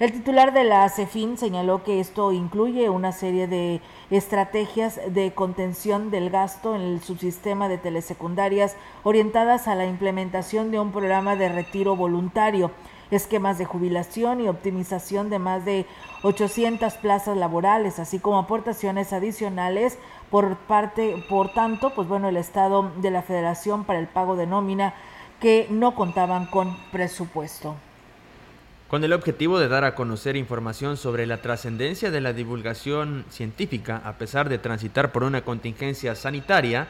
El 0.02 0.14
titular 0.14 0.52
de 0.52 0.64
la 0.64 0.90
CEFIN 0.90 1.38
señaló 1.38 1.84
que 1.84 2.00
esto 2.00 2.32
incluye 2.32 2.90
una 2.90 3.12
serie 3.12 3.46
de 3.46 3.82
estrategias 4.10 5.00
de 5.08 5.32
contención 5.32 6.10
del 6.10 6.32
gasto 6.32 6.76
en 6.76 6.82
el 6.82 7.02
subsistema 7.02 7.70
de 7.70 7.78
telesecundarias 7.78 8.76
orientadas 9.04 9.68
a 9.68 9.76
la 9.76 9.86
implementación 9.86 10.72
de 10.72 10.80
un 10.80 10.92
programa 10.92 11.36
de 11.36 11.50
retiro 11.50 11.96
voluntario 11.96 12.72
esquemas 13.12 13.60
de 13.60 13.66
jubilación 13.66 14.42
y 14.42 14.48
optimización 14.48 15.30
de 15.30 15.38
más 15.38 15.66
de 15.66 15.86
800 16.24 16.96
plazas 16.96 17.38
laborales, 17.38 18.00
así 18.00 18.18
como 18.18 18.40
aportaciones 18.40 19.14
adicionales 19.14 20.00
por 20.32 20.56
parte, 20.58 21.24
por 21.30 21.54
tanto, 21.54 21.94
pues 21.94 22.08
bueno, 22.08 22.28
el 22.28 22.38
Estado 22.38 22.92
de 22.98 23.12
la 23.12 23.22
Federación 23.22 23.84
para 23.84 24.00
el 24.00 24.08
pago 24.08 24.36
de 24.36 24.48
nómina 24.48 24.96
que 25.40 25.68
no 25.70 25.94
contaban 25.94 26.48
con 26.48 26.76
presupuesto. 26.92 27.76
Con 28.92 29.06
el 29.06 29.14
objetivo 29.14 29.58
de 29.58 29.70
dar 29.70 29.86
a 29.86 29.96
conocer 29.96 30.36
información 30.36 30.98
sobre 30.98 31.26
la 31.26 31.38
trascendencia 31.38 32.12
de 32.12 32.20
la 32.20 32.34
divulgación 32.34 33.24
científica, 33.30 34.02
a 34.04 34.18
pesar 34.18 34.50
de 34.50 34.58
transitar 34.58 35.14
por 35.14 35.24
una 35.24 35.46
contingencia 35.46 36.14
sanitaria, 36.14 36.90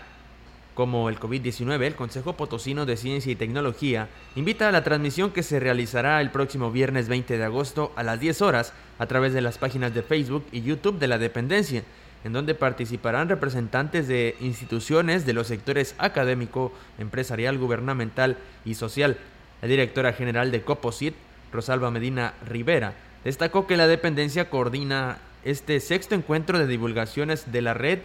como 0.74 1.10
el 1.10 1.20
COVID-19, 1.20 1.84
el 1.84 1.94
Consejo 1.94 2.34
Potosino 2.34 2.88
de 2.88 2.98
Ciencia 2.98 3.32
y 3.32 3.36
Tecnología 3.36 4.08
invita 4.36 4.68
a 4.68 4.72
la 4.72 4.84
transmisión 4.84 5.30
que 5.30 5.44
se 5.44 5.60
realizará 5.60 6.20
el 6.22 6.32
próximo 6.32 6.72
viernes 6.72 7.08
20 7.08 7.38
de 7.38 7.44
agosto 7.44 7.92
a 7.96 8.02
las 8.02 8.20
10 8.20 8.42
horas 8.42 8.74
a 8.98 9.06
través 9.06 9.34
de 9.34 9.42
las 9.42 9.60
páginas 9.60 9.94
de 9.94 10.02
Facebook 10.02 10.44
y 10.52 10.64
YouTube 10.64 10.98
de 10.98 11.08
la 11.08 11.20
dependencia, 11.20 11.84
en 12.24 12.34
donde 12.34 12.56
participarán 12.56 13.30
representantes 13.30 14.08
de 14.08 14.36
instituciones 14.40 15.28
de 15.28 15.34
los 15.34 15.46
sectores 15.46 15.94
académico, 16.00 16.74
empresarial, 16.98 17.60
gubernamental 17.60 18.38
y 18.66 18.74
social. 18.74 19.18
La 19.62 19.68
directora 19.68 20.14
general 20.14 20.50
de 20.50 20.64
Coposit, 20.64 21.14
Rosalba 21.52 21.92
Medina 21.92 22.34
Rivera, 22.48 22.94
destacó 23.24 23.68
que 23.68 23.78
la 23.78 23.88
dependencia 23.88 24.50
coordina 24.50 25.20
este 25.44 25.80
sexto 25.80 26.16
encuentro 26.16 26.60
de 26.60 26.68
divulgaciones 26.68 27.52
de 27.52 27.62
la 27.62 27.74
red 27.74 28.00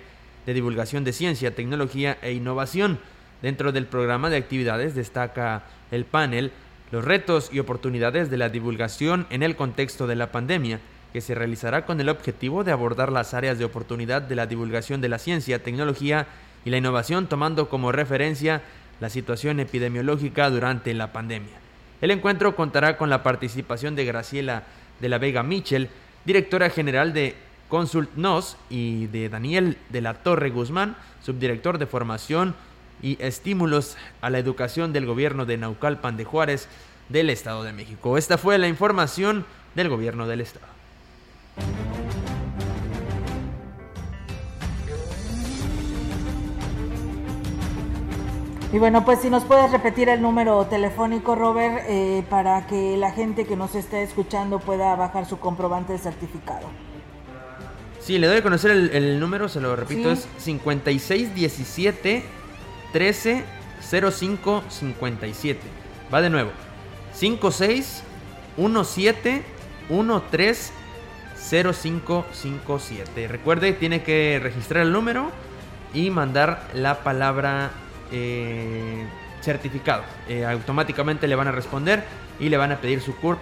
de 0.46 0.54
divulgación 0.54 1.04
de 1.04 1.12
ciencia, 1.12 1.54
tecnología 1.54 2.16
e 2.22 2.32
innovación. 2.32 2.98
Dentro 3.42 3.72
del 3.72 3.86
programa 3.86 4.30
de 4.30 4.36
actividades 4.36 4.94
destaca 4.94 5.64
el 5.90 6.04
panel 6.04 6.52
Los 6.92 7.04
retos 7.04 7.50
y 7.52 7.58
oportunidades 7.58 8.30
de 8.30 8.36
la 8.36 8.48
divulgación 8.48 9.26
en 9.30 9.42
el 9.42 9.56
contexto 9.56 10.06
de 10.06 10.14
la 10.14 10.30
pandemia, 10.30 10.78
que 11.12 11.20
se 11.20 11.34
realizará 11.34 11.84
con 11.84 12.00
el 12.00 12.08
objetivo 12.08 12.62
de 12.62 12.70
abordar 12.70 13.10
las 13.10 13.34
áreas 13.34 13.58
de 13.58 13.64
oportunidad 13.64 14.22
de 14.22 14.36
la 14.36 14.46
divulgación 14.46 15.00
de 15.00 15.08
la 15.08 15.18
ciencia, 15.18 15.64
tecnología 15.64 16.28
y 16.64 16.70
la 16.70 16.76
innovación 16.76 17.26
tomando 17.26 17.68
como 17.68 17.90
referencia 17.90 18.62
la 19.00 19.10
situación 19.10 19.58
epidemiológica 19.58 20.48
durante 20.48 20.94
la 20.94 21.12
pandemia. 21.12 21.65
El 22.00 22.10
encuentro 22.10 22.54
contará 22.54 22.96
con 22.96 23.10
la 23.10 23.22
participación 23.22 23.96
de 23.96 24.04
Graciela 24.04 24.64
de 25.00 25.08
la 25.08 25.18
Vega 25.18 25.42
Mitchell, 25.42 25.88
directora 26.24 26.70
general 26.70 27.12
de 27.12 27.34
Consult 27.68 28.14
NOS 28.16 28.56
y 28.70 29.06
de 29.06 29.28
Daniel 29.28 29.78
de 29.88 30.00
la 30.00 30.14
Torre 30.14 30.50
Guzmán, 30.50 30.96
subdirector 31.22 31.78
de 31.78 31.86
formación 31.86 32.54
y 33.02 33.16
estímulos 33.20 33.96
a 34.20 34.30
la 34.30 34.38
educación 34.38 34.92
del 34.92 35.06
gobierno 35.06 35.46
de 35.46 35.56
Naucalpan 35.56 36.16
de 36.16 36.24
Juárez 36.24 36.68
del 37.08 37.30
Estado 37.30 37.62
de 37.62 37.72
México. 37.72 38.18
Esta 38.18 38.38
fue 38.38 38.58
la 38.58 38.68
información 38.68 39.44
del 39.74 39.88
gobierno 39.88 40.26
del 40.26 40.40
Estado. 40.40 40.66
Y 48.76 48.78
bueno, 48.78 49.06
pues 49.06 49.20
si 49.22 49.30
nos 49.30 49.44
puedes 49.44 49.72
repetir 49.72 50.10
el 50.10 50.20
número 50.20 50.66
telefónico, 50.66 51.34
Robert, 51.34 51.82
eh, 51.88 52.22
para 52.28 52.66
que 52.66 52.98
la 52.98 53.10
gente 53.10 53.46
que 53.46 53.56
nos 53.56 53.74
esté 53.74 54.02
escuchando 54.02 54.58
pueda 54.58 54.94
bajar 54.96 55.24
su 55.24 55.38
comprobante 55.38 55.94
de 55.94 55.98
certificado. 55.98 56.68
Sí, 58.00 58.18
le 58.18 58.26
doy 58.26 58.36
a 58.36 58.42
conocer 58.42 58.72
el, 58.72 59.18
número, 59.18 59.48
se 59.48 59.62
lo 59.62 59.74
repito, 59.76 60.12
es 60.12 60.28
5617 60.36 62.22
13 62.92 63.44
05 63.80 64.64
57. 64.68 65.60
Va 66.12 66.20
de 66.20 66.28
nuevo. 66.28 66.50
56 67.14 68.02
17 68.58 69.42
13 70.30 70.72
0557. 71.48 73.28
Recuerde, 73.28 73.72
tiene 73.72 74.02
que 74.02 74.38
registrar 74.42 74.84
el 74.84 74.92
número 74.92 75.30
y 75.94 76.10
mandar 76.10 76.68
la 76.74 77.02
palabra 77.02 77.70
eh, 78.12 79.04
certificado. 79.40 80.04
Eh, 80.28 80.44
automáticamente 80.44 81.26
le 81.28 81.34
van 81.34 81.48
a 81.48 81.52
responder 81.52 82.04
y 82.38 82.48
le 82.48 82.56
van 82.56 82.72
a 82.72 82.80
pedir 82.80 83.00
su 83.00 83.16
CURP. 83.16 83.38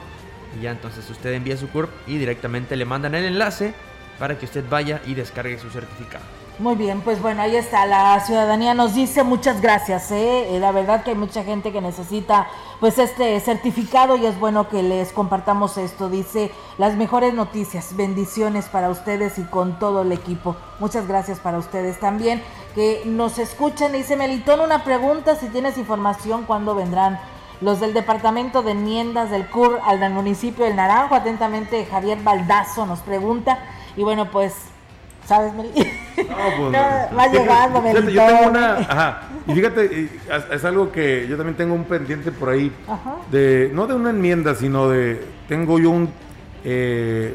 Y 0.58 0.62
ya 0.62 0.70
entonces 0.70 1.08
usted 1.10 1.32
envía 1.32 1.56
su 1.56 1.68
CURP 1.68 1.90
y 2.06 2.18
directamente 2.18 2.76
le 2.76 2.84
mandan 2.84 3.14
el 3.14 3.24
enlace 3.24 3.74
para 4.18 4.38
que 4.38 4.44
usted 4.44 4.64
vaya 4.68 5.00
y 5.06 5.14
descargue 5.14 5.58
su 5.58 5.70
certificado. 5.70 6.43
Muy 6.60 6.76
bien, 6.76 7.00
pues 7.00 7.20
bueno, 7.20 7.42
ahí 7.42 7.56
está, 7.56 7.84
la 7.84 8.20
ciudadanía 8.20 8.74
nos 8.74 8.94
dice 8.94 9.24
muchas 9.24 9.60
gracias, 9.60 10.12
¿eh? 10.12 10.54
¿eh? 10.54 10.60
la 10.60 10.70
verdad 10.70 11.02
que 11.02 11.10
hay 11.10 11.16
mucha 11.16 11.42
gente 11.42 11.72
que 11.72 11.80
necesita 11.80 12.46
pues 12.78 12.96
este 13.00 13.40
certificado 13.40 14.16
y 14.16 14.24
es 14.24 14.38
bueno 14.38 14.68
que 14.68 14.84
les 14.84 15.10
compartamos 15.10 15.76
esto, 15.78 16.08
dice 16.08 16.52
las 16.78 16.94
mejores 16.94 17.34
noticias, 17.34 17.96
bendiciones 17.96 18.66
para 18.66 18.88
ustedes 18.88 19.36
y 19.40 19.42
con 19.42 19.80
todo 19.80 20.02
el 20.02 20.12
equipo, 20.12 20.54
muchas 20.78 21.08
gracias 21.08 21.40
para 21.40 21.58
ustedes 21.58 21.98
también 21.98 22.40
que 22.76 23.02
nos 23.04 23.40
escuchan, 23.40 23.90
dice 23.90 24.14
Melitón 24.14 24.60
una 24.60 24.84
pregunta, 24.84 25.34
si 25.34 25.48
tienes 25.48 25.76
información, 25.76 26.44
¿cuándo 26.44 26.76
vendrán? 26.76 27.18
Los 27.62 27.80
del 27.80 27.94
Departamento 27.94 28.62
de 28.62 28.72
Enmiendas 28.72 29.28
del 29.28 29.48
CUR 29.50 29.80
al 29.84 29.98
del 29.98 30.12
municipio 30.12 30.64
del 30.64 30.76
Naranjo, 30.76 31.16
atentamente 31.16 31.84
Javier 31.84 32.22
Baldazo 32.22 32.86
nos 32.86 33.00
pregunta, 33.00 33.58
y 33.96 34.04
bueno, 34.04 34.30
pues, 34.30 34.54
¿sabes, 35.26 35.52
Meli? 35.52 35.72
No, 36.16 36.70
pues, 36.70 36.74
va 37.18 37.26
llegando, 37.28 37.82
Meli. 37.82 38.12
Yo 38.12 38.26
tengo 38.26 38.48
una, 38.50 38.74
ajá, 38.78 39.22
y 39.46 39.54
fíjate, 39.54 40.08
es 40.52 40.64
algo 40.64 40.90
que 40.92 41.26
yo 41.28 41.36
también 41.36 41.56
tengo 41.56 41.74
un 41.74 41.84
pendiente 41.84 42.32
por 42.32 42.50
ahí, 42.50 42.72
ajá. 42.88 43.16
de, 43.30 43.70
no 43.74 43.86
de 43.86 43.94
una 43.94 44.10
enmienda, 44.10 44.54
sino 44.54 44.88
de, 44.88 45.24
tengo 45.48 45.78
yo 45.78 45.90
un, 45.90 46.10
eh, 46.64 47.34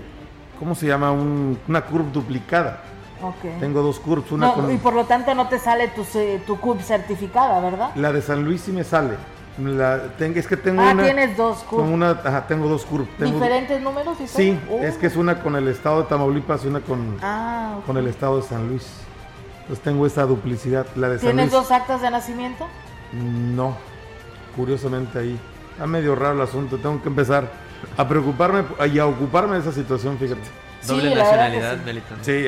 ¿cómo 0.57 0.75
se 0.75 0.87
llama? 0.87 1.11
Un, 1.11 1.57
una 1.67 1.81
curva 1.81 2.09
duplicada. 2.11 2.83
Okay. 3.21 3.57
Tengo 3.59 3.81
dos 3.81 3.99
curves, 3.99 4.31
una 4.31 4.53
Y 4.71 4.77
por 4.77 4.93
lo 4.93 5.03
tanto 5.03 5.35
no 5.35 5.49
te 5.49 5.59
sale 5.59 5.89
tu, 5.89 6.05
tu 6.47 6.57
curve 6.57 6.81
certificada, 6.81 7.59
¿verdad? 7.59 7.89
La 7.95 8.13
de 8.13 8.21
San 8.21 8.45
Luis 8.45 8.61
sí 8.61 8.71
me 8.71 8.85
sale. 8.85 9.15
La, 9.59 9.99
es 10.19 10.47
que 10.47 10.55
tengo 10.55 10.81
ah, 10.81 10.91
una. 10.93 11.03
tienes 11.03 11.35
dos 11.35 11.59
curvas. 11.63 11.89
Una, 11.89 12.11
ajá, 12.11 12.47
tengo 12.47 12.69
dos 12.69 12.85
curvas. 12.85 13.09
¿Diferentes 13.19 13.81
números? 13.81 14.17
sí, 14.25 14.57
es 14.81 14.97
que 14.97 15.07
es 15.07 15.15
una 15.15 15.41
con 15.41 15.55
el 15.55 15.67
estado 15.67 16.03
de 16.03 16.07
Tamaulipas 16.07 16.63
y 16.63 16.67
una 16.67 16.79
con, 16.79 17.17
ah, 17.21 17.79
con 17.85 17.97
el 17.97 18.07
estado 18.07 18.37
de 18.37 18.43
San 18.43 18.69
Luis. 18.69 18.87
Entonces 19.61 19.83
tengo 19.83 20.05
esa 20.05 20.25
duplicidad. 20.25 20.87
La 20.95 21.09
de 21.09 21.17
¿Tienes 21.17 21.51
dos 21.51 21.71
actas 21.71 22.01
de 22.01 22.09
nacimiento? 22.09 22.65
No, 23.13 23.75
curiosamente 24.55 25.19
ahí. 25.19 25.39
Está 25.71 25.85
medio 25.87 26.15
raro 26.15 26.35
el 26.35 26.41
asunto. 26.41 26.77
Tengo 26.77 27.01
que 27.01 27.09
empezar 27.09 27.49
a 27.97 28.07
preocuparme 28.07 28.63
y 28.91 28.99
a 28.99 29.05
ocuparme 29.05 29.55
de 29.55 29.61
esa 29.61 29.71
situación, 29.71 30.17
fíjate. 30.17 30.68
Doble 30.87 31.15
nacionalidad, 31.15 31.77
sí. 32.21 32.45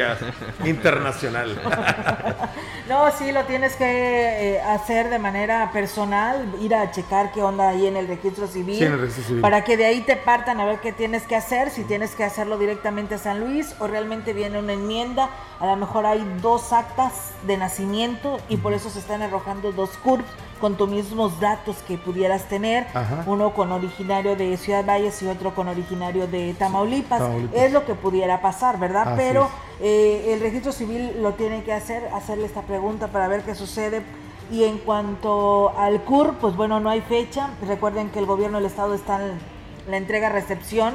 internacional. 0.70 1.62
no, 2.90 3.12
sí, 3.12 3.32
lo 3.32 3.44
tienes 3.46 3.76
que 3.76 4.56
eh, 4.56 4.62
hacer 4.62 5.10
de 5.10 5.20
manera 5.20 5.72
personal, 5.72 6.54
ir 6.62 6.74
a 6.74 6.92
checar 6.92 7.32
qué 7.32 7.42
onda 7.42 7.70
ahí 7.70 7.88
en 7.88 7.98
el 7.98 8.08
registro 8.08 8.48
civil, 8.48 8.78
sí, 8.78 8.86
en 8.86 8.94
el 8.94 9.00
registro 9.00 9.24
civil. 9.26 9.42
para 9.42 9.64
que 9.64 9.78
de 9.78 9.86
ahí 9.86 10.02
te 10.02 10.16
partan 10.16 10.60
a 10.60 10.66
ver 10.66 10.80
qué 10.80 10.94
tienes 10.94 11.24
que 11.24 11.36
hacer, 11.36 11.70
si 11.70 11.84
tienes 11.84 12.16
que 12.16 12.24
hacerlo 12.24 12.58
directamente 12.58 13.16
a 13.16 13.18
San 13.18 13.40
Luis 13.40 13.76
o 13.80 13.88
realmente 13.88 14.34
viene 14.34 14.60
una 14.60 14.74
enmienda, 14.74 15.30
a 15.60 15.66
lo 15.66 15.76
mejor 15.76 16.06
hay 16.06 16.26
dos 16.42 16.74
actas 16.74 17.32
de 17.46 17.58
nacimiento 17.58 18.40
y 18.50 18.58
por 18.58 18.74
eso 18.74 18.90
se 18.90 19.00
están 19.00 19.22
arrojando 19.22 19.72
dos 19.72 19.92
CURPS 19.98 20.26
con 20.62 20.76
tus 20.76 20.88
mismos 20.88 21.40
datos 21.40 21.78
que 21.88 21.98
pudieras 21.98 22.48
tener, 22.48 22.88
uno 23.26 23.54
con 23.54 23.72
originario 23.72 24.36
de 24.36 24.56
Ciudad 24.56 24.86
Valles 24.86 25.22
y 25.24 25.28
otro 25.28 25.54
con 25.54 25.68
originario 25.68 26.28
de 26.28 26.54
Tamaulipas. 26.54 27.22
Es 27.54 27.74
lo 27.74 27.86
que 27.86 27.96
pudiera 27.96 28.42
pasar, 28.42 28.80
¿verdad? 28.80 29.16
Pero 29.18 29.50
eh, 29.82 30.32
el 30.34 30.40
registro 30.40 30.72
civil 30.72 31.22
lo 31.22 31.34
tiene 31.34 31.64
que 31.64 31.74
hacer, 31.74 32.08
hacerle 32.14 32.46
esta 32.46 32.62
pregunta 32.62 33.08
para 33.08 33.28
ver 33.28 33.42
qué 33.42 33.56
sucede. 33.56 34.04
Y 34.52 34.66
en 34.66 34.78
cuanto 34.78 35.74
al 35.78 36.02
CUR, 36.02 36.36
pues 36.36 36.56
bueno, 36.56 36.80
no 36.80 36.90
hay 36.90 37.02
fecha. 37.02 37.50
Recuerden 37.68 38.10
que 38.10 38.20
el 38.20 38.26
gobierno 38.26 38.58
del 38.58 38.68
estado 38.68 38.94
está 38.94 39.22
en 39.24 39.40
la 39.90 39.98
entrega-recepción. 39.98 40.94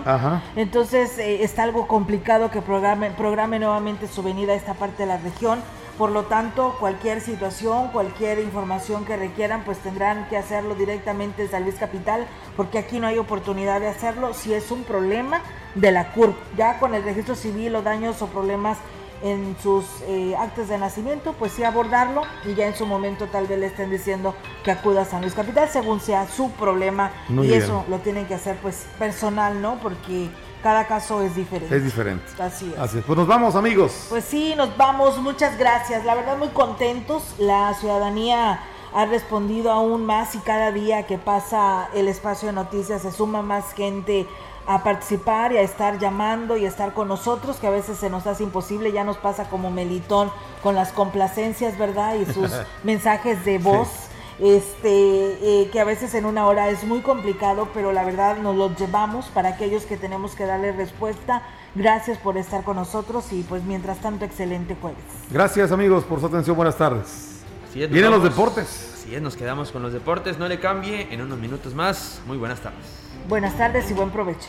Entonces 0.55 1.19
eh, 1.19 1.43
está 1.43 1.64
algo 1.64 1.89
complicado 1.89 2.51
que 2.51 2.62
programe, 2.62 3.11
programe 3.11 3.59
nuevamente 3.59 4.07
su 4.07 4.23
venida 4.23 4.53
a 4.53 4.57
esta 4.57 4.75
parte 4.75 5.03
de 5.03 5.07
la 5.07 5.19
región. 5.19 5.59
Por 5.99 6.11
lo 6.11 6.24
tanto, 6.24 6.76
cualquier 6.78 7.22
situación, 7.22 7.88
cualquier 7.88 8.38
información 8.40 9.07
que 9.07 9.16
requieran, 9.16 9.64
pues 9.64 9.78
tendrán 9.78 10.28
que 10.28 10.36
hacerlo 10.36 10.74
directamente 10.74 11.42
desde 11.42 11.61
Luis 11.61 11.76
Capital, 11.76 12.26
porque 12.55 12.78
aquí 12.78 12.99
no 12.99 13.07
hay 13.07 13.16
oportunidad 13.18 13.80
de 13.80 13.88
hacerlo 13.88 14.34
si 14.34 14.53
es 14.53 14.70
un 14.70 14.84
problema 14.84 15.40
de 15.74 15.92
la 15.92 16.12
CURP. 16.12 16.36
Ya 16.57 16.78
con 16.78 16.94
el 16.94 17.03
registro 17.03 17.34
civil 17.34 17.74
o 17.76 17.82
daños 17.82 18.20
o 18.20 18.26
problemas 18.26 18.76
en 19.22 19.57
sus 19.62 19.84
eh, 20.07 20.36
actos 20.36 20.68
de 20.68 20.76
nacimiento, 20.76 21.32
pues 21.32 21.53
sí 21.53 21.64
abordarlo 21.64 22.22
y 22.44 22.55
ya 22.55 22.66
en 22.66 22.74
su 22.74 22.86
momento 22.86 23.26
tal 23.26 23.47
vez 23.47 23.59
le 23.59 23.66
estén 23.66 23.90
diciendo 23.90 24.34
que 24.62 24.70
acuda 24.70 25.03
a 25.03 25.05
San 25.07 25.22
Luis 25.22 25.34
Capital 25.34 25.68
según 25.70 26.01
sea 26.01 26.28
su 26.28 26.51
problema 26.51 27.11
y 27.30 27.53
eso 27.55 27.84
lo 27.88 27.99
tienen 27.99 28.26
que 28.26 28.34
hacer 28.34 28.57
pues 28.61 28.86
personal, 28.99 29.62
¿no? 29.62 29.78
Porque 29.78 30.28
cada 30.62 30.86
caso 30.86 31.22
es 31.22 31.34
diferente. 31.34 31.76
Es 31.76 31.84
diferente. 31.84 32.24
Así 32.38 32.72
es. 32.72 32.78
Así 32.78 32.98
es. 32.98 33.04
Pues 33.04 33.18
nos 33.18 33.26
vamos, 33.26 33.54
amigos. 33.54 34.07
Pues 34.09 34.24
sí, 34.24 34.54
nos 34.57 34.76
vamos. 34.76 35.18
Muchas 35.18 35.59
gracias. 35.59 36.04
La 36.04 36.14
verdad, 36.14 36.36
muy 36.36 36.48
contentos. 36.48 37.34
La 37.38 37.74
ciudadanía 37.74 38.61
ha 38.94 39.04
respondido 39.07 39.70
aún 39.72 40.07
más 40.07 40.34
y 40.34 40.38
cada 40.38 40.72
día 40.72 41.07
que 41.07 41.18
pasa 41.18 41.88
el 41.94 42.09
espacio 42.09 42.48
de 42.48 42.54
noticias 42.54 43.02
se 43.02 43.12
suma 43.12 43.42
más 43.42 43.74
gente 43.74 44.26
a 44.66 44.82
participar 44.82 45.52
y 45.52 45.59
a 45.59 45.62
estar 45.62 45.98
llamando 45.98 46.57
y 46.57 46.64
a 46.64 46.68
estar 46.68 46.92
con 46.92 47.09
nosotros, 47.09 47.57
que 47.57 47.66
a 47.66 47.70
veces 47.70 47.98
se 47.98 48.11
nos 48.11 48.26
hace 48.26 48.42
imposible, 48.42 48.90
ya 48.92 49.04
nos 49.04 49.16
pasa 49.16 49.48
como 49.48 49.70
Melitón 49.70 50.30
con 50.62 50.74
las 50.74 50.92
complacencias, 50.92 51.78
¿verdad? 51.78 52.14
Y 52.14 52.26
sus 52.32 52.50
mensajes 52.82 53.44
de 53.44 53.59
voz 53.59 54.05
este, 54.39 55.62
eh, 55.62 55.70
que 55.70 55.80
a 55.80 55.84
veces 55.84 56.14
en 56.14 56.26
una 56.26 56.47
hora 56.47 56.68
es 56.68 56.84
muy 56.84 57.01
complicado, 57.01 57.68
pero 57.72 57.93
la 57.93 58.05
verdad 58.05 58.39
nos 58.39 58.57
lo 58.57 58.74
llevamos 58.74 59.26
para 59.26 59.51
aquellos 59.51 59.84
que 59.84 59.97
tenemos 59.97 60.34
que 60.34 60.45
darle 60.45 60.72
respuesta. 60.72 61.43
Gracias 61.74 62.18
por 62.18 62.37
estar 62.37 62.64
con 62.64 62.76
nosotros 62.76 63.32
y 63.32 63.43
pues 63.43 63.62
mientras 63.64 63.99
tanto, 63.99 64.24
excelente 64.24 64.76
jueves. 64.80 65.03
Gracias 65.30 65.72
amigos 65.72 66.05
por 66.05 66.20
su 66.20 66.26
atención, 66.26 66.57
buenas 66.57 66.76
tardes. 66.76 67.43
Vienen 67.74 68.11
los 68.11 68.22
deportes. 68.22 68.95
Así 68.95 69.14
es, 69.14 69.22
nos 69.22 69.37
quedamos 69.37 69.70
con 69.70 69.82
los 69.82 69.93
deportes, 69.93 70.39
no 70.39 70.49
le 70.49 70.59
cambie, 70.59 71.12
en 71.12 71.20
unos 71.20 71.39
minutos 71.39 71.74
más. 71.74 72.20
Muy 72.26 72.39
buenas 72.39 72.61
tardes. 72.61 72.87
Buenas 73.28 73.57
tardes 73.57 73.91
y 73.91 73.95
buen 73.95 74.11
provecho. 74.11 74.49